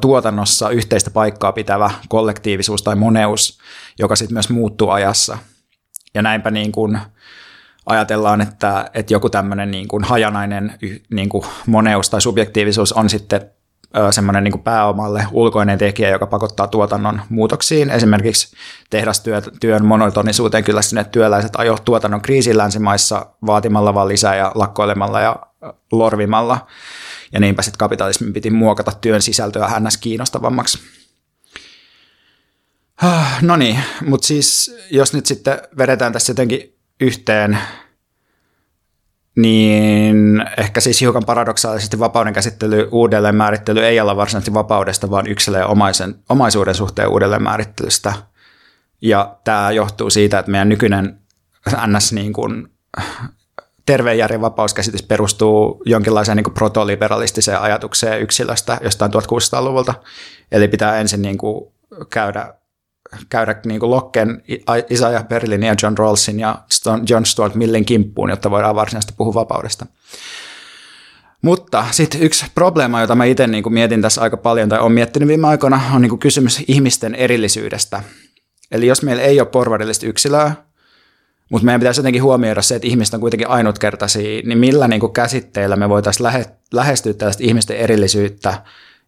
tuotannossa 0.02 0.70
yhteistä 0.70 1.12
paikkaa 1.12 1.52
pitävä 1.52 1.92
kollektiivisuus 2.10 2.84
tai 2.84 2.96
moneus, 2.96 3.60
joka 4.00 4.16
sitten 4.16 4.36
myös 4.36 4.50
muuttuu 4.50 4.90
ajassa. 4.90 5.38
Ja 6.14 6.22
näinpä 6.22 6.52
niin 6.52 6.72
kuin 6.72 7.00
ajatellaan, 7.86 8.42
että, 8.42 8.90
että 8.94 9.14
joku 9.14 9.30
tämmöinen 9.30 9.72
niin 9.72 9.88
kuin 9.88 10.04
hajanainen 10.04 10.78
niin 11.14 11.30
kuin 11.30 11.46
moneus 11.66 12.10
tai 12.10 12.22
subjektiivisuus 12.22 12.94
on 12.94 13.10
sitten 13.10 13.52
semmoinen 14.12 14.44
niin 14.44 14.60
pääomalle 14.60 15.28
ulkoinen 15.32 15.78
tekijä, 15.78 16.10
joka 16.10 16.28
pakottaa 16.28 16.68
tuotannon 16.68 17.22
muutoksiin. 17.30 17.90
Esimerkiksi 17.90 18.56
tehdastyön 18.90 19.86
monotonisuuteen 19.86 20.64
kyllä 20.64 20.82
sinne 20.82 21.04
työläiset 21.04 21.52
ajo 21.58 21.78
tuotannon 21.86 22.22
kriisin 22.22 22.58
länsimaissa 22.58 23.26
vaatimalla 23.46 23.94
vaan 23.94 24.08
lisää 24.08 24.36
ja 24.36 24.52
lakkoilemalla 24.56 25.22
ja 25.22 25.36
lorvimalla. 25.92 26.68
Ja 27.32 27.40
niinpä 27.40 27.62
sitten 27.62 27.78
kapitalismin 27.78 28.34
piti 28.34 28.50
muokata 28.50 28.92
työn 29.02 29.22
sisältöä 29.22 29.68
hännäs 29.68 29.98
kiinnostavammaksi. 29.98 30.80
No 33.42 33.56
niin, 33.56 33.80
mutta 34.08 34.28
siis 34.28 34.78
jos 34.92 35.14
nyt 35.14 35.26
sitten 35.26 35.62
vedetään 35.78 36.14
tässä 36.14 36.32
jotenkin 36.32 36.75
yhteen 37.02 37.58
niin 39.36 40.46
ehkä 40.58 40.82
siis 40.82 41.02
hiukan 41.02 41.24
paradoksaalisesti 41.26 42.00
vapauden 42.00 42.34
käsittely, 42.34 42.88
uudelleen 42.92 43.36
määrittely 43.36 43.86
ei 43.86 44.00
olla 44.00 44.16
varsinaisesti 44.16 44.54
vapaudesta, 44.54 45.10
vaan 45.10 45.28
yksilön 45.28 45.60
ja 45.60 45.68
omaisen, 45.68 46.16
omaisuuden 46.30 46.76
suhteen 46.76 47.10
uudelleen 47.10 47.44
määrittelystä. 47.44 48.14
Ja 49.02 49.38
tämä 49.44 49.72
johtuu 49.72 50.10
siitä, 50.10 50.40
että 50.40 50.52
meidän 50.52 50.70
nykyinen 50.70 51.20
ns. 51.88 52.14
Niin 52.14 52.34
kuin 52.34 52.68
terveen 53.86 54.18
järjen 54.18 54.42
vapauskäsitys 54.42 55.04
perustuu 55.04 55.82
jonkinlaiseen 55.86 56.36
niin 56.36 56.54
protoliberalistiseen 56.54 57.62
ajatukseen 57.62 58.22
yksilöstä 58.22 58.78
jostain 58.84 59.12
1600-luvulta. 59.14 59.94
Eli 60.52 60.68
pitää 60.68 61.00
ensin 61.00 61.22
niin 61.22 61.38
kuin 61.38 61.74
käydä 62.10 62.54
käydä 63.30 63.56
niin 63.66 63.80
kuin 63.80 63.90
Locken, 63.90 64.44
Isaiah 64.90 65.28
Berlinin 65.28 65.68
ja 65.68 65.76
John 65.84 65.98
Rawlsin 65.98 66.40
ja 66.40 66.64
John 67.10 67.26
Stuart 67.26 67.56
Millin 67.56 67.86
kimppuun, 67.86 68.30
jotta 68.30 68.52
voidaan 68.52 68.76
varsinaisesti 68.76 69.14
puhua 69.18 69.34
vapaudesta. 69.34 69.86
Mutta 71.42 71.86
sitten 71.92 72.22
yksi 72.22 72.46
probleema, 72.56 73.02
jota 73.02 73.16
mä 73.16 73.26
itse 73.26 73.48
niin 73.48 73.74
mietin 73.74 74.02
tässä 74.02 74.22
aika 74.22 74.38
paljon 74.38 74.70
tai 74.70 74.80
olen 74.80 74.92
miettinyt 74.92 75.28
viime 75.28 75.48
aikoina, 75.48 75.82
on 75.94 76.02
niin 76.02 76.20
kysymys 76.20 76.64
ihmisten 76.68 77.16
erillisyydestä. 77.16 78.04
Eli 78.72 78.88
jos 78.88 79.02
meillä 79.02 79.22
ei 79.24 79.40
ole 79.40 79.48
porvarillista 79.48 80.06
yksilöä, 80.06 80.52
mutta 81.52 81.66
meidän 81.66 81.82
pitäisi 81.82 82.00
jotenkin 82.00 82.24
huomioida 82.24 82.62
se, 82.62 82.76
että 82.76 82.88
ihmiset 82.88 83.14
on 83.14 83.20
kuitenkin 83.20 83.50
ainutkertaisia, 83.50 84.42
niin 84.46 84.58
millä 84.58 84.88
niin 84.88 85.14
käsitteillä 85.14 85.76
me 85.76 85.90
voitaisiin 85.90 86.28
lähestyä 86.74 87.14
tällaista 87.14 87.44
ihmisten 87.44 87.78
erillisyyttä 87.78 88.62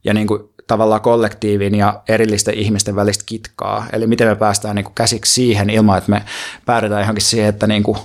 ja 0.03 0.13
niin 0.13 0.27
kuin 0.27 0.39
tavallaan 0.67 1.01
kollektiivin 1.01 1.75
ja 1.75 2.01
erillisten 2.07 2.53
ihmisten 2.53 2.95
välistä 2.95 3.23
kitkaa. 3.25 3.85
Eli 3.93 4.07
miten 4.07 4.27
me 4.27 4.35
päästään 4.35 4.75
niin 4.75 4.83
kuin 4.83 4.95
käsiksi 4.95 5.33
siihen 5.33 5.69
ilman, 5.69 5.97
että 5.97 6.11
me 6.11 6.21
päädytään 6.65 7.01
johonkin 7.01 7.21
siihen, 7.21 7.49
että, 7.49 7.67
niin 7.67 7.83
kuin, 7.83 7.97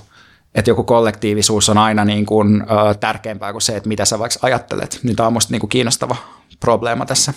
että 0.55 0.71
joku 0.71 0.83
kollektiivisuus 0.83 1.69
on 1.69 1.77
aina 1.77 2.05
niin 2.05 2.25
kuin, 2.25 2.61
ö, 2.61 2.93
tärkeämpää 2.93 3.51
kuin 3.51 3.61
se, 3.61 3.75
että 3.75 3.89
mitä 3.89 4.05
sä 4.05 4.19
vaikka 4.19 4.39
ajattelet. 4.41 4.99
Niin 5.03 5.15
tämä 5.15 5.27
on 5.27 5.33
minusta 5.33 5.51
niin 5.51 5.59
kuin 5.59 5.69
kiinnostava 5.69 6.15
probleema 6.59 7.05
tässä. 7.05 7.33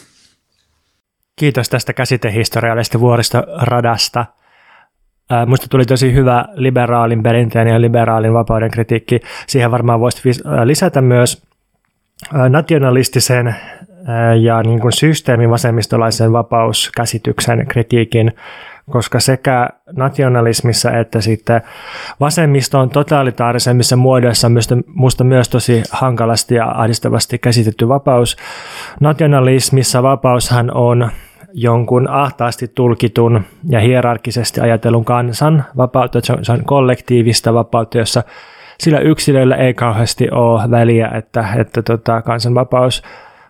Kiitos 1.37 1.69
tästä 1.69 1.93
käsitehistoriallisesta 1.93 3.01
vuoristoradasta. 3.01 4.27
Minusta 5.45 5.67
tuli 5.71 5.85
tosi 5.85 6.13
hyvä 6.13 6.45
liberaalin 6.55 7.23
perinteen 7.23 7.69
ja 7.69 7.81
liberaalin 7.81 8.35
vapauden 8.35 8.71
kritiikki. 8.71 9.21
Siihen 9.47 9.71
varmaan 9.71 10.01
voisi 10.01 10.41
lisätä 10.65 11.01
myös 11.01 11.43
nationalistisen 12.49 13.57
ja 14.41 14.63
niin 14.63 14.81
kuin 14.81 14.93
systeemin 14.93 15.51
vasemmistolaisen 15.51 16.33
vapauskäsityksen 16.33 17.67
kritiikin, 17.67 18.33
koska 18.91 19.21
sekä 19.21 19.69
nationalismissa 19.97 20.91
että 20.91 21.21
sitten 21.21 21.61
vasemmisto 22.21 22.81
on 22.81 22.91
totalitaarisemmissa 22.91 23.97
muodoissa 23.97 24.49
minusta 24.49 25.25
myös 25.25 25.49
tosi 25.49 25.83
hankalasti 25.91 26.55
ja 26.55 26.73
ahdistavasti 26.75 27.39
käsitetty 27.39 27.89
vapaus. 27.89 28.37
Nationalismissa 29.01 30.03
vapaushan 30.03 30.71
on 30.75 31.11
jonkun 31.53 32.09
ahtaasti 32.11 32.69
tulkitun 32.69 33.45
ja 33.69 33.81
hierarkisesti 33.81 34.61
ajatellun 34.61 35.05
kansan 35.05 35.65
vapautta, 35.77 36.21
se 36.43 36.53
on 36.53 36.65
kollektiivista 36.65 37.55
vapautta, 37.55 37.99
jossa 37.99 38.23
sillä 38.81 38.99
yksilöllä 38.99 39.57
ei 39.57 39.75
kauheasti 39.75 40.31
ole 40.31 40.71
väliä, 40.71 41.09
että, 41.09 41.49
että 41.59 41.83
tota, 41.83 42.23
kansanvapaus 42.23 43.03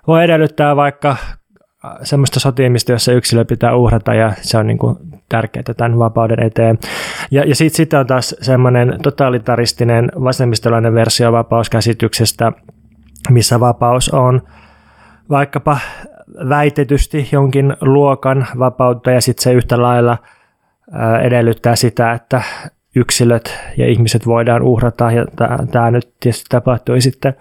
voi 0.06 0.24
edellyttää 0.24 0.76
vaikka 0.76 1.16
semmoista 2.02 2.40
sotimista, 2.40 2.92
jossa 2.92 3.12
yksilö 3.12 3.44
pitää 3.44 3.76
uhrata 3.76 4.14
ja 4.14 4.32
se 4.40 4.58
on 4.58 4.66
niin 4.66 4.78
kuin 4.78 4.96
tärkeää 5.28 5.74
tämän 5.76 5.98
vapauden 5.98 6.42
eteen. 6.42 6.78
Ja, 7.30 7.44
ja 7.44 7.54
sitten 7.54 7.76
sit 7.76 7.92
on 7.92 8.06
taas 8.06 8.36
semmoinen 8.40 8.98
totalitaristinen 9.02 10.12
vasemmistolainen 10.24 10.94
versio 10.94 11.32
vapauskäsityksestä, 11.32 12.52
missä 13.30 13.60
vapaus 13.60 14.08
on 14.08 14.42
vaikkapa 15.30 15.78
väitetysti 16.48 17.28
jonkin 17.32 17.76
luokan 17.80 18.46
vapautta 18.58 19.10
ja 19.10 19.20
sitten 19.20 19.42
se 19.42 19.52
yhtä 19.52 19.82
lailla 19.82 20.18
edellyttää 21.22 21.76
sitä, 21.76 22.12
että 22.12 22.42
yksilöt 22.96 23.58
ja 23.76 23.86
ihmiset 23.86 24.26
voidaan 24.26 24.62
uhrata 24.62 25.12
ja 25.12 25.26
tämä 25.70 25.90
nyt 25.90 26.14
tietysti 26.20 26.44
tapahtui 26.48 27.00
sitten 27.00 27.34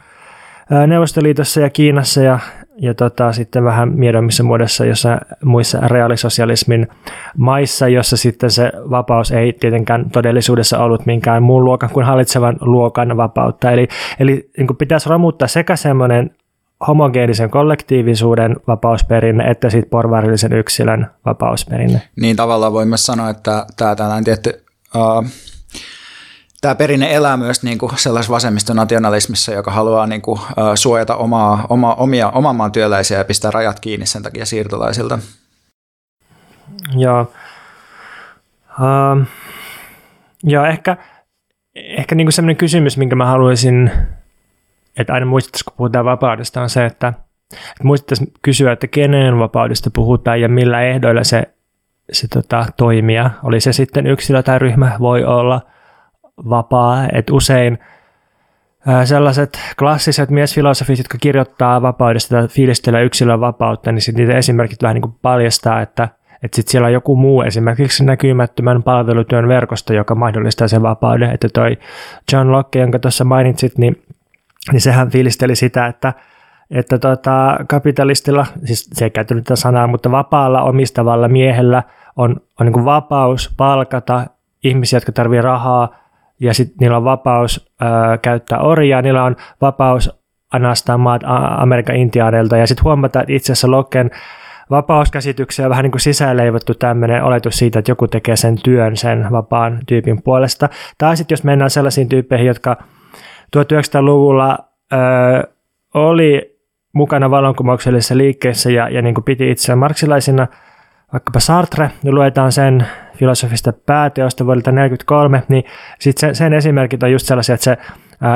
Neuvostoliitossa 0.88 1.62
ja 1.62 1.70
Kiinassa 1.70 2.22
ja, 2.22 2.40
ja 2.78 2.94
tota, 2.94 3.34
sitten 3.34 3.64
vähän 3.64 3.92
miedommissa 3.92 4.44
muodossa 4.44 4.86
jossa 4.86 5.18
muissa 5.44 5.80
reaalisosialismin 5.88 6.88
maissa, 7.38 7.88
jossa 7.88 8.18
sitten 8.18 8.52
se 8.52 8.72
vapaus 8.90 9.32
ei 9.32 9.54
tietenkään 9.54 10.10
todellisuudessa 10.10 10.80
ollut 10.80 11.06
minkään 11.06 11.44
muun 11.44 11.66
luokan 11.66 11.90
kuin 11.90 12.06
hallitsevan 12.06 12.58
luokan 12.62 13.18
vapautta. 13.18 13.72
Eli, 13.72 13.88
eli 14.20 14.50
niin 14.58 14.78
pitäisi 14.78 15.10
romuttaa 15.10 15.48
sekä 15.48 15.76
semmoinen 15.76 16.32
homogeenisen 16.88 17.50
kollektiivisuuden 17.50 18.56
vapausperinne 18.68 19.44
että 19.44 19.70
sitten 19.70 19.90
porvarillisen 19.90 20.54
yksilön 20.54 21.08
vapausperinne. 21.26 22.02
Niin 22.22 22.36
tavallaan 22.36 22.74
voimme 22.74 22.98
sanoa, 22.98 23.30
että 23.30 23.66
tämä 23.78 24.22
tietty 24.24 24.66
uh, 24.96 25.26
tämä 26.66 26.76
perinne 26.76 27.14
elää 27.14 27.38
myös 27.38 27.64
niin 27.64 27.78
kuin 27.78 27.92
sellaisessa 27.98 28.34
vasemmistonationalismissa, 28.34 29.52
joka 29.54 29.72
haluaa 29.72 30.08
niin 30.08 30.22
kuin, 30.22 30.40
suojata 30.76 31.16
omaa, 31.16 31.66
oma, 31.70 31.94
omia, 31.94 32.30
oman 32.30 32.56
maan 32.56 32.72
työläisiä 32.72 33.18
ja 33.18 33.26
pistää 33.26 33.52
rajat 33.52 33.80
kiinni 33.80 34.06
sen 34.06 34.24
takia 34.24 34.46
siirtolaisilta. 34.46 35.20
Joo. 36.98 37.32
Uh, 38.80 39.26
joo, 40.44 40.66
ehkä, 40.66 40.98
ehkä 41.76 42.16
niin 42.16 42.28
kuin 42.28 42.34
sellainen 42.34 42.58
kysymys, 42.58 42.98
minkä 42.98 43.16
mä 43.16 43.26
haluaisin, 43.26 43.92
että 44.98 45.14
aina 45.14 45.26
muistettaisiin, 45.26 45.66
kun 45.66 45.78
puhutaan 45.78 46.06
vapaudesta, 46.06 46.62
on 46.62 46.70
se, 46.70 46.86
että 46.86 47.14
Muistaisi 47.84 48.32
kysyä, 48.42 48.72
että 48.72 48.88
kenen 48.88 49.40
vapaudesta 49.40 49.90
puhutaan 49.94 50.42
ja 50.42 50.50
millä 50.50 50.82
ehdoilla 50.82 51.24
se, 51.24 51.44
se 52.12 52.28
tota, 52.28 52.66
toimia. 52.78 53.32
Oli 53.44 53.60
se 53.60 53.74
sitten 53.74 54.08
yksilö 54.08 54.44
tai 54.44 54.60
ryhmä, 54.60 54.98
voi 55.00 55.24
olla 55.24 55.62
vapaa. 56.50 57.08
Et 57.14 57.30
usein 57.30 57.80
sellaiset 59.04 59.60
klassiset 59.80 60.30
miesfilosofit, 60.30 60.98
jotka 60.98 61.18
kirjoittaa 61.22 61.82
vapaudesta 61.82 62.36
tai 62.36 62.48
fiilistelee 62.48 63.04
yksilön 63.04 63.40
vapautta, 63.40 63.92
niin 63.92 64.02
sitten 64.02 64.26
niitä 64.26 64.38
esimerkit 64.38 64.82
vähän 64.82 64.94
niin 64.94 65.02
kuin 65.02 65.16
paljastaa, 65.22 65.82
että, 65.82 66.10
että 66.44 66.56
sitten 66.56 66.72
siellä 66.72 66.86
on 66.86 66.94
joku 66.94 67.16
muu, 67.16 67.42
esimerkiksi 67.42 68.06
näkymättömän 68.06 68.84
palvelutyön 68.84 69.48
verkosto, 69.48 69.94
joka 69.94 70.16
mahdollistaa 70.16 70.68
sen 70.68 70.82
vapauden. 70.82 71.32
Että 71.32 71.50
toi 71.50 71.78
John 72.34 72.52
Locke, 72.52 72.80
jonka 72.80 73.00
tuossa 73.00 73.24
mainitsit, 73.24 73.78
niin, 73.78 74.04
niin 74.72 74.82
sehän 74.82 75.10
fiilisteli 75.10 75.56
sitä, 75.56 75.88
että, 75.88 76.14
että 76.72 76.98
tota, 76.98 77.58
kapitalistilla, 77.68 78.46
siis 78.66 78.90
se 78.94 79.06
ei 79.06 79.12
käyttänyt 79.12 79.44
tätä 79.44 79.56
sanaa, 79.56 79.88
mutta 79.88 80.12
vapaalla 80.12 80.62
omistavalla 80.62 81.28
miehellä 81.28 81.84
on, 82.16 82.42
on 82.60 82.66
niin 82.66 82.86
vapaus 82.86 83.54
palkata 83.58 84.26
ihmisiä, 84.64 84.98
jotka 84.98 85.12
tarvitsevat 85.12 85.44
rahaa, 85.44 86.05
ja 86.40 86.54
sitten 86.54 86.76
niillä 86.80 86.98
on 86.98 87.04
vapaus 87.04 87.74
ää, 87.82 88.18
käyttää 88.18 88.60
orjaa, 88.60 89.02
niillä 89.02 89.24
on 89.24 89.36
vapaus 89.62 90.26
anastaa 90.54 90.98
maat 90.98 91.22
Amerikan 91.58 91.96
intiaaneilta, 91.96 92.58
ja 92.58 92.68
sitten 92.68 92.84
huomata, 92.84 93.22
että 93.22 93.34
itse 93.34 93.52
asiassa 93.52 93.72
Locken 93.72 94.12
vapauskäsityksiä 94.70 95.66
on 95.66 95.70
vähän 95.70 95.84
niin 95.84 95.92
kuin 95.92 96.02
sisäänleivottu 96.02 96.74
tämmöinen 96.74 97.24
oletus 97.24 97.58
siitä, 97.58 97.80
että 97.80 97.92
joku 97.92 98.08
tekee 98.08 98.36
sen 98.36 98.56
työn 98.64 98.98
sen 98.98 99.28
vapaan 99.32 99.80
tyypin 99.88 100.24
puolesta. 100.24 100.70
Tai 100.98 101.18
sitten 101.18 101.34
jos 101.34 101.44
mennään 101.44 101.70
sellaisiin 101.70 102.10
tyyppeihin, 102.10 102.48
jotka 102.48 102.78
1900-luvulla 103.58 104.58
ö, 104.94 104.98
oli 105.94 106.60
mukana 106.94 107.32
vallankumouksellisessa 107.32 108.18
liikkeessä 108.18 108.72
ja, 108.72 108.90
ja 108.90 109.02
niin 109.02 109.16
kuin 109.16 109.24
piti 109.24 109.52
itseään 109.52 109.80
marksilaisina, 109.80 110.48
vaikkapa 111.14 111.40
Sartre, 111.40 111.92
ja 112.04 112.12
luetaan 112.12 112.52
sen 112.52 112.88
filosofista 113.16 113.74
pääteosta 113.86 114.46
vuodelta 114.46 114.72
1943, 114.72 115.44
niin 115.48 115.64
sit 116.00 116.18
sen, 116.18 116.36
sen 116.36 116.54
esimerkit 116.54 117.04
on 117.04 117.12
just 117.12 117.26
sellaisia, 117.26 117.56
että 117.56 117.64
se 117.64 117.78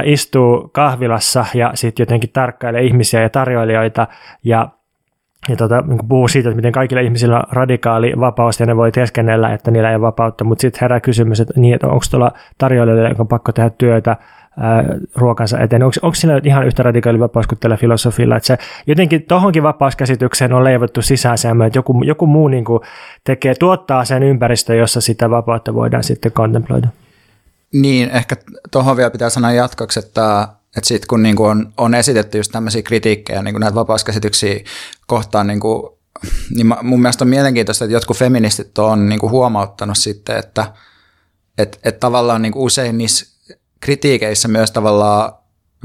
istuu 0.03 0.69
kahvilassa 0.73 1.45
ja 1.53 1.71
sitten 1.73 2.01
jotenkin 2.03 2.29
tarkkailee 2.33 2.81
ihmisiä 2.81 3.21
ja 3.21 3.29
tarjoilijoita 3.29 4.07
ja 4.43 4.69
ja 5.49 5.55
tota, 5.55 5.81
niin 5.81 6.07
puhuu 6.07 6.27
siitä, 6.27 6.49
että 6.49 6.55
miten 6.55 6.71
kaikilla 6.71 7.01
ihmisillä 7.01 7.37
on 7.37 7.43
radikaali 7.51 8.13
vapaus 8.19 8.59
ja 8.59 8.65
ne 8.65 8.75
voi 8.75 8.91
teeskennellä, 8.91 9.53
että 9.53 9.71
niillä 9.71 9.89
ei 9.89 9.95
ole 9.95 10.01
vapautta, 10.01 10.43
mutta 10.43 10.61
sitten 10.61 10.81
herää 10.81 10.99
kysymys, 10.99 11.39
että, 11.39 11.53
niin, 11.55 11.75
että 11.75 11.87
onko 11.87 12.05
tuolla 12.11 12.31
tarjoilijoilla, 12.57 13.09
joka 13.09 13.23
on 13.23 13.27
pakko 13.27 13.51
tehdä 13.51 13.69
työtä 13.69 14.17
ruokansa 15.15 15.59
eteen, 15.59 15.83
onko, 15.83 15.95
onko 16.01 16.15
sillä 16.15 16.41
ihan 16.43 16.67
yhtä 16.67 16.83
radikaali 16.83 17.19
vapaus 17.19 17.47
kuin 17.47 17.59
tällä 17.59 17.77
filosofilla, 17.77 18.37
että 18.37 18.47
se 18.47 18.57
jotenkin 18.87 19.23
tohonkin 19.23 19.63
vapauskäsitykseen 19.63 20.53
on 20.53 20.63
leivottu 20.63 21.01
sisään 21.01 21.37
semmoinen, 21.37 21.67
että 21.67 21.79
joku, 21.79 22.03
joku 22.03 22.27
muu 22.27 22.47
niin 22.47 22.65
kuin 22.65 22.79
tekee, 23.23 23.55
tuottaa 23.55 24.05
sen 24.05 24.23
ympäristön, 24.23 24.77
jossa 24.77 25.01
sitä 25.01 25.29
vapautta 25.29 25.73
voidaan 25.73 26.03
sitten 26.03 26.31
kontemploida. 26.31 26.87
Niin, 27.73 28.09
ehkä 28.09 28.35
tuohon 28.71 28.97
vielä 28.97 29.09
pitää 29.09 29.29
sanoa 29.29 29.51
jatkoksi, 29.51 29.99
että 29.99 30.47
että 30.77 30.87
sitten 30.87 31.07
kun 31.07 31.23
niinku 31.23 31.43
on, 31.43 31.73
on 31.77 31.93
esitetty 31.93 32.37
just 32.37 32.51
tämmöisiä 32.51 32.81
kritiikkejä 32.81 33.43
niinku 33.43 33.59
näitä 33.59 33.75
vapauskäsityksiä 33.75 34.59
kohtaan, 35.07 35.47
niinku, 35.47 35.99
niin 36.55 36.67
mun 36.81 37.01
mielestä 37.01 37.23
on 37.23 37.29
mielenkiintoista, 37.29 37.85
että 37.85 37.93
jotkut 37.93 38.17
feministit 38.17 38.77
on 38.77 39.09
niinku 39.09 39.29
huomauttanut 39.29 39.97
sitten, 39.97 40.37
että 40.37 40.73
et, 41.57 41.79
et 41.83 41.99
tavallaan 41.99 42.41
niinku 42.41 42.65
usein 42.65 42.97
niissä 42.97 43.38
kritiikeissä 43.79 44.47
myös 44.47 44.71
tavallaan 44.71 45.33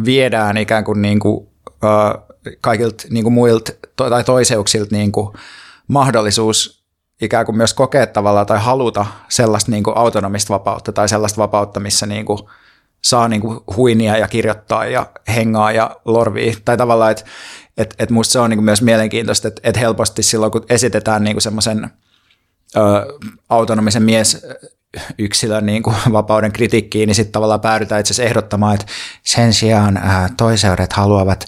viedään 0.05 0.57
ikään 0.57 0.85
kuin 0.85 1.03
niinku, 1.03 1.53
äh, 1.85 2.37
kaikilta 2.61 3.05
niinku 3.11 3.31
muilta 3.31 3.73
tai 3.97 4.25
toiseuksilta 4.25 4.97
niinku 4.97 5.35
mahdollisuus 5.89 6.85
ikään 7.21 7.47
kuin 7.47 7.57
myös 7.57 7.75
kokea 7.75 8.07
tavallaan 8.07 8.47
tai 8.47 8.59
haluta 8.59 9.07
sellaista 9.29 9.71
niinku 9.71 9.93
autonomista 9.95 10.55
vapautta 10.55 10.93
tai 10.93 11.09
sellaista 11.09 11.39
vapautta, 11.39 11.81
missä 11.81 12.07
niinku, 12.07 12.51
saa 13.05 13.29
niin 13.29 13.41
kuin 13.41 13.61
huinia 13.77 14.17
ja 14.17 14.29
kirjoittaa 14.29 14.87
ja 14.87 15.07
hengaa 15.35 15.73
ja 15.73 15.97
lorvii. 16.05 16.57
Tai 16.65 16.77
tavallaan, 16.77 17.11
että 17.11 17.25
et, 17.77 17.95
et 17.99 18.11
musta 18.11 18.33
se 18.33 18.39
on 18.39 18.51
niin 18.51 18.59
kuin 18.59 18.65
myös 18.65 18.83
mielenkiintoista, 18.83 19.49
että 19.49 19.61
et 19.65 19.81
helposti 19.81 20.23
silloin, 20.23 20.53
kun 20.53 20.67
esitetään 20.69 21.25
niin 21.25 21.35
kuin 21.35 21.43
semmoisen 21.43 21.91
autonomisen 23.49 24.03
mies 24.03 24.47
yksilön 25.19 25.67
niin 25.67 25.83
kuin 25.83 25.97
vapauden 26.13 26.53
kritiikkiin, 26.53 27.07
niin 27.07 27.15
sitten 27.15 27.33
tavallaan 27.33 27.61
päädytään 27.61 28.01
itse 28.01 28.13
asiassa 28.13 28.29
ehdottamaan, 28.29 28.75
että 28.75 28.87
sen 29.23 29.53
sijaan 29.53 29.97
ää, 29.97 30.29
toiseudet 30.37 30.93
haluavat 30.93 31.47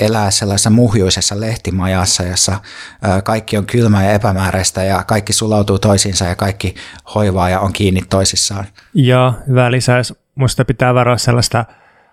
elää 0.00 0.30
sellaisessa 0.30 0.70
muhjuisessa 0.70 1.40
lehtimajassa, 1.40 2.22
jossa 2.22 2.60
ää, 3.02 3.22
kaikki 3.22 3.56
on 3.56 3.66
kylmää 3.66 4.04
ja 4.04 4.12
epämääräistä 4.12 4.84
ja 4.84 5.04
kaikki 5.04 5.32
sulautuu 5.32 5.78
toisiinsa 5.78 6.24
ja 6.24 6.34
kaikki 6.34 6.74
hoivaa 7.14 7.48
ja 7.48 7.60
on 7.60 7.72
kiinni 7.72 8.00
toisissaan. 8.10 8.64
Ja 8.94 9.32
hyvä 9.48 9.70
lisäys 9.70 10.14
musta 10.34 10.64
pitää 10.64 10.94
varoa 10.94 11.18
sellaista 11.18 11.64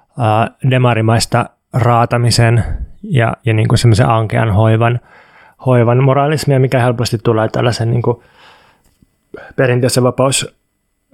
uh, 0.09 0.69
demarimaista 0.69 1.49
raatamisen 1.73 2.63
ja, 3.03 3.33
ja 3.45 3.53
niin 3.53 3.67
kuin 3.67 3.79
semmoisen 3.79 4.09
ankean 4.09 4.53
hoivan, 4.53 4.99
hoivan 5.65 6.03
moraalismia, 6.03 6.59
mikä 6.59 6.79
helposti 6.79 7.17
tulee 7.23 7.47
tällaisen 7.47 7.91
niin 7.91 8.01
kuin 8.01 8.21
perinteisen 9.55 10.03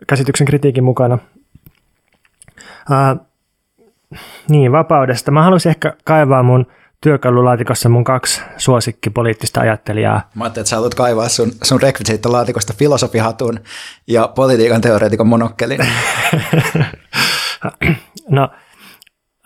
vapauskäsityksen 0.02 0.48
kritiikin 0.48 0.84
mukana. 0.84 1.18
Uh, 2.90 3.26
niin, 4.50 4.72
vapaudesta. 4.72 5.32
Mä 5.32 5.44
haluaisin 5.44 5.70
ehkä 5.70 5.94
kaivaa 6.04 6.44
mun 6.44 6.66
työkalulaatikossa 7.02 7.90
mun 7.90 8.04
kaksi 8.04 8.42
suosikkipoliittista 8.58 9.62
ajattelijaa. 9.62 10.30
Mä 10.36 10.44
ajattelin, 10.44 10.64
että 10.64 10.70
sä 10.70 10.76
haluat 10.76 10.96
kaivaa 10.96 11.30
sun, 11.30 11.52
sun 11.64 11.82
rekvisiittolaatikosta 11.82 12.74
filosofihatun 12.78 13.60
ja 14.08 14.28
politiikan 14.28 14.82
teoreetikon 14.82 15.28
monokkelin. 15.28 15.80
no, 18.30 18.50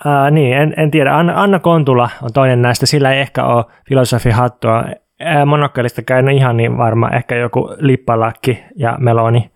ää, 0.06 0.32
niin, 0.32 0.58
en, 0.58 0.74
en 0.78 0.92
tiedä. 0.92 1.18
Anna, 1.18 1.44
Anna 1.44 1.60
Kontula 1.60 2.10
on 2.22 2.34
toinen 2.34 2.62
näistä. 2.62 2.86
Sillä 2.86 3.14
ei 3.14 3.22
ehkä 3.22 3.46
ole 3.46 3.66
filosofihattua. 3.90 4.84
Monokkelista 5.46 6.02
käyn 6.02 6.30
ihan 6.30 6.58
niin 6.58 6.78
varma. 6.78 7.10
Ehkä 7.10 7.36
joku 7.36 7.76
lippalakki 7.78 8.64
ja 8.76 8.98
meloni. 9.00 9.55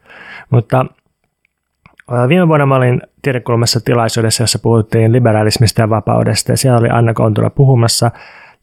Mutta 0.49 0.86
Viime 2.28 2.47
vuonna 2.47 2.66
mä 2.66 2.76
olin 2.76 3.01
tiedekulmassa 3.22 3.80
tilaisuudessa, 3.82 4.43
jossa 4.43 4.60
puhuttiin 4.60 5.12
liberalismista 5.12 5.82
ja 5.82 5.89
vapaudesta, 5.89 6.51
ja 6.51 6.57
siellä 6.57 6.80
oli 6.80 6.89
Anna 6.89 7.14
Kontula 7.14 7.49
puhumassa, 7.49 8.12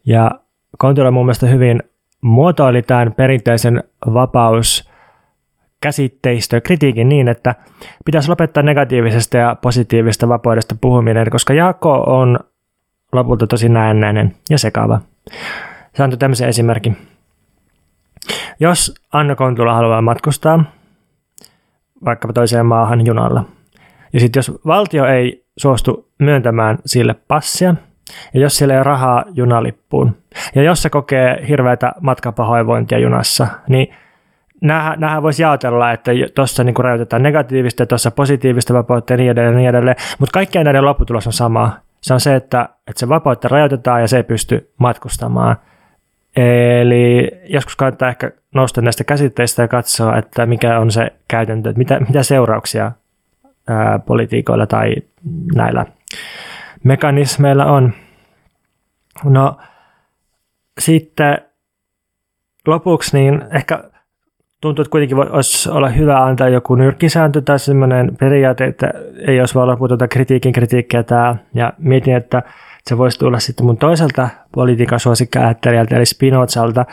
ja 0.05 0.31
Kontula 0.79 1.11
mun 1.11 1.27
mielestä 1.27 1.47
hyvin 1.47 1.83
muotoili 2.21 2.83
tämän 2.83 3.13
perinteisen 3.13 3.85
vapaus 4.15 4.91
käsitteistö 5.81 6.61
kritiikin 6.61 7.09
niin, 7.09 7.29
että 7.29 7.55
pitäisi 8.05 8.29
lopettaa 8.29 8.63
negatiivisesta 8.63 9.37
ja 9.37 9.57
positiivisesta 9.63 10.29
vapaudesta 10.29 10.75
puhuminen, 10.81 11.31
koska 11.31 11.55
jako 11.55 11.93
on 11.93 12.39
lopulta 13.13 13.47
tosi 13.47 13.69
näennäinen 13.69 14.35
ja 14.51 14.59
sekava. 14.59 15.01
Se 15.95 16.03
antoi 16.03 16.19
tämmöisen 16.19 16.49
esimerkin. 16.49 16.97
Jos 18.61 18.95
Anna 19.13 19.35
Kontula 19.35 19.75
haluaa 19.75 20.03
matkustaa, 20.03 20.65
vaikkapa 22.05 22.33
toiseen 22.33 22.67
maahan 22.67 23.07
junalla. 23.07 23.45
Ja 24.13 24.21
sitten 24.21 24.39
jos 24.39 24.53
valtio 24.67 25.05
ei 25.05 25.47
suostu 25.57 26.11
myöntämään 26.19 26.79
sille 26.87 27.15
passia, 27.29 27.75
ja 28.35 28.41
jos 28.41 28.57
sillä 28.57 28.75
ei 28.75 28.79
ole 28.79 28.85
rahaa 28.85 29.25
junalippuun, 29.35 30.17
ja 30.55 30.63
jos 30.63 30.83
se 30.83 30.91
kokee 30.91 31.45
hirveätä 31.49 31.93
matkapahoinvointia 32.01 32.99
junassa, 32.99 33.47
niin 33.69 33.95
nämähän 34.61 35.23
voisi 35.23 35.43
jaotella, 35.43 35.93
että 35.93 36.13
tuossa 36.35 36.65
niin 36.65 36.77
rajoitetaan 36.79 37.23
negatiivista 37.23 37.83
ja 37.83 37.87
tuossa 37.87 38.11
positiivista 38.11 38.75
vapautta 38.75 39.13
ja 39.13 39.17
niin 39.17 39.31
edelleen, 39.31 39.53
ja 39.53 39.59
niin 39.59 39.69
edelleen. 39.69 39.97
mutta 40.19 40.33
kaikkien 40.33 40.65
näiden 40.65 40.85
lopputulos 40.85 41.27
on 41.27 41.33
sama. 41.33 41.79
Se 42.03 42.15
on 42.15 42.21
se, 42.21 42.35
että, 42.35 42.69
että 42.89 43.01
se 43.01 43.09
vapautta 43.09 43.49
rajoitetaan 43.49 44.01
ja 44.01 44.09
se 44.09 44.17
ei 44.17 44.23
pysty 44.23 44.73
matkustamaan. 44.79 45.57
Eli 46.37 47.31
joskus 47.45 47.77
kannattaa 47.77 48.09
ehkä 48.09 48.31
nousta 48.55 48.83
näistä 48.83 49.05
käsitteistä 49.05 49.63
ja 49.63 49.69
katsoa, 49.69 50.17
että 50.17 50.47
mikä 50.47 50.79
on 50.79 50.91
se 50.91 51.13
käytäntö, 51.29 51.71
että 51.71 51.79
mitä, 51.79 52.01
mitä 52.01 52.23
seurauksia 52.23 52.93
ää, 53.69 53.99
politiikoilla 53.99 54.67
tai 54.67 54.95
näillä 55.55 55.87
mekanismeilla 56.85 57.65
on. 57.65 57.93
No 59.25 59.57
sitten 60.81 61.39
lopuksi 62.67 63.17
niin 63.17 63.45
ehkä 63.55 63.85
tuntuu, 64.61 64.83
että 64.83 64.91
kuitenkin 64.91 65.17
voisi 65.17 65.71
olla 65.71 65.89
hyvä 65.89 66.25
antaa 66.25 66.49
joku 66.49 66.75
nyrkkisääntö 66.75 67.41
tai 67.41 67.59
sellainen 67.59 68.17
periaate, 68.17 68.65
että 68.65 68.93
ei 69.27 69.41
olisi 69.41 69.55
vaan 69.55 69.69
loputonta 69.69 70.09
kritiikin 70.09 70.53
kritiikkiä 70.53 71.03
tämä. 71.03 71.37
Ja 71.55 71.73
mietin, 71.79 72.17
että 72.17 72.43
se 72.89 72.99
voisi 72.99 73.19
tulla 73.19 73.39
sitten 73.39 73.67
mun 73.67 73.77
toiselta 73.77 74.29
politiikan 74.53 75.01
suosikkäättelijältä, 75.01 75.97
eli 75.97 76.07
Spinozalta, 76.07 76.85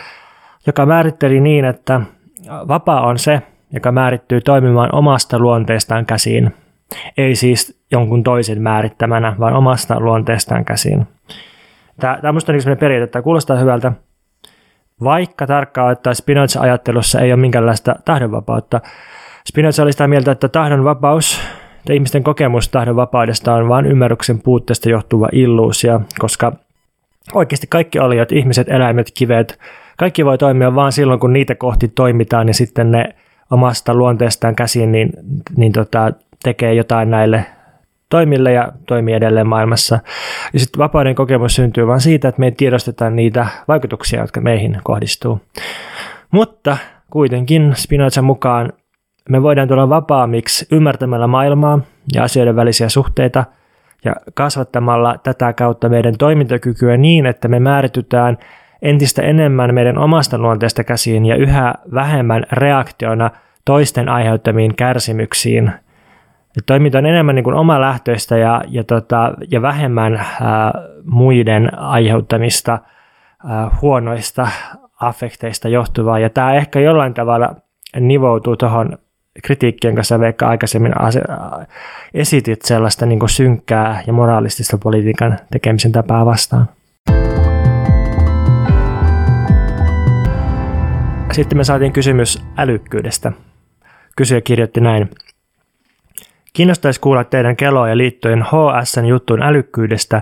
joka 0.67 0.85
määritteli 0.85 1.39
niin, 1.39 1.65
että 1.65 2.01
vapaa 2.49 3.01
on 3.01 3.19
se, 3.19 3.41
joka 3.73 3.91
määrittyy 3.91 4.41
toimimaan 4.41 4.95
omasta 4.95 5.39
luonteestaan 5.39 6.05
käsiin. 6.05 6.55
Ei 7.17 7.35
siis 7.35 7.83
jonkun 7.91 8.23
toisen 8.23 8.61
määrittämänä, 8.61 9.35
vaan 9.39 9.53
omasta 9.53 9.99
luonteestaan 9.99 10.65
käsiin. 10.65 11.07
Tämä, 11.99 12.17
tämä 12.21 12.29
on 12.29 12.35
minusta 12.35 12.51
niin 12.51 12.77
periaate, 12.77 13.03
että 13.03 13.21
kuulostaa 13.21 13.57
hyvältä, 13.57 13.91
vaikka 15.03 15.47
tarkkaan 15.47 15.91
ottaen 15.91 16.15
Spinoza-ajattelussa 16.15 17.19
ei 17.19 17.33
ole 17.33 17.41
minkäänlaista 17.41 17.95
tahdonvapautta. 18.05 18.81
Spinoza 19.47 19.83
oli 19.83 19.91
sitä 19.91 20.07
mieltä, 20.07 20.31
että 20.31 20.49
tahdonvapaus 20.49 21.41
ja 21.87 21.93
ihmisten 21.93 22.23
kokemus 22.23 22.69
tahdonvapaudesta 22.69 23.53
on 23.53 23.69
vain 23.69 23.85
ymmärryksen 23.85 24.41
puutteesta 24.41 24.89
johtuva 24.89 25.29
illuusia, 25.31 25.99
koska 26.19 26.53
oikeasti 27.33 27.67
kaikki 27.67 27.99
oliot, 27.99 28.31
ihmiset, 28.31 28.69
eläimet, 28.69 29.11
kivet, 29.17 29.59
kaikki 29.97 30.25
voi 30.25 30.37
toimia 30.37 30.75
vain 30.75 30.91
silloin, 30.91 31.19
kun 31.19 31.33
niitä 31.33 31.55
kohti 31.55 31.87
toimitaan 31.87 32.47
ja 32.47 32.53
sitten 32.53 32.91
ne 32.91 33.15
omasta 33.51 33.93
luonteestaan 33.93 34.55
käsin 34.55 34.91
niin, 34.91 35.09
niin 35.57 35.71
tota, 35.71 36.11
tekee 36.43 36.73
jotain 36.73 37.11
näille 37.11 37.45
toimille 38.09 38.51
ja 38.51 38.71
toimii 38.87 39.13
edelleen 39.13 39.47
maailmassa. 39.47 39.99
Ja 40.53 40.59
sitten 40.59 40.79
vapauden 40.79 41.15
kokemus 41.15 41.55
syntyy 41.55 41.87
vain 41.87 42.01
siitä, 42.01 42.27
että 42.27 42.39
me 42.39 42.51
tiedostetaan 42.51 43.15
niitä 43.15 43.47
vaikutuksia, 43.67 44.21
jotka 44.21 44.41
meihin 44.41 44.77
kohdistuu. 44.83 45.41
Mutta 46.31 46.77
kuitenkin 47.09 47.73
Spinoza 47.75 48.21
mukaan 48.21 48.73
me 49.29 49.43
voidaan 49.43 49.67
tulla 49.67 49.89
vapaammiksi 49.89 50.67
ymmärtämällä 50.71 51.27
maailmaa 51.27 51.79
ja 52.13 52.23
asioiden 52.23 52.55
välisiä 52.55 52.89
suhteita 52.89 53.45
ja 54.05 54.15
kasvattamalla 54.33 55.15
tätä 55.23 55.53
kautta 55.53 55.89
meidän 55.89 56.17
toimintakykyä 56.17 56.97
niin, 56.97 57.25
että 57.25 57.47
me 57.47 57.59
määritytään 57.59 58.37
entistä 58.81 59.21
enemmän 59.21 59.73
meidän 59.73 59.97
omasta 59.97 60.37
luonteesta 60.37 60.83
käsiin 60.83 61.25
ja 61.25 61.35
yhä 61.35 61.73
vähemmän 61.93 62.45
reaktiona 62.51 63.31
toisten 63.65 64.09
aiheuttamiin 64.09 64.75
kärsimyksiin– 64.75 65.71
että 66.57 66.65
toiminta 66.65 66.97
on 66.97 67.05
enemmän 67.05 67.35
niin 67.35 67.43
kuin 67.43 67.81
lähtöistä 67.81 68.37
ja, 68.37 68.61
ja, 68.67 68.83
tota, 68.83 69.33
ja 69.51 69.61
vähemmän 69.61 70.15
ää, 70.15 70.73
muiden 71.05 71.79
aiheuttamista 71.79 72.79
ää, 73.47 73.77
huonoista 73.81 74.47
affekteista 75.01 75.69
johtuvaa. 75.69 76.19
Ja 76.19 76.29
tämä 76.29 76.53
ehkä 76.53 76.79
jollain 76.79 77.13
tavalla 77.13 77.55
nivoutuu 77.99 78.57
tuohon 78.57 78.97
kritiikkien 79.43 79.95
kanssa, 79.95 80.19
vaikka 80.19 80.47
aikaisemmin 80.47 80.93
esitit 82.13 82.61
sellaista 82.61 83.05
niin 83.05 83.19
synkkää 83.29 84.03
ja 84.07 84.13
moraalistista 84.13 84.77
politiikan 84.77 85.39
tekemisen 85.51 85.91
tapaa 85.91 86.25
vastaan. 86.25 86.69
Sitten 91.31 91.57
me 91.57 91.63
saatiin 91.63 91.93
kysymys 91.93 92.41
älykkyydestä. 92.57 93.31
Kysyjä 94.15 94.41
kirjoitti 94.41 94.81
näin. 94.81 95.09
Kiinnostaisi 96.53 96.99
kuulla 96.99 97.23
teidän 97.23 97.55
keloa 97.55 97.89
ja 97.89 97.97
liittojen 97.97 98.43
HSN 98.43 99.05
juttuun 99.05 99.43
älykkyydestä 99.43 100.21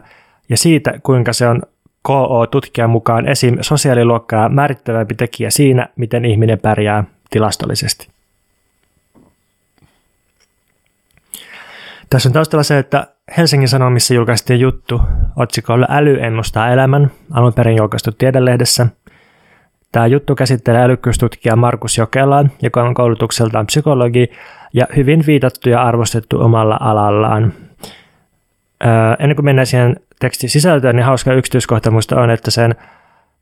ja 0.50 0.58
siitä, 0.58 0.94
kuinka 1.04 1.34
se 1.34 1.48
on 1.48 1.62
KO-tutkijan 2.02 2.90
mukaan 2.90 3.28
esim. 3.28 3.58
sosiaaliluokkaa 3.62 4.50
määrittävämpi 4.50 5.16
tekijä 5.16 5.50
siinä, 5.50 5.88
miten 5.96 6.26
ihminen 6.26 6.60
pärjää 6.60 7.04
tilastollisesti. 7.30 8.21
Tässä 12.12 12.30
on 12.30 12.34
taustalla 12.34 12.64
se, 12.64 12.78
että 12.78 13.08
Helsingin 13.38 13.70
Sanomissa 13.70 14.14
julkaistiin 14.14 14.60
juttu 14.60 15.02
otsikolla 15.36 15.88
Äly 15.90 16.18
ennustaa 16.20 16.70
elämän, 16.70 17.12
alun 17.32 17.54
perin 17.54 17.78
julkaistu 17.78 18.12
tiedelehdessä. 18.12 18.88
Tämä 19.92 20.08
juttu 20.08 20.36
käsittelee 20.36 20.84
älykkyystutkija 20.84 21.56
Markus 21.56 21.98
Jokelaan, 21.98 22.52
joka 22.62 22.84
on 22.84 22.94
koulutukseltaan 22.94 23.66
psykologi 23.66 24.32
ja 24.74 24.88
hyvin 24.96 25.24
viitattu 25.28 25.70
ja 25.70 25.84
arvostettu 25.84 26.42
omalla 26.42 26.78
alallaan. 26.82 27.54
Öö, 28.86 28.92
ennen 29.20 29.36
kuin 29.36 29.46
mennään 29.46 29.66
siihen 29.66 29.96
tekstin 30.20 30.50
sisältöön, 30.50 30.96
niin 30.96 31.06
hauska 31.06 31.34
yksityiskohta 31.34 31.92
musta 31.92 32.22
on, 32.22 32.30
että 32.30 32.52
sen 32.52 32.76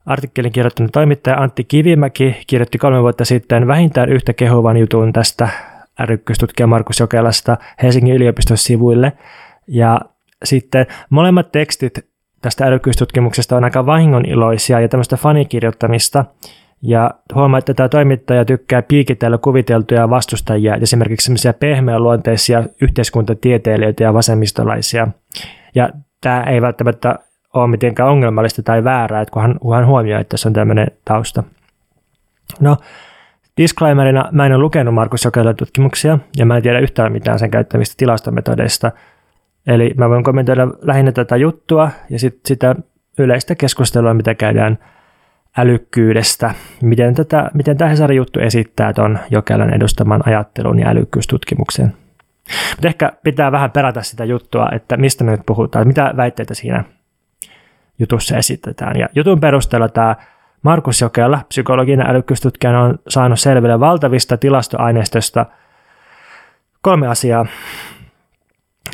artikkelin 0.05 0.51
kirjoittanut 0.51 0.91
toimittaja 0.91 1.37
Antti 1.37 1.63
Kivimäki 1.63 2.43
kirjoitti 2.47 2.77
kolme 2.77 3.01
vuotta 3.01 3.25
sitten 3.25 3.67
vähintään 3.67 4.09
yhtä 4.09 4.33
kehuvan 4.33 4.77
jutun 4.77 5.13
tästä 5.13 5.49
älykkyystutkija 5.99 6.67
Markus 6.67 6.99
Jokelasta 6.99 7.57
Helsingin 7.83 8.15
yliopiston 8.15 8.57
sivuille. 8.57 9.13
Ja 9.67 10.01
sitten 10.43 10.85
molemmat 11.09 11.51
tekstit 11.51 12.09
tästä 12.41 12.65
älykkyystutkimuksesta 12.65 13.57
on 13.57 13.63
aika 13.63 13.85
vahingoniloisia 13.85 14.79
ja 14.79 14.87
tämmöistä 14.87 15.17
fanikirjoittamista– 15.17 16.25
ja 16.81 17.11
huomaa, 17.35 17.57
että 17.57 17.73
tämä 17.73 17.89
toimittaja 17.89 18.45
tykkää 18.45 18.81
piikitellä 18.81 19.37
kuviteltuja 19.37 20.09
vastustajia, 20.09 20.75
esimerkiksi 20.75 21.25
semmoisia 21.25 21.53
pehmeäluonteisia 21.53 22.63
yhteiskuntatieteilijöitä 22.81 24.03
ja 24.03 24.13
vasemmistolaisia. 24.13 25.07
Ja 25.75 25.89
tämä 26.21 26.43
ei 26.43 26.61
välttämättä 26.61 27.15
ole 27.53 27.67
mitenkään 27.67 28.09
ongelmallista 28.09 28.63
tai 28.63 28.83
väärää, 28.83 29.21
että 29.21 29.31
kunhan, 29.31 29.59
kunhan 29.59 29.87
huomioi, 29.87 30.21
että 30.21 30.37
se 30.37 30.47
on 30.47 30.53
tämmöinen 30.53 30.87
tausta. 31.05 31.43
No, 32.59 32.77
disclaimerina 33.59 34.29
mä 34.31 34.45
en 34.45 34.51
ole 34.51 34.61
lukenut 34.61 34.93
Markus 34.93 35.25
Jokelan 35.25 35.55
tutkimuksia, 35.55 36.19
ja 36.37 36.45
mä 36.45 36.57
en 36.57 36.63
tiedä 36.63 36.79
yhtään 36.79 37.11
mitään 37.11 37.39
sen 37.39 37.51
käyttämistä 37.51 37.95
tilastometodeista. 37.97 38.91
Eli 39.67 39.93
mä 39.97 40.09
voin 40.09 40.23
kommentoida 40.23 40.67
lähinnä 40.81 41.11
tätä 41.11 41.37
juttua 41.37 41.89
ja 42.09 42.19
sit 42.19 42.39
sitä 42.45 42.75
yleistä 43.17 43.55
keskustelua, 43.55 44.13
mitä 44.13 44.35
käydään– 44.35 44.77
älykkyydestä, 45.57 46.53
miten, 46.81 47.15
tätä, 47.15 47.51
miten 47.53 47.77
tämä 47.77 47.89
Hesarin 47.89 48.17
juttu 48.17 48.39
esittää 48.39 48.93
tuon 48.93 49.19
Jokelan 49.31 49.73
edustaman 49.73 50.27
ajattelun 50.27 50.79
ja 50.79 50.89
älykkyystutkimuksen. 50.89 51.93
Mutta 52.69 52.87
ehkä 52.87 53.13
pitää 53.23 53.51
vähän 53.51 53.71
perätä 53.71 54.03
sitä 54.03 54.25
juttua, 54.25 54.69
että 54.71 54.97
mistä 54.97 55.23
me 55.23 55.31
nyt 55.31 55.41
puhutaan, 55.45 55.87
mitä 55.87 56.13
väitteitä 56.17 56.53
siinä 56.53 56.83
jutussa 57.99 58.37
esitetään. 58.37 58.99
Ja 58.99 59.09
jutun 59.15 59.39
perusteella 59.39 59.89
tämä 59.89 60.15
Markus 60.63 61.01
Jokela, 61.01 61.39
psykologinen 61.47 62.09
älykkyystutkija, 62.09 62.79
on 62.79 62.99
saanut 63.07 63.39
selville 63.39 63.79
valtavista 63.79 64.37
tilastoaineistosta 64.37 65.45
kolme 66.81 67.07
asiaa. 67.07 67.45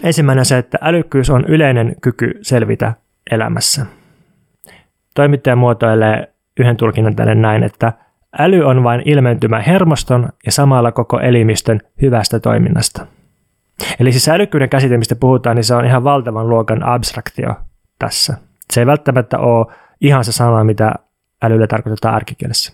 Ensimmäinen 0.03 0.45
se, 0.45 0.57
että 0.57 0.77
älykkyys 0.81 1.29
on 1.29 1.45
yleinen 1.47 1.95
kyky 2.01 2.39
selvitä 2.41 2.93
elämässä. 3.31 3.85
Toimittaja 5.15 5.55
muotoilee 5.55 6.33
yhden 6.59 6.77
tulkinnan 6.77 7.15
tänne 7.15 7.35
näin, 7.35 7.63
että 7.63 7.93
äly 8.39 8.63
on 8.63 8.83
vain 8.83 9.01
ilmentymä 9.05 9.59
hermoston 9.59 10.29
ja 10.45 10.51
samalla 10.51 10.91
koko 10.91 11.19
elimistön 11.19 11.79
hyvästä 12.01 12.39
toiminnasta. 12.39 13.07
Eli 13.99 14.11
siis 14.11 14.29
älykkyyden 14.29 14.69
käsite, 14.69 14.97
mistä 14.97 15.15
puhutaan, 15.15 15.55
niin 15.55 15.63
se 15.63 15.75
on 15.75 15.85
ihan 15.85 16.03
valtavan 16.03 16.49
luokan 16.49 16.83
abstraktio 16.83 17.55
tässä. 17.99 18.37
Se 18.73 18.81
ei 18.81 18.85
välttämättä 18.85 19.39
ole 19.39 19.75
ihan 20.01 20.23
se 20.23 20.31
sama, 20.31 20.63
mitä 20.63 20.93
älyllä 21.43 21.67
tarkoitetaan 21.67 22.15
arkikielessä. 22.15 22.73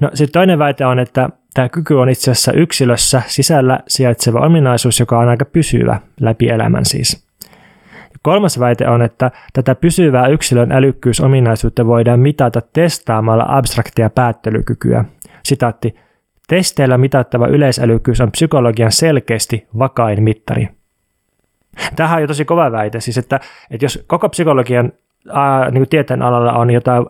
No 0.00 0.10
sitten 0.14 0.32
toinen 0.32 0.58
väite 0.58 0.86
on, 0.86 0.98
että 0.98 1.28
tämä 1.54 1.68
kyky 1.68 1.94
on 1.94 2.08
itse 2.08 2.30
asiassa 2.30 2.52
yksilössä 2.52 3.22
sisällä 3.26 3.80
sijaitseva 3.88 4.40
ominaisuus, 4.40 5.00
joka 5.00 5.18
on 5.18 5.28
aika 5.28 5.44
pysyvä 5.44 6.00
läpi 6.20 6.48
elämän 6.48 6.84
siis. 6.84 7.30
Kolmas 8.22 8.60
väite 8.60 8.88
on, 8.88 9.02
että 9.02 9.30
tätä 9.52 9.74
pysyvää 9.74 10.26
yksilön 10.26 10.72
älykkyysominaisuutta 10.72 11.86
voidaan 11.86 12.20
mitata 12.20 12.60
testaamalla 12.72 13.44
abstraktia 13.48 14.10
päättelykykyä. 14.10 15.04
Sitaatti, 15.42 15.94
testeillä 16.48 16.98
mitattava 16.98 17.46
yleisälykkyys 17.46 18.20
on 18.20 18.32
psykologian 18.32 18.92
selkeästi 18.92 19.68
vakain 19.78 20.22
mittari. 20.22 20.68
Tähän 21.96 22.16
on 22.16 22.22
jo 22.22 22.26
tosi 22.26 22.44
kova 22.44 22.72
väite, 22.72 23.00
siis 23.00 23.18
että, 23.18 23.40
että 23.70 23.84
jos 23.84 24.04
koko 24.06 24.28
psykologian 24.28 24.92
ää, 25.32 25.70
niin 25.70 25.88
tieteen 25.88 26.22
alalla 26.22 26.52
on 26.52 26.70
jotain 26.70 27.06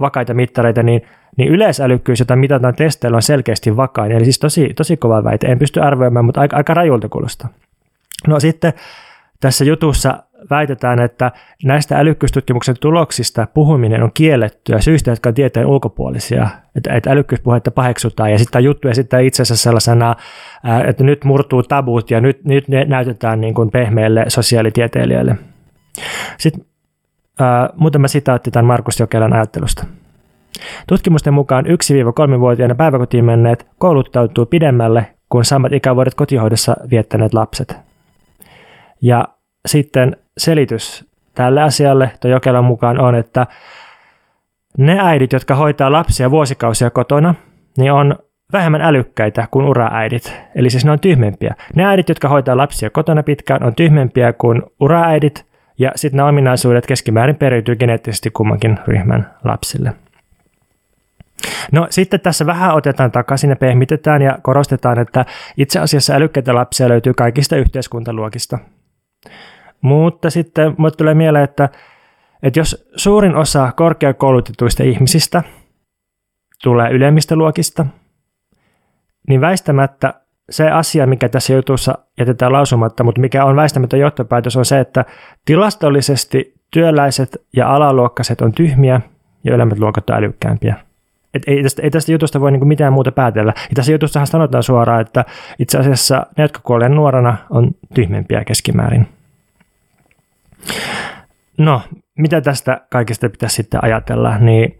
vakaita 0.00 0.34
mittareita, 0.34 0.82
niin, 0.82 1.02
niin 1.36 1.48
yleisälykkyys, 1.48 2.20
jota 2.20 2.36
mitataan 2.36 2.74
testeillä, 2.74 3.16
on 3.16 3.22
selkeästi 3.22 3.76
vakain. 3.76 4.12
Eli 4.12 4.24
siis 4.24 4.38
tosi, 4.38 4.74
tosi 4.76 4.96
kova 4.96 5.24
väite. 5.24 5.46
En 5.46 5.58
pysty 5.58 5.80
arvioimaan, 5.80 6.24
mutta 6.24 6.40
aika, 6.40 6.56
aika 6.56 6.74
rajulta 6.74 7.08
kuulostaa. 7.08 7.48
No 8.26 8.40
sitten 8.40 8.72
tässä 9.40 9.64
jutussa 9.64 10.22
väitetään, 10.50 11.00
että 11.00 11.32
näistä 11.64 11.98
älykkyystutkimuksen 11.98 12.76
tuloksista 12.80 13.46
puhuminen 13.54 14.02
on 14.02 14.10
kiellettyä 14.14 14.80
syistä, 14.80 15.10
jotka 15.10 15.28
on 15.28 15.34
tieteen 15.34 15.66
ulkopuolisia. 15.66 16.48
Että, 16.76 16.94
että 16.94 17.10
älykkyyspuhetta 17.10 17.70
paheksutaan 17.70 18.32
ja 18.32 18.38
sitten 18.38 18.64
juttu 18.64 18.88
esittää 18.88 19.20
itse 19.20 19.42
asiassa 19.42 19.62
sellaisena, 19.62 20.16
että 20.86 21.04
nyt 21.04 21.24
murtuu 21.24 21.62
tabut 21.62 22.10
ja 22.10 22.20
nyt, 22.20 22.44
nyt 22.44 22.68
ne 22.68 22.84
näytetään 22.84 23.40
niin 23.40 23.54
kuin 23.54 23.70
pehmeille 23.70 24.24
sosiaalitieteilijöille. 24.28 25.36
Sitten 26.38 26.64
ää, 27.40 27.70
muutama 27.76 28.08
sitaatti 28.08 28.50
tämän 28.50 28.64
Markus 28.64 29.00
Jokelan 29.00 29.32
ajattelusta. 29.32 29.86
Tutkimusten 30.86 31.34
mukaan 31.34 31.64
1-3-vuotiaana 31.66 32.74
päiväkotiin 32.74 33.24
menneet 33.24 33.66
kouluttautuu 33.78 34.46
pidemmälle 34.46 35.06
kuin 35.28 35.44
samat 35.44 35.72
ikävuodet 35.72 36.14
kotihoidossa 36.14 36.76
viettäneet 36.90 37.34
lapset. 37.34 37.76
Ja 39.02 39.28
sitten 39.66 40.16
selitys 40.38 41.04
tälle 41.34 41.62
asialle 41.62 42.10
tuon 42.20 42.32
Jokelan 42.32 42.64
mukaan 42.64 43.00
on, 43.00 43.14
että 43.14 43.46
ne 44.78 44.98
äidit, 45.00 45.32
jotka 45.32 45.54
hoitaa 45.54 45.92
lapsia 45.92 46.30
vuosikausia 46.30 46.90
kotona, 46.90 47.34
niin 47.78 47.92
on 47.92 48.16
vähemmän 48.52 48.80
älykkäitä 48.80 49.48
kuin 49.50 49.66
uraäidit. 49.66 50.36
Eli 50.54 50.70
siis 50.70 50.84
ne 50.84 50.90
on 50.90 51.00
tyhmempiä. 51.00 51.54
Ne 51.74 51.84
äidit, 51.84 52.08
jotka 52.08 52.28
hoitaa 52.28 52.56
lapsia 52.56 52.90
kotona 52.90 53.22
pitkään, 53.22 53.62
on 53.64 53.74
tyhmempiä 53.74 54.32
kuin 54.32 54.62
uraäidit, 54.80 55.46
ja 55.78 55.92
sitten 55.96 56.16
nämä 56.16 56.28
ominaisuudet 56.28 56.86
keskimäärin 56.86 57.36
periytyy 57.36 57.76
geneettisesti 57.76 58.30
kummankin 58.30 58.78
ryhmän 58.86 59.30
lapsille. 59.44 59.92
No 61.72 61.86
sitten 61.90 62.20
tässä 62.20 62.46
vähän 62.46 62.74
otetaan 62.74 63.12
takaisin 63.12 63.50
ja 63.50 63.56
pehmitetään 63.56 64.22
ja 64.22 64.38
korostetaan, 64.42 64.98
että 64.98 65.24
itse 65.56 65.78
asiassa 65.78 66.14
älykkäitä 66.14 66.54
lapsia 66.54 66.88
löytyy 66.88 67.14
kaikista 67.14 67.56
yhteiskuntaluokista. 67.56 68.58
Mutta 69.80 70.30
sitten 70.30 70.74
mulle 70.78 70.90
tulee 70.90 71.14
mieleen, 71.14 71.44
että, 71.44 71.68
että 72.42 72.60
jos 72.60 72.88
suurin 72.96 73.36
osa 73.36 73.72
korkeakoulutetuista 73.72 74.82
ihmisistä 74.82 75.42
tulee 76.62 76.90
ylemmistä 76.90 77.36
luokista, 77.36 77.86
niin 79.28 79.40
väistämättä 79.40 80.14
se 80.50 80.70
asia, 80.70 81.06
mikä 81.06 81.28
tässä 81.28 81.52
jutussa 81.52 81.98
jätetään 82.18 82.52
lausumatta, 82.52 83.04
mutta 83.04 83.20
mikä 83.20 83.44
on 83.44 83.56
väistämättä 83.56 83.96
johtopäätös, 83.96 84.56
on 84.56 84.64
se, 84.64 84.80
että 84.80 85.04
tilastollisesti 85.44 86.54
työläiset 86.70 87.42
ja 87.56 87.74
alaluokkaiset 87.74 88.40
on 88.40 88.52
tyhmiä 88.52 89.00
ja 89.44 89.54
ylemmät 89.54 89.78
luokat 89.78 90.10
on 90.10 90.16
älykkäämpiä. 90.16 90.74
Et 91.34 91.42
ei, 91.46 91.62
tästä, 91.62 91.82
ei 91.82 91.90
tästä 91.90 92.12
jutusta 92.12 92.40
voi 92.40 92.52
niinku 92.52 92.66
mitään 92.66 92.92
muuta 92.92 93.12
päätellä. 93.12 93.52
Ja 93.56 93.74
tässä 93.74 93.92
jutussahan 93.92 94.26
sanotaan 94.26 94.62
suoraan, 94.62 95.00
että 95.00 95.24
itse 95.58 95.78
asiassa 95.78 96.26
ne, 96.36 96.44
jotka 96.44 96.60
kuolee 96.62 96.88
nuorana, 96.88 97.36
on 97.50 97.70
tyhmempiä 97.94 98.44
keskimäärin. 98.44 99.08
No, 101.58 101.82
mitä 102.18 102.40
tästä 102.40 102.80
kaikesta 102.90 103.30
pitäisi 103.30 103.56
sitten 103.56 103.84
ajatella, 103.84 104.38
niin 104.38 104.78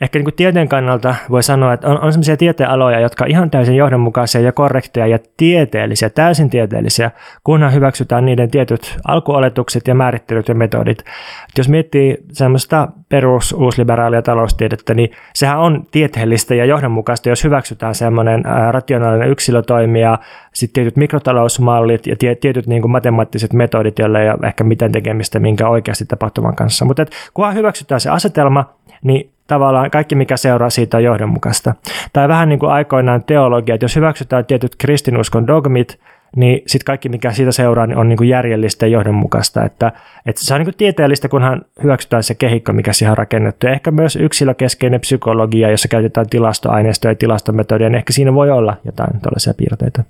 Ehkä 0.00 0.18
niin 0.18 0.24
kuin 0.24 0.34
tieteen 0.34 0.68
kannalta 0.68 1.14
voi 1.30 1.42
sanoa, 1.42 1.72
että 1.72 1.88
on, 1.88 2.00
on 2.00 2.12
sellaisia 2.12 2.36
tieteenaloja, 2.36 3.00
jotka 3.00 3.24
ihan 3.24 3.50
täysin 3.50 3.76
johdonmukaisia 3.76 4.40
ja 4.40 4.52
korrekteja 4.52 5.06
ja 5.06 5.18
tieteellisiä, 5.36 6.10
täysin 6.10 6.50
tieteellisiä, 6.50 7.10
kunhan 7.44 7.72
hyväksytään 7.72 8.24
niiden 8.24 8.50
tietyt 8.50 8.96
alkuoletukset 9.08 9.88
ja 9.88 9.94
määrittelyt 9.94 10.48
ja 10.48 10.54
metodit. 10.54 10.98
Et 10.98 11.58
jos 11.58 11.68
miettii 11.68 12.16
semmoista 12.32 12.88
perus 13.08 13.52
uusliberaalia 13.52 14.22
taloustiedettä, 14.22 14.94
niin 14.94 15.10
sehän 15.34 15.58
on 15.58 15.84
tieteellistä 15.90 16.54
ja 16.54 16.64
johdonmukaista, 16.64 17.28
jos 17.28 17.44
hyväksytään 17.44 17.94
semmoinen 17.94 18.42
rationaalinen 18.70 19.30
yksilötoimija, 19.30 20.18
sitten 20.52 20.74
tietyt 20.74 20.96
mikrotalousmallit 20.96 22.06
ja 22.06 22.16
tietyt 22.40 22.66
niin 22.66 22.82
kuin 22.82 22.92
matemaattiset 22.92 23.52
metodit, 23.52 23.98
joilla 23.98 24.20
ei 24.20 24.30
ole 24.30 24.46
ehkä 24.46 24.64
mitään 24.64 24.92
tekemistä 24.92 25.40
minkä 25.40 25.68
oikeasti 25.68 26.04
tapahtuman 26.06 26.56
kanssa. 26.56 26.84
Mutta 26.84 27.06
kunhan 27.34 27.54
hyväksytään 27.54 28.00
se 28.00 28.10
asetelma, 28.10 28.74
niin 29.04 29.30
tavallaan 29.46 29.90
kaikki, 29.90 30.14
mikä 30.14 30.36
seuraa 30.36 30.70
siitä 30.70 30.96
on 30.96 31.04
johdonmukaista. 31.04 31.74
Tai 32.12 32.28
vähän 32.28 32.48
niin 32.48 32.58
kuin 32.58 32.72
aikoinaan 32.72 33.24
teologia, 33.24 33.74
että 33.74 33.84
jos 33.84 33.96
hyväksytään 33.96 34.44
tietyt 34.44 34.76
kristinuskon 34.78 35.46
dogmit, 35.46 35.98
niin 36.36 36.62
sitten 36.66 36.84
kaikki, 36.84 37.08
mikä 37.08 37.32
siitä 37.32 37.52
seuraa, 37.52 37.86
niin 37.86 37.98
on 37.98 38.08
niin 38.08 38.16
kuin 38.16 38.28
järjellistä 38.28 38.86
ja 38.86 38.92
johdonmukaista. 38.92 39.64
Että, 39.64 39.92
että 40.26 40.44
se 40.44 40.54
on 40.54 40.60
niin 40.60 40.66
kuin 40.66 40.76
tieteellistä, 40.76 41.28
kunhan 41.28 41.62
hyväksytään 41.82 42.22
se 42.22 42.34
kehikko, 42.34 42.72
mikä 42.72 42.92
siihen 42.92 43.10
on 43.10 43.18
rakennettu. 43.18 43.66
Ja 43.66 43.72
ehkä 43.72 43.90
myös 43.90 44.16
yksilökeskeinen 44.16 45.00
psykologia, 45.00 45.70
jossa 45.70 45.88
käytetään 45.88 46.28
tilastoaineistoja 46.28 47.12
ja 47.12 47.16
tilastometodia, 47.16 47.88
niin 47.88 47.98
ehkä 47.98 48.12
siinä 48.12 48.34
voi 48.34 48.50
olla 48.50 48.76
jotain 48.84 49.20
tällaisia 49.20 49.54
piirteitä. 49.54 50.04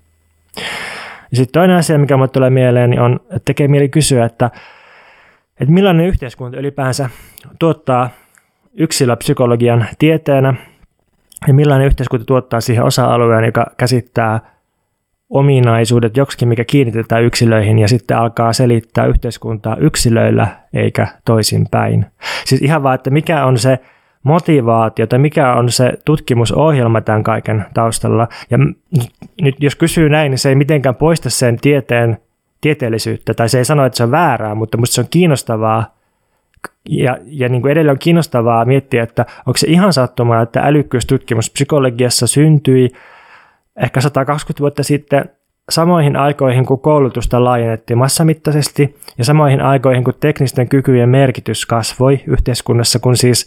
Sitten 1.32 1.52
toinen 1.52 1.76
asia, 1.76 1.98
mikä 1.98 2.16
minulle 2.16 2.28
tulee 2.28 2.50
mieleen, 2.50 2.90
niin 2.90 3.00
on, 3.00 3.20
että 3.22 3.42
tekee 3.44 3.68
mieli 3.68 3.88
kysyä, 3.88 4.24
että, 4.24 4.50
että 5.60 5.74
millainen 5.74 6.06
yhteiskunta 6.06 6.58
ylipäänsä 6.58 7.10
tuottaa 7.58 8.10
yksilöpsykologian 8.74 9.86
tieteenä 9.98 10.54
ja 11.48 11.54
millainen 11.54 11.86
yhteiskunta 11.86 12.24
tuottaa 12.24 12.60
siihen 12.60 12.84
osa-alueen, 12.84 13.44
joka 13.44 13.66
käsittää 13.76 14.40
ominaisuudet 15.30 16.16
joksikin, 16.16 16.48
mikä 16.48 16.64
kiinnitetään 16.64 17.22
yksilöihin 17.22 17.78
ja 17.78 17.88
sitten 17.88 18.16
alkaa 18.16 18.52
selittää 18.52 19.06
yhteiskuntaa 19.06 19.76
yksilöillä 19.76 20.46
eikä 20.74 21.08
toisinpäin. 21.24 22.06
Siis 22.44 22.62
ihan 22.62 22.82
vaan, 22.82 22.94
että 22.94 23.10
mikä 23.10 23.46
on 23.46 23.58
se 23.58 23.78
motivaatio 24.22 25.06
tai 25.06 25.18
mikä 25.18 25.54
on 25.54 25.70
se 25.70 25.92
tutkimusohjelma 26.04 27.00
tämän 27.00 27.22
kaiken 27.22 27.64
taustalla. 27.74 28.28
Ja 28.50 28.58
nyt 29.40 29.54
jos 29.58 29.76
kysyy 29.76 30.08
näin, 30.08 30.30
niin 30.30 30.38
se 30.38 30.48
ei 30.48 30.54
mitenkään 30.54 30.94
poista 30.94 31.30
sen 31.30 31.58
tieteen 31.60 32.18
tieteellisyyttä, 32.60 33.34
tai 33.34 33.48
se 33.48 33.58
ei 33.58 33.64
sano, 33.64 33.86
että 33.86 33.96
se 33.96 34.02
on 34.02 34.10
väärää, 34.10 34.54
mutta 34.54 34.76
minusta 34.76 34.94
se 34.94 35.00
on 35.00 35.06
kiinnostavaa 35.10 35.93
ja, 36.88 37.18
ja 37.24 37.48
niin 37.48 37.62
kuin 37.62 37.72
edelleen 37.72 37.92
on 37.92 37.98
kiinnostavaa 37.98 38.64
miettiä, 38.64 39.02
että 39.02 39.26
onko 39.46 39.56
se 39.56 39.66
ihan 39.66 39.92
sattumaa, 39.92 40.42
että 40.42 40.60
älykkyystutkimus 40.60 41.50
psykologiassa 41.50 42.26
syntyi 42.26 42.90
ehkä 43.76 44.00
120 44.00 44.60
vuotta 44.60 44.82
sitten 44.82 45.30
samoihin 45.70 46.16
aikoihin, 46.16 46.66
kun 46.66 46.80
koulutusta 46.80 47.44
laajennettiin 47.44 47.98
massamittaisesti 47.98 48.96
ja 49.18 49.24
samoihin 49.24 49.60
aikoihin, 49.60 50.04
kun 50.04 50.14
teknisten 50.20 50.68
kykyjen 50.68 51.08
merkitys 51.08 51.66
kasvoi 51.66 52.20
yhteiskunnassa, 52.26 52.98
kun 52.98 53.16
siis 53.16 53.46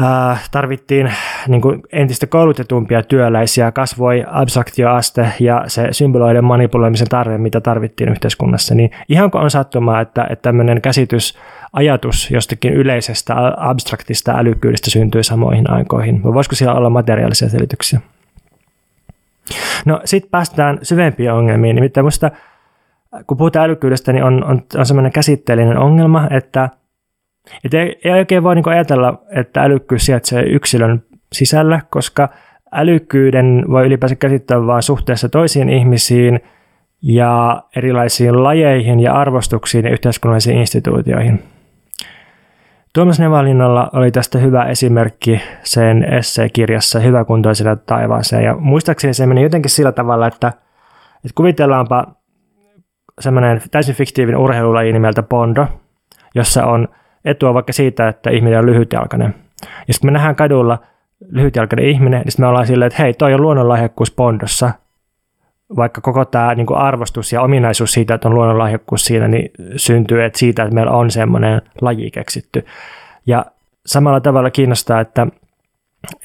äh, 0.00 0.48
tarvittiin 0.50 1.12
niin 1.48 1.60
kuin 1.60 1.82
entistä 1.92 2.26
koulutetumpia 2.26 3.02
työläisiä, 3.02 3.72
kasvoi 3.72 4.24
abstraktioaste 4.26 5.28
ja 5.40 5.64
se 5.66 5.88
symboloiden 5.90 6.44
manipuloimisen 6.44 7.08
tarve, 7.08 7.38
mitä 7.38 7.60
tarvittiin 7.60 8.10
yhteiskunnassa, 8.10 8.74
niin 8.74 8.90
ihanko 9.08 9.38
on 9.38 9.50
sattumaa, 9.50 10.00
että, 10.00 10.26
että 10.30 10.42
tämmöinen 10.42 10.82
käsitys 10.82 11.38
ajatus 11.76 12.30
jostakin 12.30 12.72
yleisestä 12.72 13.34
abstraktista 13.56 14.32
älykkyydestä 14.38 14.90
syntyi 14.90 15.24
samoihin 15.24 15.70
aikoihin? 15.70 16.22
Vai 16.22 16.34
voisiko 16.34 16.54
siellä 16.54 16.74
olla 16.74 16.90
materiaalisia 16.90 17.48
selityksiä? 17.48 18.00
No 19.84 20.00
sitten 20.04 20.30
päästään 20.30 20.78
syvempiin 20.82 21.32
ongelmiin. 21.32 21.76
Nimittäin 21.76 22.04
minusta, 22.04 22.30
kun 23.26 23.36
puhutaan 23.36 23.64
älykkyydestä, 23.64 24.12
niin 24.12 24.24
on, 24.24 24.44
on, 24.44 24.62
on 24.76 24.86
sellainen 24.86 25.12
käsitteellinen 25.12 25.78
ongelma, 25.78 26.28
että, 26.30 26.68
että 27.64 27.80
ei, 27.80 28.00
ei 28.04 28.12
oikein 28.12 28.42
voi 28.42 28.54
niin 28.54 28.68
ajatella, 28.68 29.22
että 29.30 29.62
älykkyys 29.62 30.06
sijaitsee 30.06 30.42
yksilön 30.42 31.02
sisällä, 31.32 31.80
koska 31.90 32.28
älykkyyden 32.72 33.64
voi 33.70 33.86
ylipäänsä 33.86 34.16
käsittää 34.16 34.66
vain 34.66 34.82
suhteessa 34.82 35.28
toisiin 35.28 35.68
ihmisiin 35.68 36.40
ja 37.02 37.62
erilaisiin 37.76 38.42
lajeihin 38.42 39.00
ja 39.00 39.14
arvostuksiin 39.14 39.84
ja 39.84 39.90
yhteiskunnallisiin 39.90 40.58
instituutioihin. 40.58 41.42
Tuomas 42.96 43.20
Nevalinnalla 43.20 43.90
oli 43.92 44.10
tästä 44.10 44.38
hyvä 44.38 44.64
esimerkki 44.64 45.40
sen 45.62 46.04
esseekirjassa 46.04 46.98
Hyväkuntoiselle 46.98 47.76
taivaaseen. 47.86 48.44
Ja 48.44 48.56
muistaakseni 48.56 49.14
se 49.14 49.26
meni 49.26 49.42
jotenkin 49.42 49.70
sillä 49.70 49.92
tavalla, 49.92 50.26
että, 50.26 50.48
että 51.16 51.34
kuvitellaanpa 51.34 52.06
semmoinen 53.20 53.62
täysin 53.70 53.94
fiktiivinen 53.94 54.40
urheilulaji 54.40 54.92
nimeltä 54.92 55.22
Pondo, 55.22 55.66
jossa 56.34 56.66
on 56.66 56.88
etua 57.24 57.54
vaikka 57.54 57.72
siitä, 57.72 58.08
että 58.08 58.30
ihminen 58.30 58.58
on 58.58 58.66
lyhytjalkainen. 58.66 59.34
Ja 59.88 59.94
sitten 59.94 60.08
me 60.08 60.12
nähdään 60.12 60.36
kadulla 60.36 60.78
lyhytjalkainen 61.30 61.88
ihminen, 61.88 62.20
niin 62.20 62.32
me 62.38 62.46
ollaan 62.46 62.66
silleen, 62.66 62.86
että 62.86 63.02
hei, 63.02 63.14
toi 63.14 63.34
on 63.34 63.42
luonnonlahjakkuus 63.42 64.10
Pondossa, 64.10 64.70
vaikka 65.76 66.00
koko 66.00 66.24
tämä 66.24 66.54
niin 66.54 66.66
kuin 66.66 66.78
arvostus 66.78 67.32
ja 67.32 67.42
ominaisuus 67.42 67.92
siitä, 67.92 68.14
että 68.14 68.28
on 68.28 68.34
luonnonlahjakkuus 68.34 69.04
siinä, 69.04 69.28
niin 69.28 69.50
syntyy 69.76 70.24
että 70.24 70.38
siitä, 70.38 70.62
että 70.62 70.74
meillä 70.74 70.92
on 70.92 71.10
semmoinen 71.10 71.62
laji 71.80 72.10
keksitty. 72.10 72.66
Ja 73.26 73.44
samalla 73.86 74.20
tavalla 74.20 74.50
kiinnostaa, 74.50 75.00
että, 75.00 75.26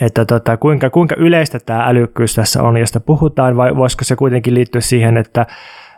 että 0.01 0.25
tota, 0.25 0.57
kuinka, 0.57 0.89
kuinka 0.89 1.15
yleistä 1.15 1.59
tämä 1.59 1.85
älykkyys 1.85 2.35
tässä 2.35 2.63
on, 2.63 2.77
josta 2.77 2.99
puhutaan, 2.99 3.57
vai 3.57 3.75
voisiko 3.75 4.03
se 4.03 4.15
kuitenkin 4.15 4.53
liittyä 4.53 4.81
siihen, 4.81 5.17
että, 5.17 5.45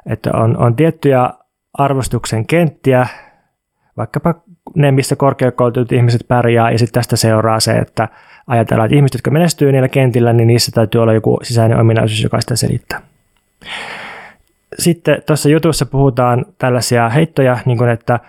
että 0.06 0.30
on, 0.34 0.58
on 0.58 0.76
tiettyjä 0.76 1.30
arvostuksen 1.74 2.46
kenttiä, 2.46 3.08
vaikkapa 3.98 4.36
ne, 4.76 4.92
missä 4.92 5.16
korkeakoulutut 5.16 5.92
ihmiset 5.92 6.28
pärjää, 6.28 6.72
ja 6.72 6.80
sitten 6.80 6.94
tästä 6.94 7.16
seuraa 7.16 7.60
se, 7.60 7.72
että 7.72 8.08
ajatellaan, 8.48 8.86
että 8.86 8.96
ihmiset, 8.96 9.14
jotka 9.14 9.32
menestyy 9.32 9.72
niillä 9.72 9.88
kentillä, 9.88 10.34
niin 10.34 10.48
niissä 10.48 10.72
täytyy 10.76 11.02
olla 11.02 11.14
joku 11.14 11.40
sisäinen 11.44 11.80
ominaisuus, 11.80 12.24
joka 12.24 12.42
sitä 12.42 12.56
selittää. 12.56 13.13
Sitten 14.80 15.22
tuossa 15.26 15.50
jutussa 15.50 15.86
puhutaan 15.86 16.46
tällaisia 16.58 17.10
heittoja, 17.10 17.58
niin 17.66 17.78
kuin 17.78 17.90
että 17.90 18.20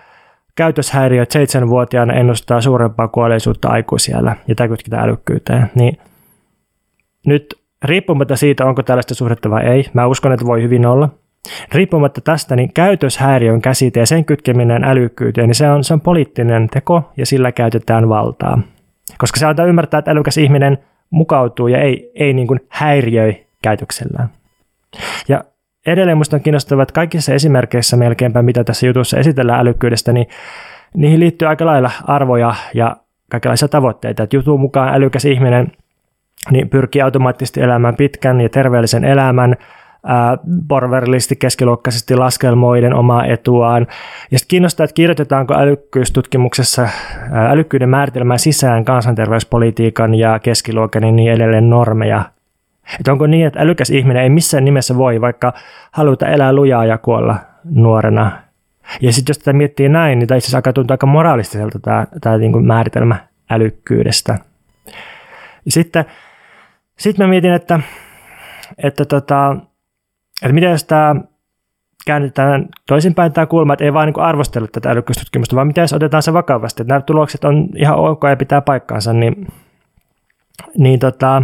käytöshäiriöt 0.55 1.31
seitsemänvuotiaana 1.31 2.13
ennustaa 2.13 2.61
suurempaa 2.61 3.07
kuolleisuutta 3.07 3.69
aikuisiellä, 3.69 4.35
ja 4.47 4.55
tämä 4.55 4.67
kytketään 4.67 5.03
älykkyyteen. 5.03 5.71
Niin 5.75 5.97
nyt 7.25 7.59
riippumatta 7.83 8.35
siitä, 8.35 8.65
onko 8.65 8.83
tällaista 8.83 9.15
suhdetta 9.15 9.49
vai 9.49 9.63
ei, 9.63 9.85
mä 9.93 10.07
uskon, 10.07 10.33
että 10.33 10.45
voi 10.45 10.61
hyvin 10.61 10.85
olla. 10.85 11.09
Riippumatta 11.71 12.21
tästä, 12.21 12.55
niin 12.55 12.73
käytöshäiriön 12.73 13.61
käsite 13.61 13.99
ja 13.99 14.05
sen 14.05 14.25
kytkeminen 14.25 14.83
älykkyyteen, 14.83 15.47
niin 15.47 15.55
se 15.55 15.69
on, 15.69 15.83
se 15.83 15.93
on 15.93 16.01
poliittinen 16.01 16.69
teko 16.69 17.11
ja 17.17 17.25
sillä 17.25 17.51
käytetään 17.51 18.09
valtaa. 18.09 18.61
Koska 19.17 19.39
se 19.39 19.45
antaa 19.45 19.65
ymmärtää, 19.65 19.97
että 19.97 20.11
älykäs 20.11 20.37
ihminen 20.37 20.77
mukautuu 21.09 21.67
ja 21.67 21.81
ei, 21.81 22.11
ei 22.15 22.33
niin 22.33 22.47
kuin 22.47 22.59
häiriöi 22.69 23.45
käytöksellään. 23.61 24.29
Ja 25.27 25.43
edelleen 25.85 26.17
minusta 26.17 26.35
on 26.35 26.41
kiinnostavaa, 26.41 26.83
että 26.83 26.93
kaikissa 26.93 27.33
esimerkkeissä 27.33 27.97
melkeinpä, 27.97 28.41
mitä 28.41 28.63
tässä 28.63 28.87
jutussa 28.87 29.17
esitellään 29.17 29.59
älykkyydestä, 29.59 30.13
niin 30.13 30.27
niihin 30.93 31.19
liittyy 31.19 31.47
aika 31.47 31.65
lailla 31.65 31.91
arvoja 32.03 32.55
ja 32.73 32.95
kaikenlaisia 33.31 33.67
tavoitteita. 33.67 34.23
Että 34.23 34.35
jutun 34.35 34.59
mukaan 34.59 34.93
älykäs 34.93 35.25
ihminen 35.25 35.71
niin 36.51 36.69
pyrkii 36.69 37.01
automaattisesti 37.01 37.61
elämään 37.61 37.95
pitkän 37.95 38.41
ja 38.41 38.49
terveellisen 38.49 39.03
elämän, 39.03 39.55
porverillisesti 40.67 41.35
keskiluokkaisesti 41.35 42.15
laskelmoiden 42.15 42.93
omaa 42.93 43.25
etuaan. 43.25 43.87
Ja 44.31 44.39
sitten 44.39 44.49
kiinnostaa, 44.49 44.83
että 44.83 44.93
kirjoitetaanko 44.93 45.53
älykkyystutkimuksessa 45.53 46.89
älykkyyden 47.33 47.89
määritelmää 47.89 48.37
sisään 48.37 48.85
kansanterveyspolitiikan 48.85 50.15
ja 50.15 50.39
keskiluokan 50.39 51.03
ja 51.03 51.11
niin 51.11 51.31
edelleen 51.31 51.69
normeja. 51.69 52.23
Että 52.99 53.11
onko 53.11 53.27
niin, 53.27 53.47
että 53.47 53.59
älykäs 53.59 53.89
ihminen 53.89 54.23
ei 54.23 54.29
missään 54.29 54.65
nimessä 54.65 54.97
voi 54.97 55.21
vaikka 55.21 55.53
haluta 55.91 56.27
elää 56.27 56.53
lujaa 56.53 56.85
ja 56.85 56.97
kuolla 56.97 57.35
nuorena. 57.63 58.31
Ja 59.01 59.13
sitten 59.13 59.31
jos 59.31 59.37
tätä 59.37 59.53
miettii 59.53 59.89
näin, 59.89 60.19
niin 60.19 60.27
tämä 60.27 60.37
itse 60.37 60.45
asiassa 60.45 60.57
alkaa 60.57 60.73
tuntua 60.73 60.93
aika 60.93 61.05
moraalistiselta 61.05 61.79
tämä, 61.79 62.07
tämä 62.21 62.37
niin 62.37 62.51
kuin 62.51 62.65
määritelmä 62.65 63.15
älykkyydestä. 63.49 64.37
Ja 65.65 65.71
sitten 65.71 66.05
sitten 66.97 67.25
mä 67.25 67.29
mietin, 67.29 67.53
että, 67.53 67.79
että, 68.77 69.05
tota, 69.05 69.57
että 70.41 70.53
miten 70.53 70.71
jos 70.71 70.83
tämä 70.83 71.15
käännetään 72.05 72.69
toisinpäin 72.87 73.33
tämä 73.33 73.45
kulma, 73.45 73.73
että 73.73 73.85
ei 73.85 73.93
vaan 73.93 74.07
niin 74.07 74.19
arvostella 74.19 74.67
tätä 74.67 74.91
älykkyystutkimusta, 74.91 75.55
vaan 75.55 75.67
miten 75.67 75.81
jos 75.81 75.93
otetaan 75.93 76.23
se 76.23 76.33
vakavasti, 76.33 76.81
että 76.81 76.93
nämä 76.93 77.01
tulokset 77.01 77.43
on 77.43 77.69
ihan 77.75 77.97
ok 77.97 78.21
ja 78.29 78.35
pitää 78.35 78.61
paikkaansa, 78.61 79.13
niin, 79.13 79.47
niin 80.77 80.99
tota, 80.99 81.43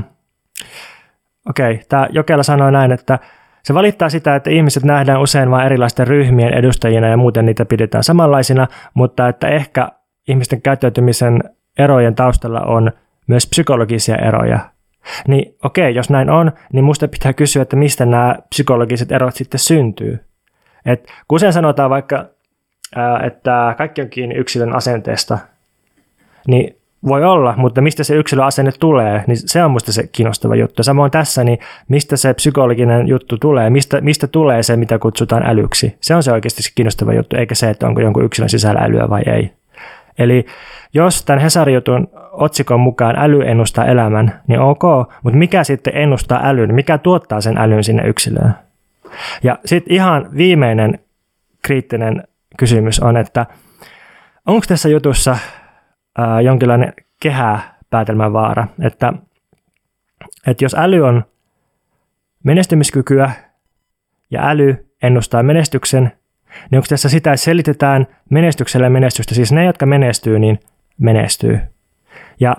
okei, 1.50 1.72
okay, 1.72 1.84
tämä 1.90 2.08
Jokela 2.12 2.44
sanoi 2.44 2.72
näin, 2.72 2.92
että 2.92 3.20
se 3.64 3.74
valittaa 3.74 4.10
sitä, 4.10 4.36
että 4.36 4.50
ihmiset 4.50 4.84
nähdään 4.84 5.22
usein 5.22 5.52
vain 5.52 5.66
erilaisten 5.66 6.08
ryhmien 6.08 6.54
edustajina 6.54 7.08
ja 7.08 7.18
muuten 7.18 7.46
niitä 7.46 7.66
pidetään 7.66 8.04
samanlaisina, 8.04 8.68
mutta 8.94 9.28
että 9.28 9.48
ehkä 9.48 9.88
ihmisten 10.28 10.62
käyttäytymisen 10.62 11.44
erojen 11.78 12.16
taustalla 12.16 12.62
on 12.62 12.92
myös 13.28 13.48
psykologisia 13.48 14.16
eroja. 14.16 14.60
Niin 15.28 15.56
okei, 15.64 15.96
jos 15.96 16.10
näin 16.10 16.30
on, 16.30 16.52
niin 16.74 16.86
musta 16.86 17.08
pitää 17.08 17.34
kysyä, 17.34 17.62
että 17.62 17.76
mistä 17.76 18.06
nämä 18.06 18.36
psykologiset 18.50 19.12
erot 19.12 19.36
sitten 19.36 19.60
syntyy. 19.60 20.20
Et 20.86 21.08
kun 21.28 21.36
usein 21.36 21.54
sanotaan 21.54 21.90
vaikka, 21.90 22.26
että 23.26 23.76
kaikki 23.78 24.02
on 24.02 24.10
kiinni 24.10 24.36
yksilön 24.36 24.76
asenteesta, 24.76 25.38
niin 26.48 26.81
voi 27.08 27.26
olla, 27.26 27.54
mutta 27.58 27.82
mistä 27.82 28.04
se 28.04 28.16
yksilön 28.16 28.46
asenne 28.46 28.72
tulee, 28.80 29.24
niin 29.28 29.38
se 29.38 29.64
on 29.64 29.72
musta 29.72 29.92
se 29.92 30.08
kiinnostava 30.12 30.56
juttu. 30.56 30.84
Samoin 30.84 31.12
tässä, 31.12 31.44
niin 31.44 31.60
mistä 31.88 32.18
se 32.18 32.34
psykologinen 32.34 33.08
juttu 33.08 33.38
tulee, 33.38 33.70
mistä, 33.70 34.02
mistä 34.02 34.28
tulee 34.28 34.64
se, 34.64 34.76
mitä 34.76 35.00
kutsutaan 35.00 35.44
älyksi. 35.46 35.98
Se 36.02 36.16
on 36.16 36.24
se 36.24 36.32
oikeasti 36.32 36.64
se 36.64 36.72
kiinnostava 36.76 37.14
juttu, 37.14 37.36
eikä 37.36 37.56
se, 37.56 37.70
että 37.70 37.88
onko 37.88 38.02
jonkun 38.02 38.26
yksilön 38.26 38.50
sisällä 38.50 38.82
älyä 38.82 39.10
vai 39.10 39.22
ei. 39.26 39.52
Eli 40.20 40.46
jos 40.94 41.26
tämän 41.26 41.42
Hesari-jutun 41.42 42.08
otsikon 42.32 42.80
mukaan 42.80 43.16
äly 43.20 43.42
ennustaa 43.46 43.86
elämän, 43.86 44.42
niin 44.48 44.60
ok, 44.60 44.84
mutta 45.24 45.38
mikä 45.38 45.64
sitten 45.64 45.98
ennustaa 45.98 46.40
älyn, 46.44 46.76
mikä 46.76 46.98
tuottaa 46.98 47.42
sen 47.42 47.58
älyn 47.58 47.84
sinne 47.84 48.08
yksilöön? 48.08 48.54
Ja 49.44 49.60
sitten 49.66 49.94
ihan 49.94 50.30
viimeinen 50.38 51.00
kriittinen 51.62 52.24
kysymys 52.58 53.00
on, 53.00 53.18
että 53.18 53.46
onko 54.46 54.66
tässä 54.68 54.90
jutussa 54.90 55.38
ää, 56.18 56.42
jonkinlainen 56.42 56.94
kehäpäätelmän 57.22 58.34
vaara, 58.34 58.68
että, 58.82 59.14
että 60.48 60.66
jos 60.66 60.76
äly 60.76 61.02
on 61.02 61.26
menestymiskykyä 62.44 63.32
ja 64.32 64.50
äly 64.50 64.86
ennustaa 65.04 65.44
menestyksen, 65.44 66.12
niin 66.72 66.78
onko 66.78 66.86
tässä 66.90 67.10
sitä, 67.10 67.34
että 67.34 67.44
selitetään 67.44 68.08
menestyksellä 68.30 68.90
menestystä, 68.90 69.36
siis 69.36 69.52
ne, 69.52 69.66
jotka 69.66 69.86
menestyy, 69.86 70.40
niin 70.40 70.60
menestyy. 70.98 71.60
Ja 72.40 72.58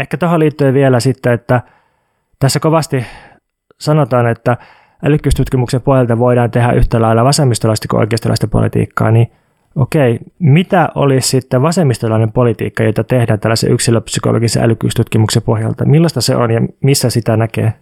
ehkä 0.00 0.16
tuohon 0.16 0.40
liittyen 0.40 0.74
vielä 0.74 1.00
sitten, 1.00 1.32
että 1.32 1.60
tässä 2.38 2.60
kovasti 2.60 3.06
sanotaan, 3.80 4.26
että 4.26 4.56
älykkyystutkimuksen 5.04 5.82
puolelta 5.82 6.18
voidaan 6.18 6.50
tehdä 6.50 6.72
yhtä 6.72 7.00
lailla 7.00 7.24
vasemmistolaista 7.24 7.88
kuin 7.88 8.00
oikeistolaista 8.00 8.48
politiikkaa, 8.48 9.10
niin 9.10 9.32
okei, 9.74 10.18
mitä 10.38 10.88
olisi 10.94 11.28
sitten 11.28 11.62
vasemmistolainen 11.62 12.32
politiikka, 12.32 12.82
jota 12.82 13.04
tehdään 13.04 13.40
tällaisen 13.40 13.72
yksilöpsykologisen 13.72 14.62
älykkyystutkimuksen 14.62 15.42
pohjalta? 15.42 15.84
Millaista 15.84 16.20
se 16.20 16.36
on 16.36 16.50
ja 16.50 16.60
missä 16.82 17.10
sitä 17.10 17.36
näkee? 17.36 17.72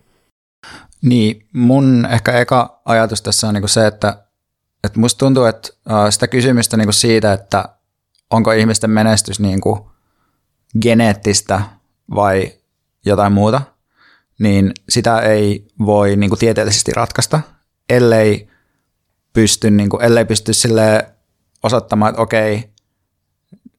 Niin, 1.03 1.47
mun 1.53 2.09
ehkä 2.11 2.33
eka 2.33 2.81
ajatus 2.85 3.23
tässä 3.23 3.49
on 3.49 3.55
niin 3.55 3.69
se, 3.69 3.87
että 3.87 4.25
et 4.85 4.97
musta 4.97 5.19
tuntuu, 5.19 5.45
että 5.45 5.69
sitä 6.11 6.29
kysymystä 6.29 6.77
niinku 6.77 6.93
siitä, 6.93 7.33
että 7.33 7.69
onko 8.31 8.53
ihmisten 8.53 8.91
menestys 8.91 9.41
niinku 9.41 9.91
geneettistä 10.83 11.61
vai 12.15 12.53
jotain 13.07 13.33
muuta, 13.33 13.63
niin 14.39 14.73
sitä 14.89 15.19
ei 15.19 15.69
voi 15.87 16.17
niinku 16.17 16.37
tieteellisesti 16.37 16.93
ratkaista, 16.97 17.41
ellei 17.89 18.49
pysty, 19.33 19.71
niinku, 19.71 19.99
ellei 19.99 20.25
pysty 20.25 20.53
sille 20.53 21.15
osoittamaan, 21.63 22.11
että 22.11 22.23
okei, 22.23 22.71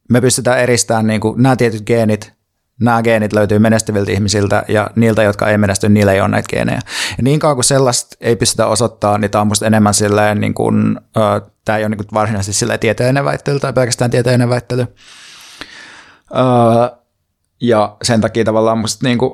me 0.10 0.22
pystytään 0.22 0.60
eristämään 0.60 1.08
niinku 1.08 1.36
nämä 1.38 1.56
tietyt 1.56 1.86
geenit 1.86 2.40
nämä 2.80 3.04
geenit 3.04 3.34
löytyy 3.34 3.60
menestyviltä 3.60 4.12
ihmisiltä 4.12 4.64
ja 4.68 4.90
niiltä, 4.96 5.24
jotka 5.24 5.48
ei 5.48 5.58
menesty, 5.58 5.90
niillä 5.90 6.14
ei 6.14 6.22
ole 6.22 6.30
näitä 6.30 6.50
geenejä. 6.50 6.80
Ja 7.18 7.24
niin 7.24 7.40
kauan 7.40 7.56
kuin 7.56 7.64
sellaista 7.64 8.18
ei 8.22 8.36
pystytä 8.36 8.68
osoittaa, 8.68 9.18
niin 9.18 9.32
tämä 9.32 9.42
on 9.42 9.48
musta 9.48 9.66
enemmän 9.66 9.94
silleen, 9.94 10.40
niin 10.40 10.54
kuin, 10.54 11.00
äh, 11.18 11.42
tämä 11.66 11.78
ei 11.78 11.86
ole 11.86 11.96
niin 11.96 12.08
varsinaisesti 12.14 12.60
silleen 12.60 12.80
tieteellinen 12.80 13.26
väittely 13.26 13.60
tai 13.60 13.74
pelkästään 13.74 14.12
tieteellinen 14.12 14.50
väittely. 14.50 14.82
Äh, 14.82 14.88
ja 17.62 17.98
sen 18.04 18.22
takia 18.22 18.46
tavallaan 18.46 18.78
musta 18.78 19.08
niin 19.08 19.18
kuin, 19.18 19.34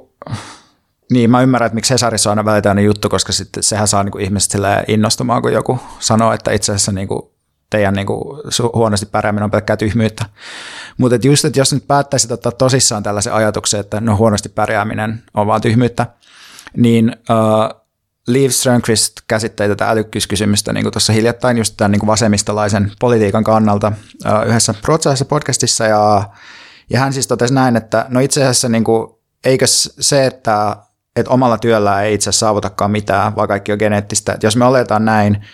niin, 1.12 1.32
mä 1.32 1.42
ymmärrän, 1.42 1.66
että 1.66 1.76
miksi 1.76 1.94
Hesarissa 1.94 2.30
on 2.30 2.38
aina 2.38 2.52
välitäinen 2.52 2.86
juttu, 2.86 3.10
koska 3.10 3.34
sitten 3.34 3.64
sehän 3.64 3.88
saa 3.88 4.04
niin 4.04 4.12
kuin 4.12 4.24
ihmiset 4.24 4.62
innostumaan, 4.88 5.42
kun 5.42 5.54
joku 5.54 5.80
sanoo, 6.00 6.34
että 6.34 6.52
itse 6.52 6.72
asiassa 6.72 6.92
niin 6.92 7.08
kuin 7.08 7.22
teidän 7.76 7.94
niin 7.94 8.08
kuin, 8.08 8.42
huonosti 8.74 9.06
pärjääminen 9.06 9.44
on 9.44 9.52
pelkkää 9.52 9.78
tyhmyyttä. 9.78 10.26
Mutta 10.98 11.28
just, 11.28 11.46
että 11.46 11.60
jos 11.60 11.74
nyt 11.74 11.88
päättäisit 11.88 12.32
ottaa 12.32 12.52
tosissaan 12.52 13.04
tällaisen 13.04 13.34
ajatuksen, 13.34 13.80
että 13.80 14.02
no 14.02 14.18
huonosti 14.18 14.50
pärjääminen 14.50 15.24
on 15.34 15.48
vaan 15.48 15.62
tyhmyyttä, 15.62 16.06
niin 16.78 17.16
uh, 17.30 17.82
Liv 18.28 18.50
Strömqvist 18.50 19.14
käsitteli 19.28 19.70
tätä 19.70 19.90
älykkyyskysymystä 19.90 20.74
niin 20.74 20.92
tuossa 20.92 21.14
hiljattain 21.14 21.58
just 21.58 21.74
tämän 21.78 21.92
niin 21.92 22.08
vasemmistolaisen 22.08 22.92
politiikan 23.00 23.44
kannalta 23.44 23.92
uh, 24.26 24.48
yhdessä 24.48 24.74
ruotsalaisessa 24.86 25.26
podcastissa 25.26 25.86
ja, 25.86 26.30
ja 26.90 27.00
hän 27.00 27.14
siis 27.14 27.28
totesi 27.28 27.54
näin, 27.54 27.76
että 27.76 28.06
no 28.10 28.20
itse 28.20 28.42
asiassa 28.42 28.70
niin 28.70 28.84
kuin, 28.84 29.12
eikö 29.46 29.66
se, 29.68 30.26
että, 30.26 30.78
että 31.16 31.32
omalla 31.32 31.58
työllä 31.58 32.02
ei 32.02 32.14
itse 32.14 32.32
saavutakaan 32.32 32.92
mitään, 32.92 33.36
vaan 33.36 33.48
kaikki 33.48 33.72
on 33.72 33.78
geneettistä, 33.78 34.34
että 34.34 34.48
jos 34.48 34.56
me 34.56 34.66
oletaan 34.66 35.06
näin, 35.06 35.46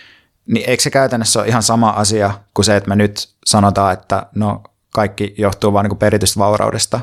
niin 0.46 0.70
eikö 0.70 0.82
se 0.82 0.90
käytännössä 0.90 1.40
ole 1.40 1.48
ihan 1.48 1.62
sama 1.62 1.90
asia 1.90 2.32
kuin 2.54 2.64
se, 2.64 2.76
että 2.76 2.88
me 2.88 2.96
nyt 2.96 3.28
sanotaan, 3.46 3.92
että 3.92 4.26
no 4.34 4.62
kaikki 4.94 5.34
johtuu 5.38 5.72
vain 5.72 5.88
niin 5.88 5.98
peritystä 5.98 6.38
vauraudesta. 6.40 7.00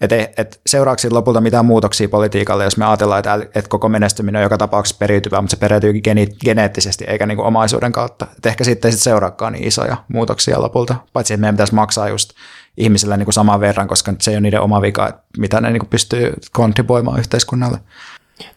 Että 0.00 0.28
et 0.36 0.60
seuraako 0.66 0.98
siitä 0.98 1.16
lopulta 1.16 1.40
mitään 1.40 1.66
muutoksia 1.66 2.08
politiikalle, 2.08 2.64
jos 2.64 2.76
me 2.76 2.84
ajatellaan, 2.84 3.18
että, 3.18 3.34
että 3.34 3.68
koko 3.68 3.88
menestyminen 3.88 4.38
on 4.38 4.42
joka 4.42 4.58
tapauksessa 4.58 4.98
periytyvää, 4.98 5.40
mutta 5.40 5.56
se 5.56 5.60
periytyy 5.60 6.00
gene, 6.00 6.26
geneettisesti 6.26 7.04
eikä 7.04 7.26
niin 7.26 7.36
kuin 7.36 7.46
omaisuuden 7.46 7.92
kautta. 7.92 8.26
Et 8.36 8.46
ehkä 8.46 8.64
sitten 8.64 8.88
ei 8.88 8.92
sit 8.92 9.02
seuraakaan 9.02 9.52
niin 9.52 9.68
isoja 9.68 9.96
muutoksia 10.08 10.62
lopulta, 10.62 10.96
paitsi 11.12 11.34
että 11.34 11.40
meidän 11.40 11.54
pitäisi 11.54 11.74
maksaa 11.74 12.08
just 12.08 12.30
ihmisille 12.76 13.16
niin 13.16 13.26
kuin 13.26 13.34
saman 13.34 13.60
verran, 13.60 13.88
koska 13.88 14.14
se 14.20 14.30
ei 14.30 14.34
ole 14.34 14.40
niiden 14.40 14.60
oma 14.60 14.82
vika, 14.82 15.08
että 15.08 15.22
mitä 15.38 15.60
ne 15.60 15.70
niin 15.70 15.86
pystyy 15.90 16.32
kontribuoimaan 16.52 17.18
yhteiskunnalle. 17.18 17.78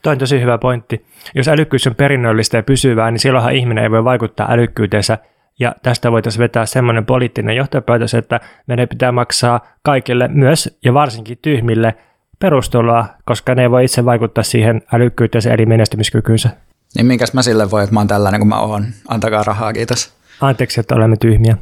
Toi 0.01 0.11
on 0.11 0.17
tosi 0.17 0.41
hyvä 0.41 0.57
pointti. 0.57 1.05
Jos 1.35 1.47
älykkyys 1.47 1.87
on 1.87 1.95
perinnöllistä 1.95 2.57
ja 2.57 2.63
pysyvää, 2.63 3.11
niin 3.11 3.19
silloinhan 3.19 3.55
ihminen 3.55 3.83
ei 3.83 3.91
voi 3.91 4.03
vaikuttaa 4.03 4.51
älykkyyteensä. 4.51 5.17
Ja 5.59 5.75
tästä 5.83 6.11
voitaisiin 6.11 6.41
vetää 6.41 6.65
semmoinen 6.65 7.05
poliittinen 7.05 7.55
johtopäätös, 7.55 8.13
että 8.13 8.39
meidän 8.67 8.87
pitää 8.87 9.11
maksaa 9.11 9.67
kaikille, 9.83 10.27
myös 10.27 10.77
ja 10.85 10.93
varsinkin 10.93 11.37
tyhmille, 11.41 11.95
perustuloa, 12.39 13.05
koska 13.25 13.55
ne 13.55 13.61
ei 13.61 13.71
voi 13.71 13.85
itse 13.85 14.05
vaikuttaa 14.05 14.43
siihen 14.43 14.81
älykkyyteensä 14.93 15.53
eli 15.53 15.65
menestymiskykyynsä. 15.65 16.49
Niin 16.95 17.05
minkäs 17.05 17.33
mä 17.33 17.41
sille 17.41 17.71
voi, 17.71 17.83
että 17.83 17.93
mä 17.93 17.99
oon 17.99 18.07
tällainen 18.07 18.39
kuin 18.39 18.49
mä 18.49 18.59
oon. 18.59 18.85
Antakaa 19.07 19.43
rahaa, 19.43 19.73
kiitos. 19.73 20.13
Anteeksi, 20.41 20.79
että 20.79 20.95
olemme 20.95 21.17
tyhmiä. 21.17 21.57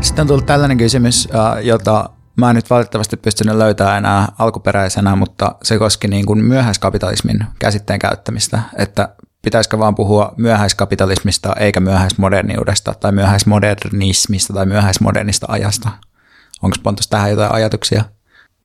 Sitten 0.00 0.22
on 0.22 0.26
tullut 0.26 0.46
tällainen 0.46 0.78
kysymys, 0.78 1.28
äh, 1.34 1.64
jota 1.64 2.10
Mä 2.42 2.50
en 2.50 2.56
nyt 2.56 2.70
valitettavasti 2.70 3.16
pystynyt 3.16 3.56
löytämään 3.56 3.98
enää 3.98 4.26
alkuperäisenä, 4.38 5.16
mutta 5.16 5.54
se 5.62 5.78
koski 5.78 6.08
niin 6.08 6.26
kuin 6.26 6.44
myöhäiskapitalismin 6.44 7.36
käsitteen 7.58 7.98
käyttämistä, 7.98 8.62
että 8.78 9.08
pitäisikö 9.42 9.78
vaan 9.78 9.94
puhua 9.94 10.34
myöhäiskapitalismista 10.36 11.52
eikä 11.60 11.80
myöhäismoderniudesta 11.80 12.94
tai 13.00 13.12
myöhäismodernismista 13.12 14.54
tai 14.54 14.66
myöhäismodernista 14.66 15.46
ajasta. 15.50 15.88
Onko 16.62 16.76
Pontus 16.82 17.08
tähän 17.08 17.30
jotain 17.30 17.52
ajatuksia? 17.52 18.04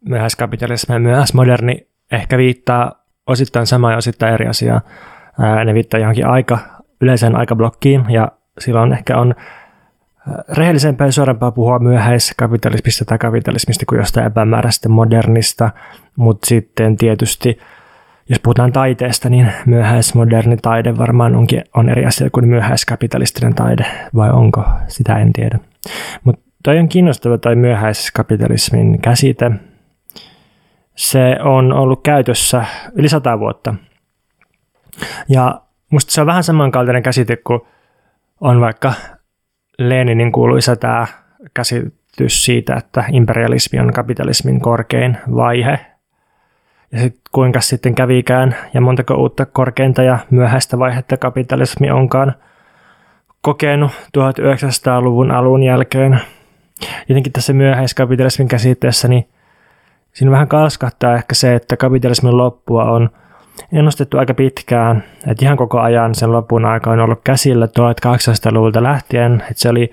Myöhäiskapitalismi 0.10 0.96
ja 0.96 1.00
myöhäismoderni 1.00 1.88
ehkä 2.12 2.38
viittaa 2.38 3.06
osittain 3.28 3.68
samaa 3.68 3.92
ja 3.92 3.98
osittain 3.98 4.34
eri 4.34 4.48
asiaa. 4.48 4.82
Ne 5.66 5.74
viittaa 5.74 6.00
johonkin 6.00 6.28
aika, 6.28 6.60
yleiseen 7.02 7.36
aikablokkiin 7.36 8.06
ja 8.10 8.32
silloin 8.60 8.94
ehkä 8.94 9.18
on 9.18 9.36
rehellisempää 10.50 11.08
ja 11.08 11.12
suorempaa 11.12 11.52
puhua 11.52 11.80
myöhäiskapitalismista 11.80 13.06
tai 13.06 13.18
kapitalismista 13.18 13.86
kuin 13.86 14.00
jostain 14.00 14.28
epämääräistä 14.28 14.90
modernista, 14.90 15.70
mutta 16.16 16.48
sitten 16.48 16.98
tietysti 16.98 17.60
jos 18.30 18.40
puhutaan 18.40 18.72
taiteesta, 18.72 19.30
niin 19.30 19.52
myöhäismoderni 19.66 20.58
taide 20.58 20.98
varmaan 20.98 21.36
onkin, 21.36 21.64
on 21.76 21.90
eri 21.90 22.06
asia 22.06 22.30
kuin 22.30 22.48
myöhäiskapitalistinen 22.48 23.56
taide, 23.56 23.86
vai 24.16 24.30
onko? 24.30 24.64
Sitä 24.88 25.18
en 25.18 25.34
tiedä. 25.34 25.60
Mutta 26.24 26.42
toi 26.64 26.80
on 26.80 26.90
kiinnostava 26.90 27.38
toi 27.38 27.56
myöhäiskapitalismin 27.56 29.02
käsite. 29.02 29.52
Se 30.96 31.38
on 31.44 31.74
ollut 31.74 32.04
käytössä 32.04 32.66
yli 32.96 33.10
sata 33.10 33.40
vuotta. 33.40 33.76
Ja 35.30 35.62
musta 35.92 36.12
se 36.12 36.22
on 36.22 36.28
vähän 36.28 36.44
samankaltainen 36.44 37.04
käsite 37.04 37.36
kuin 37.36 37.62
on 38.42 38.62
vaikka 38.62 38.94
Leninin 39.78 40.32
kuuluisa 40.32 40.76
tämä 40.76 41.08
käsitys 41.54 42.46
siitä, 42.46 42.76
että 42.76 43.04
imperialismi 43.12 43.80
on 43.80 43.94
kapitalismin 43.94 44.62
korkein 44.62 45.18
vaihe. 45.36 45.80
Ja 46.92 47.00
sitten 47.00 47.22
kuinka 47.32 47.62
sitten 47.62 47.96
kävikään 47.96 48.56
ja 48.74 48.82
montako 48.82 49.14
uutta 49.14 49.46
korkeinta 49.46 50.04
ja 50.04 50.20
myöhäistä 50.32 50.80
vaihetta 50.80 51.18
kapitalismi 51.18 51.92
onkaan 51.92 52.34
kokenut 53.42 53.92
1900-luvun 53.92 55.32
alun 55.32 55.64
jälkeen. 55.64 56.20
Jotenkin 57.10 57.34
tässä 57.34 57.54
myöhäiskapitalismin 57.54 58.48
käsitteessä, 58.48 59.08
niin 59.08 59.30
siinä 60.14 60.32
vähän 60.32 60.48
kalskahtaa 60.48 61.16
ehkä 61.16 61.36
se, 61.36 61.56
että 61.56 61.78
kapitalismin 61.78 62.38
loppua 62.38 62.84
on 62.84 63.10
ennustettu 63.74 64.18
aika 64.18 64.34
pitkään, 64.34 65.04
että 65.28 65.46
ihan 65.46 65.58
koko 65.58 65.80
ajan 65.80 66.16
sen 66.16 66.32
lopun 66.32 66.66
aika 66.66 66.92
on 66.92 67.00
ollut 67.00 67.20
käsillä 67.24 67.66
1800-luvulta 67.66 68.84
lähtien, 68.84 69.34
että 69.34 69.54
se 69.62 69.70
oli 69.70 69.92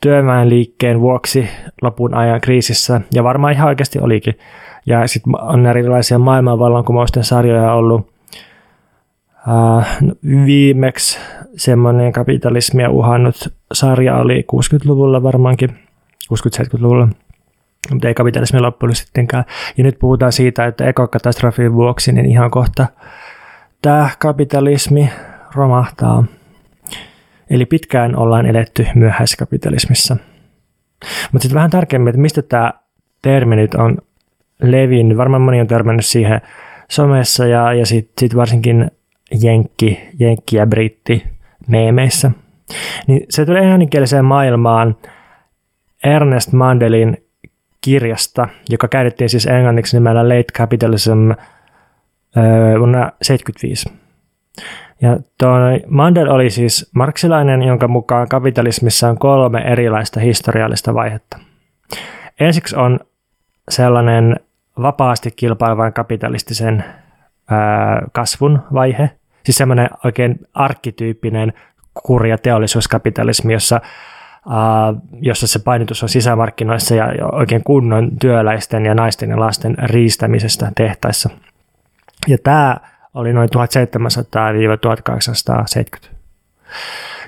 työväenliikkeen 0.00 1.00
vuoksi 1.00 1.48
lopun 1.82 2.14
ajan 2.14 2.40
kriisissä, 2.40 3.00
ja 3.14 3.24
varmaan 3.24 3.52
ihan 3.52 3.68
oikeasti 3.68 3.98
olikin. 3.98 4.38
Ja 4.86 5.06
sitten 5.06 5.40
on 5.40 5.66
erilaisia 5.66 6.18
maailmanvallankumousten 6.18 7.24
sarjoja 7.24 7.72
ollut. 7.72 8.16
Uh, 9.48 9.84
viimeksi 10.46 11.18
semmoinen 11.56 12.12
kapitalismia 12.12 12.90
uhannut 12.90 13.54
sarja 13.72 14.16
oli 14.16 14.44
60-luvulla 14.52 15.22
varmaankin, 15.22 15.70
60-70-luvulla, 16.34 17.08
mutta 17.90 18.08
ei 18.08 18.14
kapitalismi 18.14 18.60
loppunut 18.60 18.96
sittenkään. 18.96 19.44
Ja 19.76 19.84
nyt 19.84 19.98
puhutaan 19.98 20.32
siitä, 20.32 20.66
että 20.66 20.86
ekokatastrofin 20.86 21.74
vuoksi 21.74 22.12
niin 22.12 22.26
ihan 22.26 22.50
kohta 22.50 22.86
tämä 23.82 24.10
kapitalismi 24.18 25.10
romahtaa. 25.54 26.24
Eli 27.50 27.66
pitkään 27.66 28.16
ollaan 28.16 28.46
eletty 28.46 28.86
myöhäiskapitalismissa. 28.94 30.16
Mutta 31.32 31.42
sitten 31.42 31.54
vähän 31.54 31.70
tarkemmin, 31.70 32.08
että 32.08 32.20
mistä 32.20 32.42
tämä 32.42 32.72
termi 33.22 33.56
nyt 33.56 33.74
on 33.74 33.98
levinnyt. 34.62 35.18
Varmaan 35.18 35.42
moni 35.42 35.60
on 35.60 35.66
törmännyt 35.66 36.06
siihen 36.06 36.40
somessa 36.90 37.46
ja, 37.46 37.72
ja 37.72 37.86
sitten 37.86 38.12
sit 38.20 38.36
varsinkin 38.36 38.90
jenkki, 39.42 40.08
jenkki 40.18 40.56
ja 40.56 40.66
britti 40.66 41.24
meemeissä. 41.68 42.30
Niin 43.06 43.26
se 43.30 43.46
tulee 43.46 43.62
englanninkieliseen 43.62 44.24
maailmaan 44.24 44.96
Ernest 46.04 46.52
Mandelin 46.52 47.25
kirjasta, 47.86 48.48
joka 48.68 48.88
käännettiin 48.88 49.30
siis 49.30 49.46
englanniksi 49.46 49.96
nimellä 49.96 50.28
Late 50.28 50.52
Capitalism 50.52 51.30
vuonna 52.78 52.98
1975. 52.98 53.92
Ja 55.02 55.16
toi 55.38 55.80
Mandel 55.88 56.28
oli 56.28 56.50
siis 56.50 56.90
marksilainen, 56.94 57.62
jonka 57.62 57.88
mukaan 57.88 58.28
kapitalismissa 58.28 59.08
on 59.08 59.18
kolme 59.18 59.60
erilaista 59.60 60.20
historiallista 60.20 60.94
vaihetta. 60.94 61.38
Ensiksi 62.40 62.76
on 62.76 63.00
sellainen 63.68 64.40
vapaasti 64.82 65.30
kilpailevan 65.36 65.92
kapitalistisen 65.92 66.84
kasvun 68.12 68.62
vaihe, 68.72 69.10
siis 69.44 69.56
semmoinen 69.56 69.88
oikein 70.04 70.38
arkkityyppinen 70.54 71.52
kurja 72.02 72.38
teollisuuskapitalismi, 72.38 73.52
jossa, 73.52 73.80
jossa 75.20 75.46
se 75.46 75.58
painotus 75.58 76.02
on 76.02 76.08
sisämarkkinoissa 76.08 76.94
ja 76.94 77.08
oikein 77.32 77.64
kunnon 77.64 78.10
työläisten 78.20 78.86
ja 78.86 78.94
naisten 78.94 79.30
ja 79.30 79.40
lasten 79.40 79.76
riistämisestä 79.78 80.72
tehtaissa. 80.76 81.30
Ja 82.28 82.38
tämä 82.42 82.76
oli 83.14 83.32
noin 83.32 83.48
1700-1870. 86.06 86.08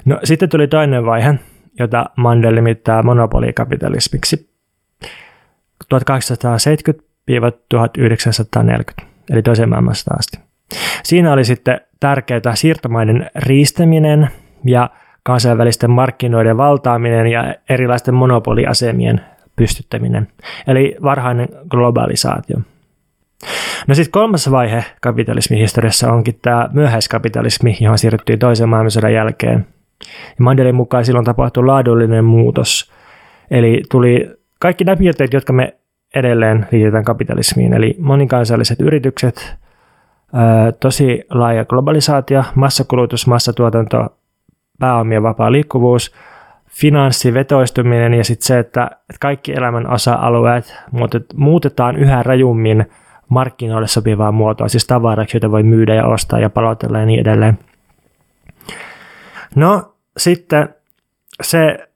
No 0.05 0.21
sitten 0.25 0.49
tuli 0.49 0.69
toinen 0.69 1.07
vaihe, 1.07 1.35
jota 1.79 2.11
Mandel 2.17 2.55
nimittää 2.55 3.03
monopolikapitalismiksi. 3.03 4.49
1870 5.89 7.09
1940, 7.69 9.03
eli 9.31 9.43
toiseen 9.43 9.69
maailmasta 9.69 10.15
asti. 10.19 10.39
Siinä 11.03 11.33
oli 11.33 11.45
sitten 11.45 11.81
tärkeää 12.01 12.55
siirtomaiden 12.55 13.31
riistäminen 13.37 14.29
ja 14.65 14.91
kansainvälisten 15.29 15.91
markkinoiden 15.91 16.57
valtaaminen 16.57 17.27
ja 17.27 17.55
erilaisten 17.69 18.15
monopoliasemien 18.15 19.21
pystyttäminen, 19.57 20.29
eli 20.67 20.97
varhainen 21.03 21.49
globalisaatio. 21.71 22.59
No 23.87 23.95
sitten 23.95 24.13
kolmas 24.13 24.51
vaihe 24.51 24.85
kapitalismin 25.01 25.59
historiassa 25.59 26.13
onkin 26.13 26.39
tämä 26.43 26.69
myöhäiskapitalismi, 26.73 27.77
johon 27.81 27.99
siirryttiin 27.99 28.39
toisen 28.39 28.69
maailmansodan 28.69 29.13
jälkeen. 29.13 29.67
Ja 30.09 30.45
Mandelin 30.45 30.75
mukaan 30.75 31.05
silloin 31.05 31.25
tapahtui 31.25 31.65
laadullinen 31.65 32.25
muutos, 32.25 32.93
eli 33.51 33.83
tuli 33.91 34.31
kaikki 34.61 34.85
nämä 34.85 34.97
piirteet, 34.97 35.33
jotka 35.33 35.53
me 35.53 35.75
edelleen 36.15 36.67
liitetään 36.73 37.05
kapitalismiin, 37.05 37.73
eli 37.73 37.97
monikansalliset 37.99 38.81
yritykset, 38.81 39.57
tosi 40.81 41.25
laaja 41.31 41.65
globalisaatio, 41.65 42.45
massakulutus, 42.55 43.27
massatuotanto, 43.27 44.19
pääomien 44.79 45.23
vapaa 45.23 45.53
liikkuvuus, 45.53 46.15
finanssivetoistuminen 46.69 48.15
ja 48.15 48.25
sitten 48.25 48.47
se, 48.47 48.59
että 48.59 48.91
kaikki 49.21 49.53
elämän 49.53 49.91
osa-alueet 49.91 50.75
muutetaan 51.35 51.97
yhä 51.97 52.23
rajummin 52.23 52.87
markkinoille 53.29 53.89
sopivaa 53.89 54.33
muotoa, 54.33 54.69
siis 54.69 54.87
tavaraksi, 54.87 55.37
joita 55.37 55.51
voi 55.51 55.63
myydä 55.63 55.95
ja 55.95 56.07
ostaa 56.07 56.39
ja 56.39 56.51
palautella 56.51 56.99
ja 56.99 57.07
niin 57.07 57.21
edelleen. 57.21 57.59
No 59.55 59.95
sitten 60.17 60.69
se 61.43 61.89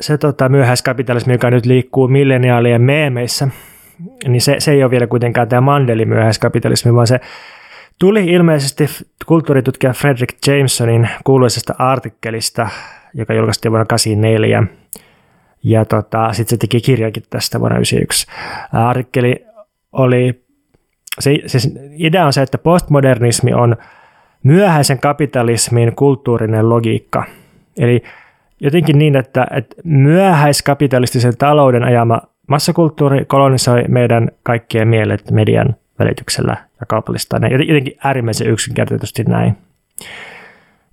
se 0.00 0.18
tota, 0.18 0.48
myöhäiskapitalismi, 0.48 1.32
joka 1.32 1.50
nyt 1.50 1.66
liikkuu 1.66 2.08
milleniaalien 2.08 2.82
meemeissä, 2.82 3.48
niin 4.28 4.40
se, 4.40 4.56
se 4.58 4.72
ei 4.72 4.82
ole 4.82 4.90
vielä 4.90 5.06
kuitenkaan 5.06 5.48
tämä 5.48 5.60
Mandelin 5.60 6.08
myöhäiskapitalismi, 6.08 6.94
vaan 6.94 7.06
se 7.06 7.20
tuli 7.98 8.24
ilmeisesti 8.24 8.86
kulttuuritutkija 9.26 9.92
Frederick 9.92 10.46
Jamesonin 10.46 11.08
kuuluisesta 11.24 11.74
artikkelista, 11.78 12.68
joka 13.14 13.34
julkaistiin 13.34 13.72
vuonna 13.72 13.84
1984. 13.84 14.64
Ja 15.62 15.84
tota, 15.84 16.32
sitten 16.32 16.50
se 16.50 16.56
teki 16.56 16.80
kirjankin 16.80 17.22
tästä 17.30 17.60
vuonna 17.60 17.76
1991. 17.76 18.26
Artikkeli 18.72 19.46
oli, 19.92 20.44
se, 21.18 21.30
siis 21.46 21.74
idea 21.96 22.26
on 22.26 22.32
se, 22.32 22.42
että 22.42 22.58
postmodernismi 22.58 23.52
on 23.52 23.76
myöhäisen 24.42 25.00
kapitalismin 25.00 25.96
kulttuurinen 25.96 26.68
logiikka. 26.68 27.24
Eli 27.78 28.02
jotenkin 28.60 28.98
niin, 28.98 29.16
että, 29.16 29.46
että 29.50 29.76
myöhäiskapitalistisen 29.84 31.36
talouden 31.36 31.82
ajama 31.82 32.20
massakulttuuri 32.46 33.24
kolonisoi 33.24 33.84
meidän 33.88 34.30
kaikkien 34.42 34.88
mielet 34.88 35.30
median 35.30 35.76
välityksellä 35.98 36.56
ja 36.80 36.86
kaupallistaa 36.86 37.38
ne. 37.38 37.48
Jotenkin 37.48 37.98
äärimmäisen 38.04 38.46
yksinkertaisesti 38.46 39.24
näin. 39.24 39.56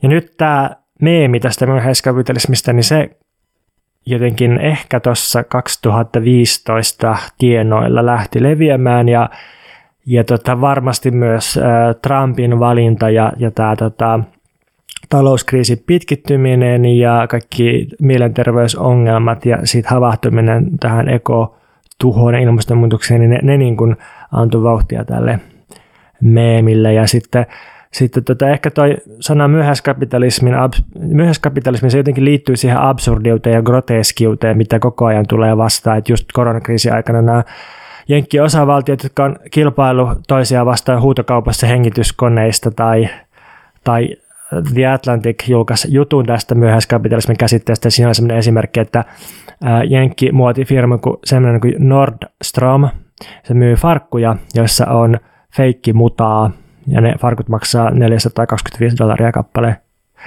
Ja 0.01 0.09
nyt 0.09 0.33
tämä 0.37 0.69
meemi 1.01 1.39
tästä 1.39 1.65
myöhäiskapitalismista, 1.65 2.73
niin 2.73 2.83
se 2.83 3.09
jotenkin 4.05 4.57
ehkä 4.57 4.99
tuossa 4.99 5.43
2015 5.43 7.17
tienoilla 7.37 8.05
lähti 8.05 8.43
leviämään 8.43 9.09
ja, 9.09 9.29
ja 10.05 10.23
tota, 10.23 10.61
varmasti 10.61 11.11
myös 11.11 11.59
Trumpin 12.01 12.59
valinta 12.59 13.09
ja, 13.09 13.31
ja 13.37 13.51
tämä 13.51 13.75
tota, 13.75 14.19
talouskriisin 15.09 15.83
pitkittyminen 15.87 16.85
ja 16.85 17.27
kaikki 17.29 17.87
mielenterveysongelmat 18.01 19.45
ja 19.45 19.57
siitä 19.63 19.89
havahtuminen 19.89 20.65
tähän 20.79 21.09
ekotuhoon 21.09 22.33
ja 22.33 22.39
ilmastonmuutokseen, 22.39 23.19
niin 23.19 23.29
ne, 23.29 23.39
ne 23.43 23.57
niin 23.57 23.77
kuin 23.77 23.95
antoi 24.33 24.63
vauhtia 24.63 25.05
tälle 25.05 25.39
meemille. 26.21 26.93
Ja 26.93 27.07
sitten, 27.07 27.45
sitten 27.91 28.23
tota, 28.23 28.49
ehkä 28.49 28.71
toi 28.71 28.97
sana 29.19 29.47
myöhäiskapitalismin, 29.47 30.53
myöhäiskapitalismi 30.99 31.89
se 31.89 31.97
jotenkin 31.97 32.25
liittyy 32.25 32.55
siihen 32.55 32.81
absurdiuteen 32.81 33.55
ja 33.55 33.61
groteskiuteen, 33.61 34.57
mitä 34.57 34.79
koko 34.79 35.05
ajan 35.05 35.25
tulee 35.29 35.57
vastaan. 35.57 35.97
Että 35.97 36.11
just 36.11 36.25
koronakriisin 36.33 36.93
aikana 36.93 37.21
nämä 37.21 37.43
Jenkkien 38.07 38.43
osavaltiot, 38.43 39.03
jotka 39.03 39.23
on 39.23 39.35
kilpailu 39.51 40.09
toisiaan 40.27 40.65
vastaan 40.65 41.01
huutokaupassa 41.01 41.67
hengityskoneista 41.67 42.71
tai, 42.71 43.09
tai 43.83 44.09
The 44.73 44.87
Atlantic 44.87 45.47
julkaisi 45.47 45.93
jutun 45.93 46.25
tästä 46.25 46.55
myöhäiskapitalismin 46.55 47.37
käsitteestä. 47.37 47.89
Siinä 47.89 48.09
on 48.09 48.15
sellainen 48.15 48.37
esimerkki, 48.37 48.79
että 48.79 49.03
Jenkki 49.89 50.31
muotifirma 50.31 50.97
kuin 50.97 51.17
kuin 51.61 51.75
Nordstrom, 51.79 52.89
se 53.43 53.53
myy 53.53 53.75
farkkuja, 53.75 54.35
joissa 54.55 54.85
on 54.85 55.19
feikki 55.55 55.93
mutaa 55.93 56.51
ja 56.87 57.01
ne 57.01 57.15
farkut 57.19 57.49
maksaa 57.49 57.91
425 57.91 58.97
dollaria 58.97 59.31
kappale. 59.31 59.77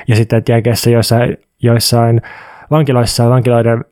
Ja 0.08 0.16
sitten 0.16 0.42
Jenkeissä 0.48 0.90
joissain, 0.90 1.36
joissain 1.62 2.22
vankiloissa 2.70 3.30
vankiloiden 3.30 3.84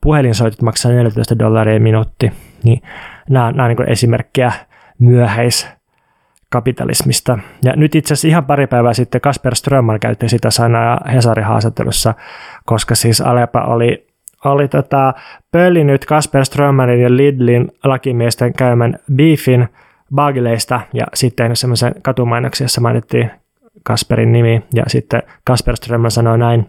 puhelinsoitot 0.00 0.62
maksaa 0.62 0.92
14 0.92 1.38
dollaria 1.38 1.80
minuutti. 1.80 2.32
Niin 2.64 2.82
nämä, 3.30 3.52
nämä 3.52 3.68
on 3.68 3.74
niin 3.76 3.90
esimerkkejä 3.90 4.52
myöhäiskapitalismista. 4.98 7.38
Ja 7.64 7.72
nyt 7.76 7.94
itse 7.94 8.14
asiassa 8.14 8.28
ihan 8.28 8.44
pari 8.44 8.66
päivää 8.66 8.94
sitten 8.94 9.20
Kasper 9.20 9.54
Strömman 9.54 10.00
käytti 10.00 10.28
sitä 10.28 10.50
sanaa 10.50 11.00
Hesarin 11.12 11.44
haastattelussa, 11.44 12.14
koska 12.64 12.94
siis 12.94 13.20
Alepa 13.20 13.60
oli, 13.60 14.06
oli 14.50 14.68
tota, 14.68 15.14
pöllinyt 15.52 16.04
Kasper 16.04 16.44
Strömmanin 16.44 17.00
ja 17.00 17.16
Lidlin 17.16 17.72
lakimiesten 17.84 18.52
käymän 18.52 18.98
beefin 19.14 19.68
Bageleista 20.14 20.80
ja 20.92 21.06
sitten 21.14 21.56
semmoisen 21.56 21.94
katumainoksen, 22.02 22.64
jossa 22.64 22.80
mainittiin 22.80 23.30
Kasperin 23.82 24.32
nimi 24.32 24.62
ja 24.74 24.84
sitten 24.86 25.22
Kasper 25.44 25.76
Strömman 25.76 26.10
sanoi 26.10 26.38
näin. 26.38 26.68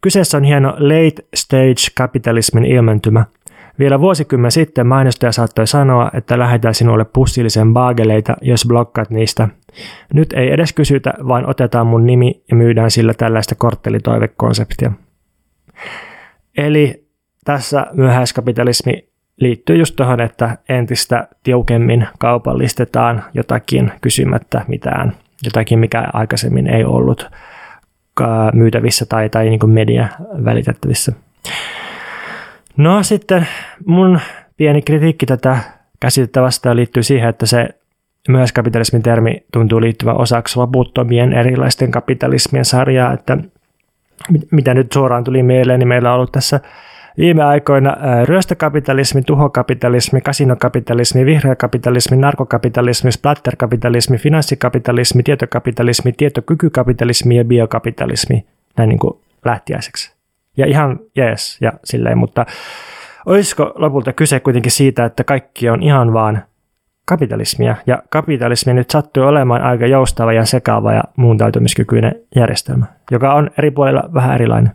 Kyseessä 0.00 0.36
on 0.36 0.44
hieno 0.44 0.68
late 0.68 1.24
stage 1.34 1.92
kapitalismin 1.94 2.64
ilmentymä– 2.64 3.24
vielä 3.80 4.00
vuosikymmen 4.00 4.50
sitten 4.50 4.86
mainostaja 4.86 5.32
saattoi 5.32 5.66
sanoa, 5.66 6.10
että 6.14 6.38
lähetään 6.38 6.74
sinulle 6.74 7.04
pussillisen 7.04 7.72
baageleita, 7.72 8.36
jos 8.42 8.66
blokkaat 8.68 9.10
niistä. 9.10 9.48
Nyt 10.14 10.32
ei 10.32 10.52
edes 10.52 10.72
kysytä, 10.72 11.14
vaan 11.28 11.46
otetaan 11.46 11.86
mun 11.86 12.06
nimi 12.06 12.42
ja 12.50 12.56
myydään 12.56 12.90
sillä 12.90 13.14
tällaista 13.14 13.54
korttelitoivekonseptia. 13.54 14.92
Eli 16.56 17.04
tässä 17.44 17.86
myöhäiskapitalismi 17.92 19.08
liittyy 19.36 19.76
just 19.76 19.96
tuohon, 19.96 20.20
että 20.20 20.58
entistä 20.68 21.28
tiukemmin 21.42 22.08
kaupallistetaan 22.18 23.24
jotakin 23.34 23.92
kysymättä 24.00 24.64
mitään, 24.68 25.12
jotakin 25.44 25.78
mikä 25.78 26.04
aikaisemmin 26.12 26.66
ei 26.66 26.84
ollut 26.84 27.30
myytävissä 28.52 29.06
tai, 29.06 29.28
tai 29.28 29.48
niin 29.48 29.60
kuin 29.60 29.70
media 29.70 30.08
välitettävissä. 30.44 31.12
No 32.76 33.02
sitten 33.02 33.46
mun 33.86 34.20
pieni 34.56 34.82
kritiikki 34.82 35.26
tätä 35.26 35.58
käsitettä 36.00 36.42
vastaan 36.42 36.76
liittyy 36.76 37.02
siihen, 37.02 37.28
että 37.28 37.46
se 37.46 37.68
myös 38.28 38.52
kapitalismin 38.52 39.02
termi 39.02 39.44
tuntuu 39.52 39.80
liittyvän 39.80 40.20
osaksi 40.20 40.56
loputtomien 40.56 41.32
erilaisten 41.32 41.90
kapitalismien 41.90 42.64
sarjaa, 42.64 43.12
että 43.12 43.38
mitä 44.50 44.74
nyt 44.74 44.92
suoraan 44.92 45.24
tuli 45.24 45.42
mieleen, 45.42 45.78
niin 45.78 45.88
meillä 45.88 46.10
on 46.10 46.16
ollut 46.16 46.32
tässä 46.32 46.60
viime 47.18 47.44
aikoina 47.44 47.96
ryöstökapitalismi, 48.24 49.22
tuhokapitalismi, 49.22 50.20
kasinokapitalismi, 50.20 51.26
vihreä 51.26 51.56
kapitalismi, 51.56 52.16
narkokapitalismi, 52.16 53.12
splatterkapitalismi, 53.12 54.18
finanssikapitalismi, 54.18 55.22
tietokapitalismi, 55.22 56.12
tietokykykapitalismi 56.12 57.36
ja 57.36 57.44
biokapitalismi 57.44 58.46
näin 58.76 58.88
niin 58.88 58.98
kuin 58.98 59.20
lähtiäiseksi. 59.44 60.14
Ja 60.56 60.66
ihan 60.66 61.00
jees 61.16 61.58
ja 61.60 61.72
silleen, 61.84 62.18
mutta 62.18 62.46
olisiko 63.26 63.72
lopulta 63.74 64.12
kyse 64.12 64.40
kuitenkin 64.40 64.72
siitä, 64.72 65.04
että 65.04 65.24
kaikki 65.24 65.70
on 65.70 65.82
ihan 65.82 66.12
vaan 66.12 66.42
kapitalismia, 67.10 67.76
ja 67.86 68.02
kapitalismi 68.10 68.74
nyt 68.74 68.90
sattuu 68.90 69.22
olemaan 69.22 69.62
aika 69.62 69.86
joustava 69.86 70.32
ja 70.32 70.46
sekaava 70.46 70.92
ja 70.92 71.02
muuntautumiskykyinen 71.16 72.14
järjestelmä, 72.36 72.86
joka 73.10 73.34
on 73.34 73.50
eri 73.58 73.70
puolilla 73.70 74.02
vähän 74.14 74.34
erilainen. 74.34 74.72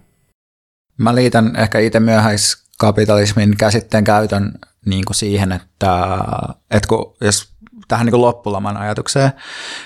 Mä 0.98 1.16
liitän 1.16 1.56
ehkä 1.56 1.80
itse 1.80 2.00
myöhäiskapitalismin 2.00 3.58
käsitteen 3.58 4.04
käytön 4.04 4.52
niin 4.86 5.06
kuin 5.06 5.16
siihen, 5.16 5.52
että, 5.52 6.18
että 6.72 6.88
kun, 6.88 7.16
jos 7.22 7.56
tähän 7.88 8.06
niin 8.06 8.22
loppulaman 8.22 8.78
ajatukseen, 8.78 9.32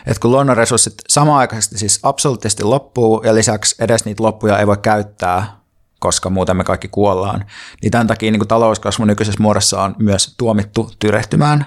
että 0.08 0.22
kun 0.22 0.32
luonnonresurssit 0.32 0.94
samaaikaisesti 1.10 1.78
siis 1.78 2.00
absoluuttisesti 2.04 2.64
loppuu 2.64 3.22
ja 3.26 3.36
lisäksi 3.36 3.84
edes 3.84 4.06
niitä 4.06 4.24
loppuja 4.24 4.60
ei 4.60 4.68
voi 4.68 4.78
käyttää 4.78 5.60
koska 6.00 6.30
muuten 6.30 6.58
me 6.58 6.64
kaikki 6.64 6.88
kuollaan. 6.88 7.46
Niin 7.82 7.92
tämän 7.92 8.08
takia 8.08 8.32
niin 8.32 8.40
kuin 8.40 8.48
talouskasvu 8.48 9.06
nykyisessä 9.06 9.42
muodossa 9.42 9.82
on 9.82 9.96
myös 10.00 10.36
tuomittu 10.38 10.92
tyrehtymään. 11.00 11.66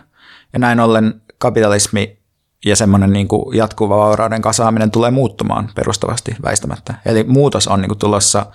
Ja 0.53 0.59
näin 0.59 0.81
ollen 0.81 1.23
kapitalismi 1.39 2.23
ja 2.65 2.77
semmoinen 2.77 3.13
niin 3.13 3.29
kuin 3.29 3.57
jatkuva 3.57 3.97
vaurauden 3.97 4.43
kasaaminen 4.43 4.91
tulee 4.91 5.11
muuttumaan 5.11 5.71
perustavasti 5.75 6.37
väistämättä. 6.45 6.95
Eli 7.07 7.25
muutos 7.25 7.69
on 7.69 7.81
niin 7.81 7.89
kuin 7.89 7.99
tulossa, 7.99 8.47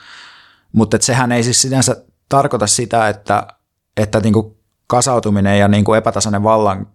mutta 0.71 0.97
sehän 1.01 1.31
ei 1.31 1.43
siis 1.43 1.61
sinänsä 1.61 2.05
tarkoita 2.29 2.67
sitä, 2.67 3.09
että, 3.09 3.47
että 3.97 4.19
niin 4.19 4.33
kuin 4.33 4.57
kasautuminen 4.87 5.59
ja 5.59 5.67
niin 5.67 5.83
kuin 5.83 5.97
epätasainen 5.97 6.43
vallan 6.43 6.87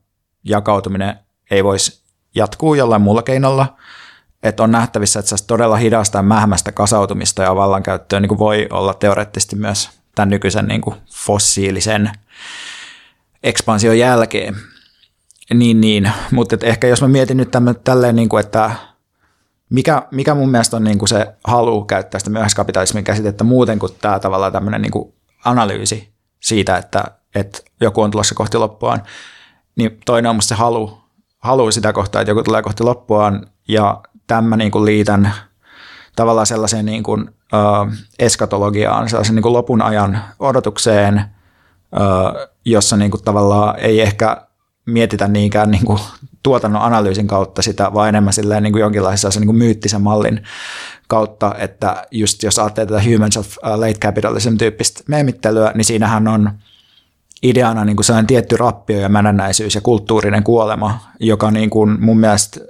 jakautuminen 0.45 1.17
ei 1.51 1.65
voisi 1.65 2.03
jatkuu 2.35 2.75
jollain 2.75 3.03
muulla 3.03 3.23
keinolla, 3.23 3.77
että 4.43 4.63
on 4.63 4.73
nähtävissä, 4.73 5.21
että 5.21 5.37
se 5.37 5.47
todella 5.47 5.77
hidasta 5.77 6.19
ja 6.19 6.23
mähmästä 6.23 6.73
kasautumista 6.73 7.43
ja 7.43 7.57
vallankäyttöä 7.57 8.21
niin 8.21 8.29
kuin 8.29 8.39
voi 8.39 8.67
olla 8.71 8.95
teoreettisesti 8.95 9.57
myös 9.57 9.91
tämän 10.15 10.31
nykyisen 10.31 10.67
niin 10.67 10.81
kuin 10.81 10.97
fossiilisen 11.15 12.11
ekspansion 13.43 13.99
jälkeen. 13.99 14.57
Niin, 15.55 15.81
niin. 15.81 16.13
mutta 16.31 16.57
ehkä 16.63 16.87
jos 16.87 17.03
mä 17.03 17.09
mietin 17.09 17.37
nyt 17.37 17.51
tämän, 17.51 17.77
tälleen, 17.85 18.17
niin 18.17 18.29
kuin, 18.29 18.45
että 18.45 18.71
mikä, 19.71 20.03
mikä 20.11 20.35
mun 20.35 20.51
mielestä 20.51 20.77
on 20.77 20.85
niin 20.85 20.99
kuin 20.99 21.09
se 21.09 21.35
halu 21.45 21.85
käyttää 21.85 22.19
sitä 22.19 22.31
myöhäiskapitalismin 22.31 23.05
käsitettä 23.05 23.45
muuten 23.45 23.79
kuin 23.79 23.93
tämä 24.01 24.19
tavallaan 24.19 24.53
tämmöinen 24.53 24.83
niin 24.83 24.93
kuin 24.93 25.15
analyysi 25.45 26.13
siitä, 26.41 26.77
että, 26.77 27.05
että 27.35 27.59
joku 27.81 28.03
on 28.03 28.11
tulossa 28.11 28.35
kohti 28.35 28.59
loppuaan, 28.59 29.03
niin 29.77 29.99
toinen 30.07 30.29
on 30.29 30.37
musta 30.37 30.49
se 30.49 30.55
halu, 30.55 30.99
halu 31.39 31.73
sitä 31.73 31.93
kohtaa, 31.93 32.21
että 32.23 32.31
joku 32.31 32.43
tulee 32.43 32.63
kohti 32.63 32.83
loppuaan 32.83 33.47
ja 33.69 34.03
tämän 34.27 34.45
mä 34.45 34.57
niin 34.57 34.71
kuin 34.71 34.85
liitän 34.85 35.33
tavallaan 36.17 36.47
sellaiseen 36.47 36.87
niin 36.87 37.03
kuin, 37.03 37.31
äh, 37.55 37.99
eskatologiaan, 38.19 39.09
sellaisen 39.09 39.35
niin 39.35 39.43
kuin 39.43 39.53
lopun 39.53 39.83
ajan 39.83 40.23
odotukseen, 40.39 41.19
äh, 41.19 42.49
jossa 42.65 42.97
niin 42.97 43.11
kuin 43.11 43.25
tavallaan 43.25 43.79
ei 43.79 44.01
ehkä 44.01 44.47
mietitä 44.87 45.29
niinkään 45.29 45.71
niin 45.71 45.85
kuin 45.85 46.01
tuotannon 46.43 46.83
analyysin 46.83 47.27
kautta 47.27 47.63
sitä, 47.63 47.95
vaan 47.95 48.09
enemmän 48.09 48.33
silleen 48.33 48.63
niin 48.63 48.73
kuin 48.73 48.81
jonkinlaisen 48.81 49.31
niin 49.35 49.47
kuin 49.47 49.57
myyttisen 49.57 50.03
mallin 50.03 50.43
kautta, 51.09 51.55
että 51.59 52.07
just 52.11 52.43
jos 52.43 52.59
ajattelee 52.59 52.87
tätä 52.87 53.03
Humans 53.11 53.37
of 53.37 53.57
Late 53.63 53.99
Capitalism 53.99 54.57
tyyppistä 54.57 55.03
meemittelyä, 55.09 55.73
niin 55.75 55.85
siinähän 55.85 56.29
on 56.29 56.51
ideana 57.43 57.85
niin 57.85 57.97
kuin 57.97 58.05
sellainen 58.05 58.27
tietty 58.27 58.57
rappio 58.57 59.01
ja 59.01 59.09
mänännäisyys 59.09 59.75
ja 59.75 59.81
kulttuurinen 59.81 60.45
kuolema, 60.45 61.01
joka 61.21 61.51
niin 61.51 61.71
kuin 61.71 62.01
mun 62.01 62.21
mielestä 62.21 62.61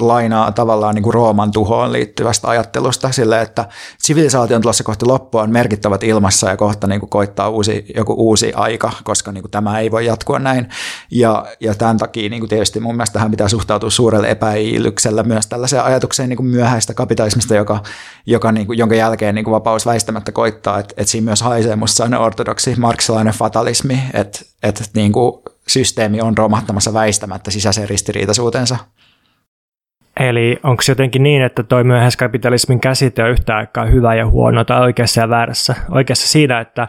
lainaa 0.00 0.52
tavallaan 0.52 0.94
niin 0.94 1.02
kuin 1.02 1.14
Rooman 1.14 1.52
tuhoon 1.52 1.92
liittyvästä 1.92 2.48
ajattelusta 2.48 3.12
sille, 3.12 3.42
että 3.42 3.68
sivilisaation 3.98 4.62
tulossa 4.62 4.84
kohti 4.84 5.06
loppua 5.06 5.42
on 5.42 5.50
merkittävät 5.50 6.02
ilmassa 6.02 6.50
ja 6.50 6.56
kohta 6.56 6.86
niin 6.86 7.00
kuin 7.00 7.10
koittaa 7.10 7.48
uusi, 7.48 7.86
joku 7.96 8.14
uusi 8.18 8.52
aika, 8.52 8.92
koska 9.04 9.32
niin 9.32 9.42
kuin 9.42 9.50
tämä 9.50 9.80
ei 9.80 9.90
voi 9.90 10.06
jatkua 10.06 10.38
näin. 10.38 10.68
Ja, 11.10 11.46
ja 11.60 11.74
tämän 11.74 11.98
takia 11.98 12.28
niin 12.28 12.40
kuin 12.40 12.50
tietysti 12.50 12.80
mun 12.80 12.96
mielestä 12.96 13.12
tähän 13.12 13.30
pitää 13.30 13.48
suhtautua 13.48 13.90
suurelle 13.90 14.30
epäilyksellä 14.30 15.22
myös 15.22 15.46
tällaiseen 15.46 15.84
ajatukseen 15.84 16.28
niin 16.28 16.36
kuin 16.36 16.46
myöhäistä 16.46 16.94
kapitalismista, 16.94 17.54
joka, 17.54 17.82
joka 18.26 18.52
niin 18.52 18.66
kuin, 18.66 18.78
jonka 18.78 18.94
jälkeen 18.94 19.34
niin 19.34 19.44
kuin 19.44 19.52
vapaus 19.52 19.86
väistämättä 19.86 20.32
koittaa, 20.32 20.78
että, 20.78 20.94
että 20.96 21.10
siinä 21.10 21.24
myös 21.24 21.42
haisee 21.42 21.76
musta 21.76 22.18
ortodoksi 22.18 22.74
marksilainen 22.78 23.34
fatalismi, 23.34 24.02
että, 24.14 24.40
että 24.62 24.84
niin 24.94 25.12
kuin 25.12 25.42
systeemi 25.68 26.20
on 26.20 26.38
romahtamassa 26.38 26.92
väistämättä 26.92 27.50
sisäiseen 27.50 27.88
ristiriitaisuutensa. 27.88 28.76
Eli 30.20 30.58
onko 30.62 30.82
jotenkin 30.88 31.22
niin, 31.22 31.42
että 31.42 31.62
toi 31.62 31.84
myöhäiskapitalismin 31.84 32.80
käsite 32.80 33.24
on 33.24 33.30
yhtä 33.30 33.56
aikaa 33.56 33.84
hyvä 33.84 34.14
ja 34.14 34.26
huono 34.26 34.64
tai 34.64 34.80
oikeassa 34.80 35.20
ja 35.20 35.28
väärässä? 35.28 35.74
Oikeassa 35.90 36.28
siinä, 36.28 36.60
että 36.60 36.88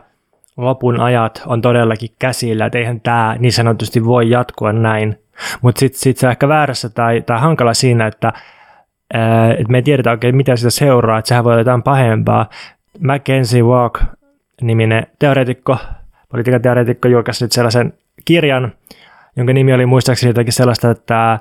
lopun 0.57 0.99
ajat 0.99 1.43
on 1.45 1.61
todellakin 1.61 2.09
käsillä, 2.19 2.65
että 2.65 2.77
eihän 2.77 3.01
tämä 3.01 3.35
niin 3.39 3.51
sanotusti 3.51 4.05
voi 4.05 4.29
jatkua 4.29 4.73
näin. 4.73 5.19
Mutta 5.61 5.79
sitten 5.79 5.99
sit 5.99 6.17
se 6.17 6.27
on 6.27 6.31
ehkä 6.31 6.47
väärässä 6.47 6.89
tai, 6.89 7.21
tai 7.21 7.39
hankala 7.39 7.73
siinä, 7.73 8.07
että, 8.07 8.33
ää, 9.13 9.51
että 9.51 9.71
me 9.71 9.77
ei 9.77 9.81
tiedetä 9.81 10.11
oikein 10.11 10.35
mitä 10.35 10.55
sitä 10.55 10.69
seuraa, 10.69 11.17
että 11.19 11.29
sehän 11.29 11.43
voi 11.43 11.53
olla 11.53 11.61
jotain 11.61 11.83
pahempaa. 11.83 12.49
Mackenzie 12.99 13.61
Walk-niminen 13.61 15.07
teoreetikko, 15.19 15.77
politiikan 16.29 16.61
teoreetikko 16.61 17.07
julkaisi 17.07 17.45
nyt 17.45 17.51
sellaisen 17.51 17.93
kirjan, 18.25 18.71
jonka 19.35 19.53
nimi 19.53 19.73
oli 19.73 19.85
muistaakseni 19.85 20.29
jotakin 20.29 20.53
sellaista, 20.53 20.91
että 20.91 21.39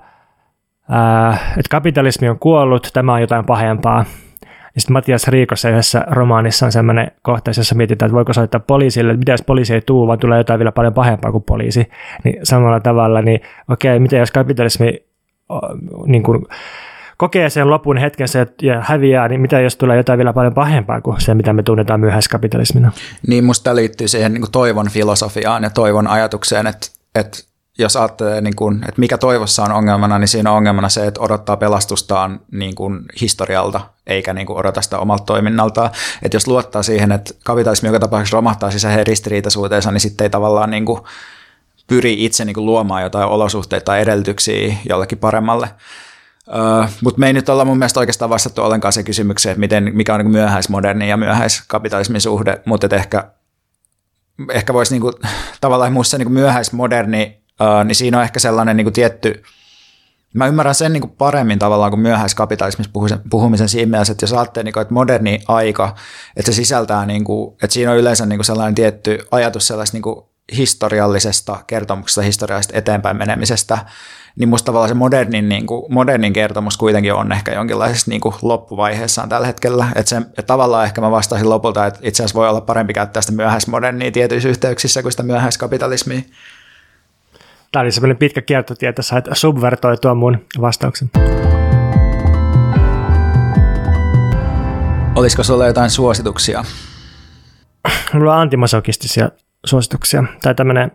että 1.48 1.70
kapitalismi 1.70 2.28
on 2.28 2.38
kuollut, 2.38 2.90
tämä 2.92 3.14
on 3.14 3.20
jotain 3.20 3.44
pahempaa. 3.44 4.04
Ja 4.74 4.80
sitten 4.80 4.92
Matias 4.92 5.28
Riikossa 5.28 5.70
yhdessä 5.70 6.04
romaanissa 6.10 6.66
on 6.66 6.72
sellainen 6.72 7.10
kohta, 7.22 7.50
jossa 7.56 7.74
mietitään, 7.74 8.06
että 8.06 8.14
voiko 8.14 8.32
soittaa 8.32 8.60
poliisille, 8.60 9.12
että 9.12 9.18
mitä 9.18 9.32
jos 9.32 9.42
poliisi 9.42 9.74
ei 9.74 9.80
tuu, 9.80 10.06
vaan 10.06 10.18
tulee 10.18 10.38
jotain 10.38 10.58
vielä 10.58 10.72
paljon 10.72 10.94
pahempaa 10.94 11.32
kuin 11.32 11.44
poliisi. 11.44 11.88
Niin 12.24 12.36
samalla 12.42 12.80
tavalla, 12.80 13.22
niin 13.22 13.40
okei, 13.68 13.98
mitä 13.98 14.16
jos 14.16 14.30
kapitalismi 14.30 15.06
niin 16.06 16.22
kuin, 16.22 16.46
kokee 17.16 17.50
sen 17.50 17.70
lopun 17.70 17.96
hetkensä 17.96 18.46
ja 18.62 18.80
häviää, 18.80 19.28
niin 19.28 19.40
mitä 19.40 19.60
jos 19.60 19.76
tulee 19.76 19.96
jotain 19.96 20.18
vielä 20.18 20.32
paljon 20.32 20.54
pahempaa 20.54 21.00
kuin 21.00 21.20
se, 21.20 21.34
mitä 21.34 21.52
me 21.52 21.62
tunnetaan 21.62 22.00
myöhäiskapitalismina? 22.00 22.92
Niin 23.28 23.44
musta 23.44 23.76
liittyy 23.76 24.08
siihen 24.08 24.34
niin 24.34 24.52
toivon 24.52 24.88
filosofiaan 24.90 25.62
ja 25.62 25.70
toivon 25.70 26.06
ajatukseen, 26.06 26.66
että, 26.66 26.86
että 27.14 27.38
jos 27.78 27.96
ajattelee, 27.96 28.40
niin 28.40 28.56
kuin, 28.56 28.76
että 28.88 29.00
mikä 29.00 29.18
toivossa 29.18 29.62
on 29.62 29.72
ongelmana, 29.72 30.18
niin 30.18 30.28
siinä 30.28 30.50
on 30.50 30.56
ongelmana 30.56 30.88
se, 30.88 31.06
että 31.06 31.20
odottaa 31.20 31.56
pelastustaan 31.56 32.40
niin 32.52 32.74
kuin 32.74 33.00
historialta, 33.20 33.80
eikä 34.06 34.34
niin 34.34 34.46
kuin 34.46 34.58
odota 34.58 34.82
sitä 34.82 34.98
omalta 34.98 35.24
toiminnaltaan. 35.24 35.90
Että 36.22 36.36
jos 36.36 36.46
luottaa 36.46 36.82
siihen, 36.82 37.12
että 37.12 37.34
kapitalismi 37.44 37.88
joka 37.88 38.00
tapauksessa 38.00 38.36
romahtaa 38.36 38.70
sisäiseen 38.70 39.06
ristiriitaisuuteensa, 39.06 39.90
niin 39.90 40.00
sitten 40.00 40.24
ei 40.24 40.30
tavallaan 40.30 40.70
niin 40.70 40.84
kuin 40.84 41.00
pyri 41.86 42.24
itse 42.24 42.44
niin 42.44 42.54
kuin 42.54 42.66
luomaan 42.66 43.02
jotain 43.02 43.28
olosuhteita 43.28 43.84
tai 43.84 44.00
edellytyksiä 44.00 44.76
jollekin 44.88 45.18
paremmalle. 45.18 45.68
Uh, 46.48 46.88
Mutta 47.02 47.20
me 47.20 47.26
ei 47.26 47.32
nyt 47.32 47.48
olla 47.48 47.64
mun 47.64 47.78
mielestä 47.78 48.00
oikeastaan 48.00 48.30
vastattu 48.30 48.62
ollenkaan 48.62 48.92
se 48.92 49.02
kysymykseen, 49.02 49.50
että 49.50 49.60
miten, 49.60 49.90
mikä 49.94 50.14
on 50.14 50.20
niin 50.20 50.30
myöhäismoderni 50.30 51.08
ja 51.08 51.16
myöhäiskapitalismin 51.16 52.20
suhde, 52.20 52.60
mutta 52.64 52.96
ehkä, 52.96 53.30
ehkä 54.52 54.74
voisi 54.74 54.98
niin 54.98 55.12
tavallaan 55.60 55.92
muissa 55.92 56.18
niin 56.18 56.32
myöhäismoderni 56.32 57.45
Niin 57.84 57.96
siinä 57.96 58.18
on 58.18 58.24
ehkä 58.24 58.40
sellainen 58.40 58.76
niin 58.76 58.84
kuin 58.84 58.94
tietty, 58.94 59.42
mä 60.34 60.46
ymmärrän 60.46 60.74
sen 60.74 60.92
niin 60.92 61.00
kuin 61.00 61.14
paremmin 61.18 61.58
tavallaan 61.58 61.90
kuin 61.90 62.00
myöhäiskapitalismissa 62.00 62.92
puhumisen 63.30 63.68
siinä 63.68 63.90
mielessä, 63.90 64.12
että 64.12 64.24
jos 64.24 64.32
ajattelee, 64.32 64.64
niin 64.64 64.72
kuin, 64.72 64.82
että 64.82 64.94
moderni 64.94 65.40
aika, 65.48 65.94
että 66.36 66.52
se 66.52 66.56
sisältää, 66.56 67.06
niin 67.06 67.24
kuin, 67.24 67.54
että 67.62 67.74
siinä 67.74 67.90
on 67.90 67.98
yleensä 67.98 68.26
niin 68.26 68.38
kuin 68.38 68.44
sellainen 68.44 68.74
tietty 68.74 69.18
ajatus 69.30 69.66
sellaista 69.66 69.94
niin 69.94 70.02
kuin 70.02 70.24
historiallisesta 70.56 71.58
kertomuksesta, 71.66 72.22
historiallisesta 72.22 72.78
eteenpäin 72.78 73.16
menemisestä, 73.16 73.78
niin 74.36 74.48
musta 74.48 74.66
tavallaan 74.66 74.88
se 74.88 74.94
modernin, 74.94 75.48
niin 75.48 75.66
kuin, 75.66 75.94
modernin 75.94 76.32
kertomus 76.32 76.76
kuitenkin 76.76 77.14
on 77.14 77.32
ehkä 77.32 77.52
jonkinlaisessa 77.52 78.10
niin 78.10 78.20
kuin 78.20 78.34
loppuvaiheessaan 78.42 79.28
tällä 79.28 79.46
hetkellä. 79.46 79.86
Että, 79.94 80.08
se, 80.08 80.16
että 80.16 80.42
tavallaan 80.42 80.84
ehkä 80.84 81.00
mä 81.00 81.10
vastaisin 81.10 81.50
lopulta, 81.50 81.86
että 81.86 82.00
itse 82.02 82.22
asiassa 82.22 82.38
voi 82.38 82.48
olla 82.48 82.60
parempi 82.60 82.92
käyttää 82.92 83.22
sitä 83.22 83.32
myöhäismodernia 83.32 84.12
tietyissä 84.12 84.48
yhteyksissä 84.48 85.02
kuin 85.02 85.12
sitä 85.12 85.22
myöhäiskapitalismia. 85.22 86.20
Tämä 87.72 87.80
oli 87.82 87.92
semmoinen 87.92 88.16
pitkä 88.16 88.42
kiertotie, 88.42 88.88
että 88.88 89.02
sait 89.02 89.24
subvertoitua 89.32 90.14
mun 90.14 90.38
vastauksen. 90.60 91.10
Olisiko 95.14 95.42
sulla 95.42 95.66
jotain 95.66 95.90
suosituksia? 95.90 96.64
Mulla 98.12 98.34
on 98.34 98.40
antimasokistisia 98.40 99.30
suosituksia. 99.66 100.24
Tai 100.42 100.54
tämmöinen 100.54 100.90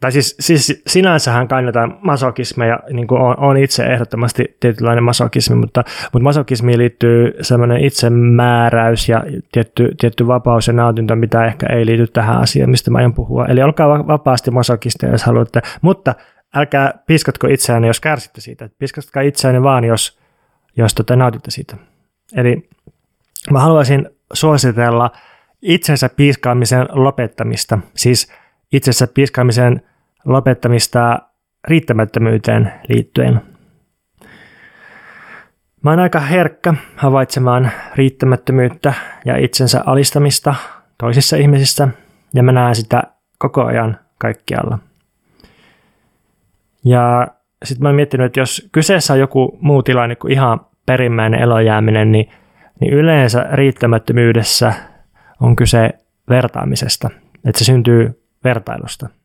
tai 0.00 0.12
siis, 0.12 0.36
siis 0.40 0.82
sinänsähän 0.86 1.48
kannataan 1.48 1.98
masokismeja, 2.00 2.78
niin 2.92 3.06
kuin 3.06 3.20
on, 3.20 3.38
on 3.38 3.56
itse 3.56 3.84
ehdottomasti 3.84 4.56
tietynlainen 4.60 5.04
masokismi, 5.04 5.56
mutta, 5.56 5.84
mutta 6.12 6.24
masokismiin 6.24 6.78
liittyy 6.78 7.32
sellainen 7.40 7.84
itsemääräys 7.84 9.08
ja 9.08 9.24
tietty, 9.52 9.94
tietty 10.00 10.26
vapaus 10.26 10.66
ja 10.66 10.72
nautinto, 10.72 11.16
mitä 11.16 11.46
ehkä 11.46 11.66
ei 11.66 11.86
liity 11.86 12.06
tähän 12.06 12.38
asiaan, 12.38 12.70
mistä 12.70 12.90
mä 12.90 12.98
aion 12.98 13.14
puhua. 13.14 13.46
Eli 13.46 13.62
olkaa 13.62 14.06
vapaasti 14.06 14.50
masokisteja, 14.50 15.12
jos 15.12 15.24
haluatte, 15.24 15.60
mutta 15.82 16.14
älkää 16.54 16.94
piskatko 17.06 17.46
itseänne, 17.46 17.88
jos 17.88 18.00
kärsitte 18.00 18.40
siitä. 18.40 18.70
Piskatkaa 18.78 19.22
itseänne 19.22 19.62
vaan, 19.62 19.84
jos, 19.84 20.18
jos 20.76 20.94
tota, 20.94 21.16
nautitte 21.16 21.50
siitä. 21.50 21.76
Eli 22.36 22.68
mä 23.50 23.60
haluaisin 23.60 24.08
suositella 24.32 25.10
itsensä 25.62 26.08
piiskaamisen 26.08 26.86
lopettamista, 26.90 27.78
siis 27.94 28.32
itsensä 28.72 29.06
piiskaamisen 29.06 29.82
lopettamista 30.24 31.18
riittämättömyyteen 31.68 32.72
liittyen. 32.88 33.40
Mä 35.82 35.90
oon 35.90 36.00
aika 36.00 36.20
herkkä 36.20 36.74
havaitsemaan 36.96 37.70
riittämättömyyttä 37.94 38.94
ja 39.24 39.36
itsensä 39.36 39.82
alistamista 39.86 40.54
toisissa 40.98 41.36
ihmisissä, 41.36 41.88
ja 42.34 42.42
mä 42.42 42.52
näen 42.52 42.74
sitä 42.74 43.02
koko 43.38 43.64
ajan 43.64 43.98
kaikkialla. 44.18 44.78
Ja 46.84 47.28
sitten 47.64 47.82
mä 47.82 47.88
oon 47.88 47.96
miettinyt, 47.96 48.26
että 48.26 48.40
jos 48.40 48.68
kyseessä 48.72 49.12
on 49.12 49.18
joku 49.18 49.58
muu 49.60 49.82
tilanne 49.82 50.16
kuin 50.16 50.32
ihan 50.32 50.60
perimmäinen 50.86 51.40
elojääminen, 51.40 52.12
niin, 52.12 52.30
niin 52.80 52.92
yleensä 52.92 53.46
riittämättömyydessä 53.52 54.72
on 55.40 55.56
kyse 55.56 55.90
vertaamisesta, 56.28 57.10
että 57.44 57.58
se 57.58 57.64
syntyy 57.64 58.21
vertailusta– 58.44 59.08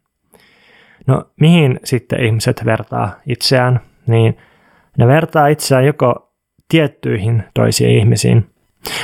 No 1.08 1.24
mihin 1.40 1.80
sitten 1.84 2.26
ihmiset 2.26 2.66
vertaa 2.66 3.20
itseään? 3.28 3.80
Niin 4.08 4.38
ne 4.98 5.08
vertaa 5.08 5.48
itseään 5.48 5.86
joko 5.86 6.34
tiettyihin 6.70 7.44
toisiin 7.54 8.00
ihmisiin 8.00 8.50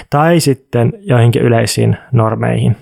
tai 0.10 0.40
sitten 0.40 0.94
joihinkin 1.00 1.42
yleisiin 1.42 1.98
normeihin. 2.12 2.78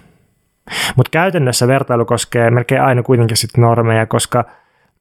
Mutta 0.96 1.10
käytännössä 1.12 1.68
vertailu 1.68 2.06
koskee 2.06 2.52
melkein 2.52 2.82
aina 2.82 3.04
kuitenkin 3.04 3.38
sitten 3.38 3.62
normeja, 3.62 4.06
koska 4.06 4.46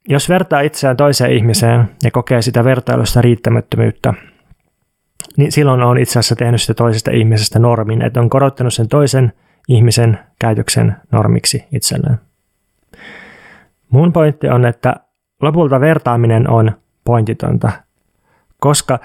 jos 0.09 0.29
vertaa 0.29 0.61
itseään 0.61 0.97
toiseen 0.97 1.33
ihmiseen 1.33 1.85
ja 2.05 2.11
kokee 2.11 2.43
sitä 2.43 2.65
vertailusta 2.65 3.21
riittämättömyyttä, 3.21 4.15
niin 5.37 5.53
silloin 5.53 5.83
on 5.83 5.99
itse 5.99 6.19
asiassa 6.19 6.37
tehnyt 6.37 6.61
sitä 6.61 6.75
toisesta 6.75 7.11
ihmisestä 7.11 7.59
normin, 7.59 8.03
että 8.03 8.21
on 8.21 8.31
korottanut 8.31 8.75
sen 8.75 8.89
toisen 8.89 9.33
ihmisen 9.71 10.19
käytöksen 10.39 10.97
normiksi 11.13 11.65
itselleen. 11.73 12.19
Mun 13.91 14.13
pointti 14.13 14.49
on, 14.49 14.67
että 14.67 14.95
lopulta 15.43 15.81
vertaaminen 15.81 16.51
on 16.51 16.73
pointitonta, 17.05 17.73
koska 18.61 18.99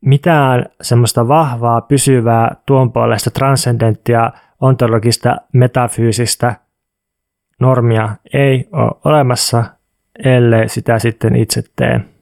mitään 0.00 0.66
semmoista 0.82 1.28
vahvaa, 1.28 1.80
pysyvää, 1.80 2.56
tuon 2.66 2.92
puolesta 2.92 3.30
transcendenttia, 3.30 4.32
ontologista, 4.60 5.36
metafyysistä 5.52 6.54
normia 7.60 8.08
ei 8.32 8.68
ole 8.72 8.90
olemassa, 9.04 9.64
ellei 10.24 10.68
sitä 10.68 10.98
sitten 10.98 11.36
itse 11.36 11.62
teen. 11.76 12.13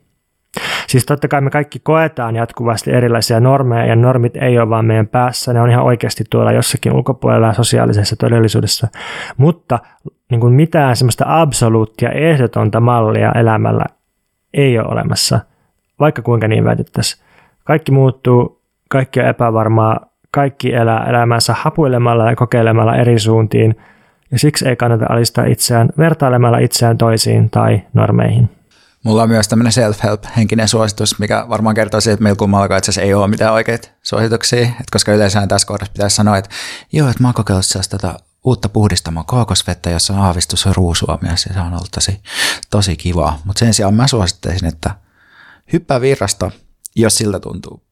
Siis 0.87 1.07
totta 1.07 1.29
kai 1.29 1.41
me 1.41 1.51
kaikki 1.51 1.79
koetaan 1.79 2.37
jatkuvasti 2.37 2.93
erilaisia 2.93 3.41
normeja 3.41 3.87
ja 3.87 3.97
normit 3.97 4.37
ei 4.37 4.59
ole 4.59 4.69
vaan 4.69 4.85
meidän 4.85 5.09
päässä, 5.09 5.53
ne 5.53 5.61
on 5.61 5.71
ihan 5.71 5.85
oikeasti 5.85 6.25
tuolla 6.31 6.53
jossakin 6.53 6.93
ulkopuolella 6.93 7.53
sosiaalisessa 7.53 8.17
todellisuudessa. 8.17 8.89
Mutta 9.37 9.79
niin 10.31 10.41
kuin 10.41 10.53
mitään 10.53 10.97
semmoista 10.97 11.25
absoluuttia 11.29 12.11
ehdotonta 12.11 12.81
mallia 12.81 13.33
elämällä 13.33 13.85
ei 14.55 14.79
ole 14.79 14.89
olemassa, 14.89 15.41
vaikka 16.01 16.23
kuinka 16.23 16.49
niin 16.49 16.65
väitettäisiin. 16.65 17.25
Kaikki 17.65 17.93
muuttuu, 17.93 18.63
kaikki 18.89 19.21
on 19.21 19.27
epävarmaa, 19.27 20.01
kaikki 20.31 20.75
elää 20.75 21.07
elämänsä 21.09 21.55
hapuilemalla 21.59 22.31
ja 22.31 22.37
kokeilemalla 22.37 22.97
eri 22.97 23.19
suuntiin, 23.19 23.77
ja 24.31 24.39
siksi 24.39 24.69
ei 24.69 24.77
kannata 24.77 25.07
alistaa 25.09 25.45
itseään 25.45 25.89
vertailemalla 25.99 26.59
itseään 26.59 26.99
toisiin 26.99 27.51
tai 27.51 27.83
normeihin. 27.95 28.62
Mulla 29.03 29.23
on 29.23 29.29
myös 29.29 29.49
tämmöinen 29.49 29.73
self-help-henkinen 29.73 30.69
suositus, 30.69 31.19
mikä 31.19 31.45
varmaan 31.49 31.75
kertoo 31.75 32.01
siitä, 32.01 32.15
että 32.15 32.23
meillä 32.23 32.37
kummalla 32.37 32.77
itse 32.77 33.03
ei 33.03 33.15
ole 33.15 33.29
mitään 33.29 33.53
oikeita 33.53 33.89
suosituksia, 34.03 34.63
että 34.63 34.85
koska 34.93 35.13
yleensä 35.13 35.47
tässä 35.47 35.67
kohdassa 35.67 35.93
pitäisi 35.93 36.17
sanoa, 36.17 36.37
että 36.37 36.51
joo, 36.93 37.09
että 37.09 37.23
mä 37.23 37.29
oon 37.29 37.35
kokeillut 37.35 37.67
tätä 37.91 38.15
uutta 38.45 38.69
puhdistamaa 38.69 39.25
kaakosvettä, 39.25 39.91
jossa 39.91 40.13
on 40.13 40.19
aavistus 40.19 40.67
ruusua 40.67 41.19
myös, 41.23 41.47
ja 41.47 41.55
se 41.55 41.61
on 41.61 41.73
ollut 41.73 41.91
tosi, 41.95 42.21
tosi 42.71 42.97
kivaa. 42.97 43.39
Mutta 43.45 43.61
sen 43.61 43.75
sijaan 43.75 43.95
mä 43.95 44.07
suosittaisin, 44.07 44.69
että 44.69 44.91
hyppää 45.73 46.01
virrasta, 46.01 46.51
jos 46.97 47.15
siltä 47.15 47.41
tuntuu. 47.41 47.83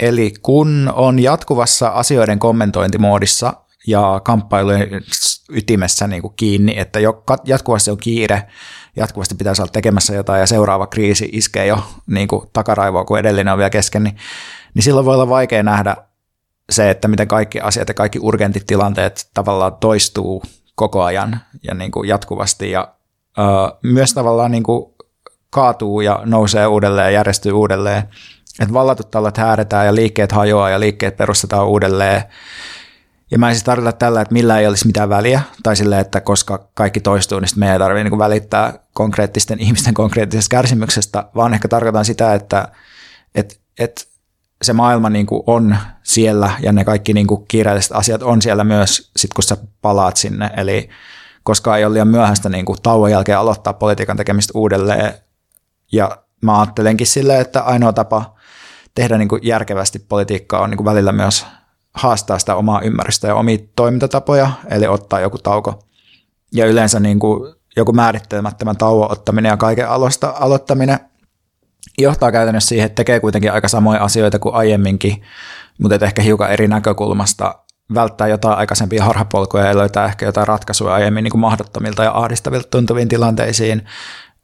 Eli 0.00 0.34
kun 0.42 0.92
on 0.94 1.18
jatkuvassa 1.18 1.88
asioiden 1.88 2.38
kommentointimoodissa 2.38 3.54
ja 3.86 4.20
kamppailujen 4.24 4.88
ytimessä 5.50 6.06
niin 6.06 6.22
kuin 6.22 6.34
kiinni, 6.36 6.78
että 6.78 6.98
jatkuvasti 7.44 7.90
on 7.90 7.96
kiire, 7.96 8.42
jatkuvasti 8.96 9.34
pitäisi 9.34 9.62
olla 9.62 9.72
tekemässä 9.72 10.14
jotain 10.14 10.40
ja 10.40 10.46
seuraava 10.46 10.86
kriisi 10.86 11.28
iskee 11.32 11.66
jo 11.66 11.78
niin 12.06 12.28
kuin 12.28 12.46
takaraivoa, 12.52 13.04
kun 13.04 13.18
edellinen 13.18 13.52
on 13.52 13.58
vielä 13.58 13.70
kesken, 13.70 14.04
niin, 14.04 14.16
niin 14.74 14.82
silloin 14.82 15.06
voi 15.06 15.14
olla 15.14 15.28
vaikea 15.28 15.62
nähdä 15.62 15.96
se, 16.70 16.90
että 16.90 17.08
miten 17.08 17.28
kaikki 17.28 17.60
asiat 17.60 17.88
ja 17.88 17.94
kaikki 17.94 18.18
urgentit 18.22 18.66
tilanteet 18.66 19.30
tavallaan 19.34 19.76
toistuu 19.76 20.42
koko 20.74 21.02
ajan 21.02 21.40
ja 21.62 21.74
niin 21.74 21.90
kuin 21.90 22.08
jatkuvasti 22.08 22.70
ja 22.70 22.94
ö, 23.38 23.42
myös 23.82 24.14
tavallaan 24.14 24.50
niin 24.50 24.62
kuin 24.62 24.94
kaatuu 25.50 26.00
ja 26.00 26.22
nousee 26.24 26.66
uudelleen 26.66 27.04
ja 27.04 27.10
järjestyy 27.10 27.52
uudelleen. 27.52 28.02
Että 28.60 28.74
vallatut 28.74 29.10
tallet 29.10 29.36
häädetään 29.36 29.86
ja 29.86 29.94
liikkeet 29.94 30.32
hajoaa 30.32 30.70
ja 30.70 30.80
liikkeet 30.80 31.16
perustetaan 31.16 31.66
uudelleen. 31.66 32.22
Ja 33.30 33.38
mä 33.38 33.48
en 33.48 33.54
siis 33.54 33.64
tarkoita 33.64 33.98
tällä, 33.98 34.20
että 34.20 34.32
millä 34.32 34.58
ei 34.58 34.66
olisi 34.66 34.86
mitään 34.86 35.08
väliä, 35.08 35.40
tai 35.62 35.76
sille, 35.76 36.00
että 36.00 36.20
koska 36.20 36.68
kaikki 36.74 37.00
toistuu, 37.00 37.40
niin 37.40 37.48
meidän 37.56 37.72
ei 37.72 37.78
tarvitse 37.78 38.10
niin 38.10 38.18
välittää 38.18 38.78
konkreettisten 38.92 39.60
ihmisten 39.66 39.94
konkreettisesta 39.94 40.50
kärsimyksestä, 40.50 41.24
vaan 41.34 41.54
ehkä 41.54 41.68
tarkoitan 41.68 42.04
sitä, 42.04 42.34
että 42.34 42.68
et, 43.34 43.60
et 43.78 44.08
se 44.62 44.72
maailma 44.72 45.10
niin 45.10 45.26
kuin 45.26 45.42
on 45.46 45.76
siellä 46.02 46.50
ja 46.60 46.72
ne 46.72 46.84
kaikki 46.84 47.12
niin 47.12 47.26
kuin 47.26 47.44
kiireelliset 47.48 47.92
asiat 47.92 48.22
on 48.22 48.42
siellä 48.42 48.64
myös, 48.64 49.10
sit 49.16 49.34
kun 49.34 49.44
sä 49.44 49.56
palaat 49.82 50.16
sinne. 50.16 50.50
Eli 50.56 50.88
koska 51.42 51.76
ei 51.76 51.84
ole 51.84 51.92
liian 51.92 52.08
myöhäistä 52.08 52.48
niin 52.48 52.64
kuin 52.64 52.82
tauon 52.82 53.10
jälkeen 53.10 53.38
aloittaa 53.38 53.72
politiikan 53.72 54.16
tekemistä 54.16 54.52
uudelleen. 54.54 55.14
Ja 55.92 56.18
mä 56.42 56.60
ajattelenkin 56.60 57.06
silleen, 57.06 57.40
että 57.40 57.60
ainoa 57.60 57.92
tapa 57.92 58.36
tehdä 58.94 59.18
niin 59.18 59.28
kuin 59.28 59.40
järkevästi 59.44 59.98
politiikkaa 59.98 60.60
on 60.60 60.70
niin 60.70 60.76
kuin 60.76 60.84
välillä 60.84 61.12
myös 61.12 61.46
haastaa 61.96 62.38
sitä 62.38 62.54
omaa 62.54 62.80
ymmärrystä 62.80 63.28
ja 63.28 63.34
omia 63.34 63.58
toimintatapoja, 63.76 64.50
eli 64.70 64.86
ottaa 64.86 65.20
joku 65.20 65.38
tauko. 65.38 65.82
Ja 66.52 66.66
yleensä 66.66 67.00
niin 67.00 67.18
kuin 67.18 67.54
joku 67.76 67.92
määrittelemättömän 67.92 68.76
tauon 68.76 69.12
ottaminen 69.12 69.50
ja 69.50 69.56
kaiken 69.56 69.88
alusta 69.88 70.34
aloittaminen 70.40 70.98
johtaa 71.98 72.32
käytännössä 72.32 72.68
siihen, 72.68 72.86
että 72.86 72.96
tekee 72.96 73.20
kuitenkin 73.20 73.52
aika 73.52 73.68
samoja 73.68 74.04
asioita 74.04 74.38
kuin 74.38 74.54
aiemminkin, 74.54 75.22
mutta 75.82 76.06
ehkä 76.06 76.22
hiukan 76.22 76.50
eri 76.50 76.68
näkökulmasta 76.68 77.54
välttää 77.94 78.28
jotain 78.28 78.58
aikaisempia 78.58 79.04
harhapolkuja 79.04 79.66
ja 79.66 79.76
löytää 79.76 80.06
ehkä 80.06 80.26
jotain 80.26 80.48
ratkaisuja 80.48 80.94
aiemmin 80.94 81.24
niin 81.24 81.30
kuin 81.30 81.40
mahdottomilta 81.40 82.04
ja 82.04 82.12
ahdistavilta 82.14 82.68
tuntuviin 82.70 83.08
tilanteisiin, 83.08 83.86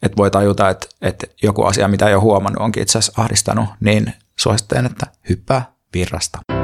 että 0.02 0.16
voi 0.16 0.30
tajuta, 0.30 0.68
että, 0.68 0.86
että 1.02 1.26
joku 1.42 1.64
asia, 1.64 1.88
mitä 1.88 2.08
ei 2.08 2.14
ole 2.14 2.22
huomannut, 2.22 2.62
onkin 2.62 2.82
itse 2.82 2.98
asiassa 2.98 3.22
ahdistanut, 3.22 3.68
niin 3.80 4.12
suosittelen, 4.38 4.86
että 4.86 5.06
hyppää 5.28 5.72
virrasta. 5.94 6.61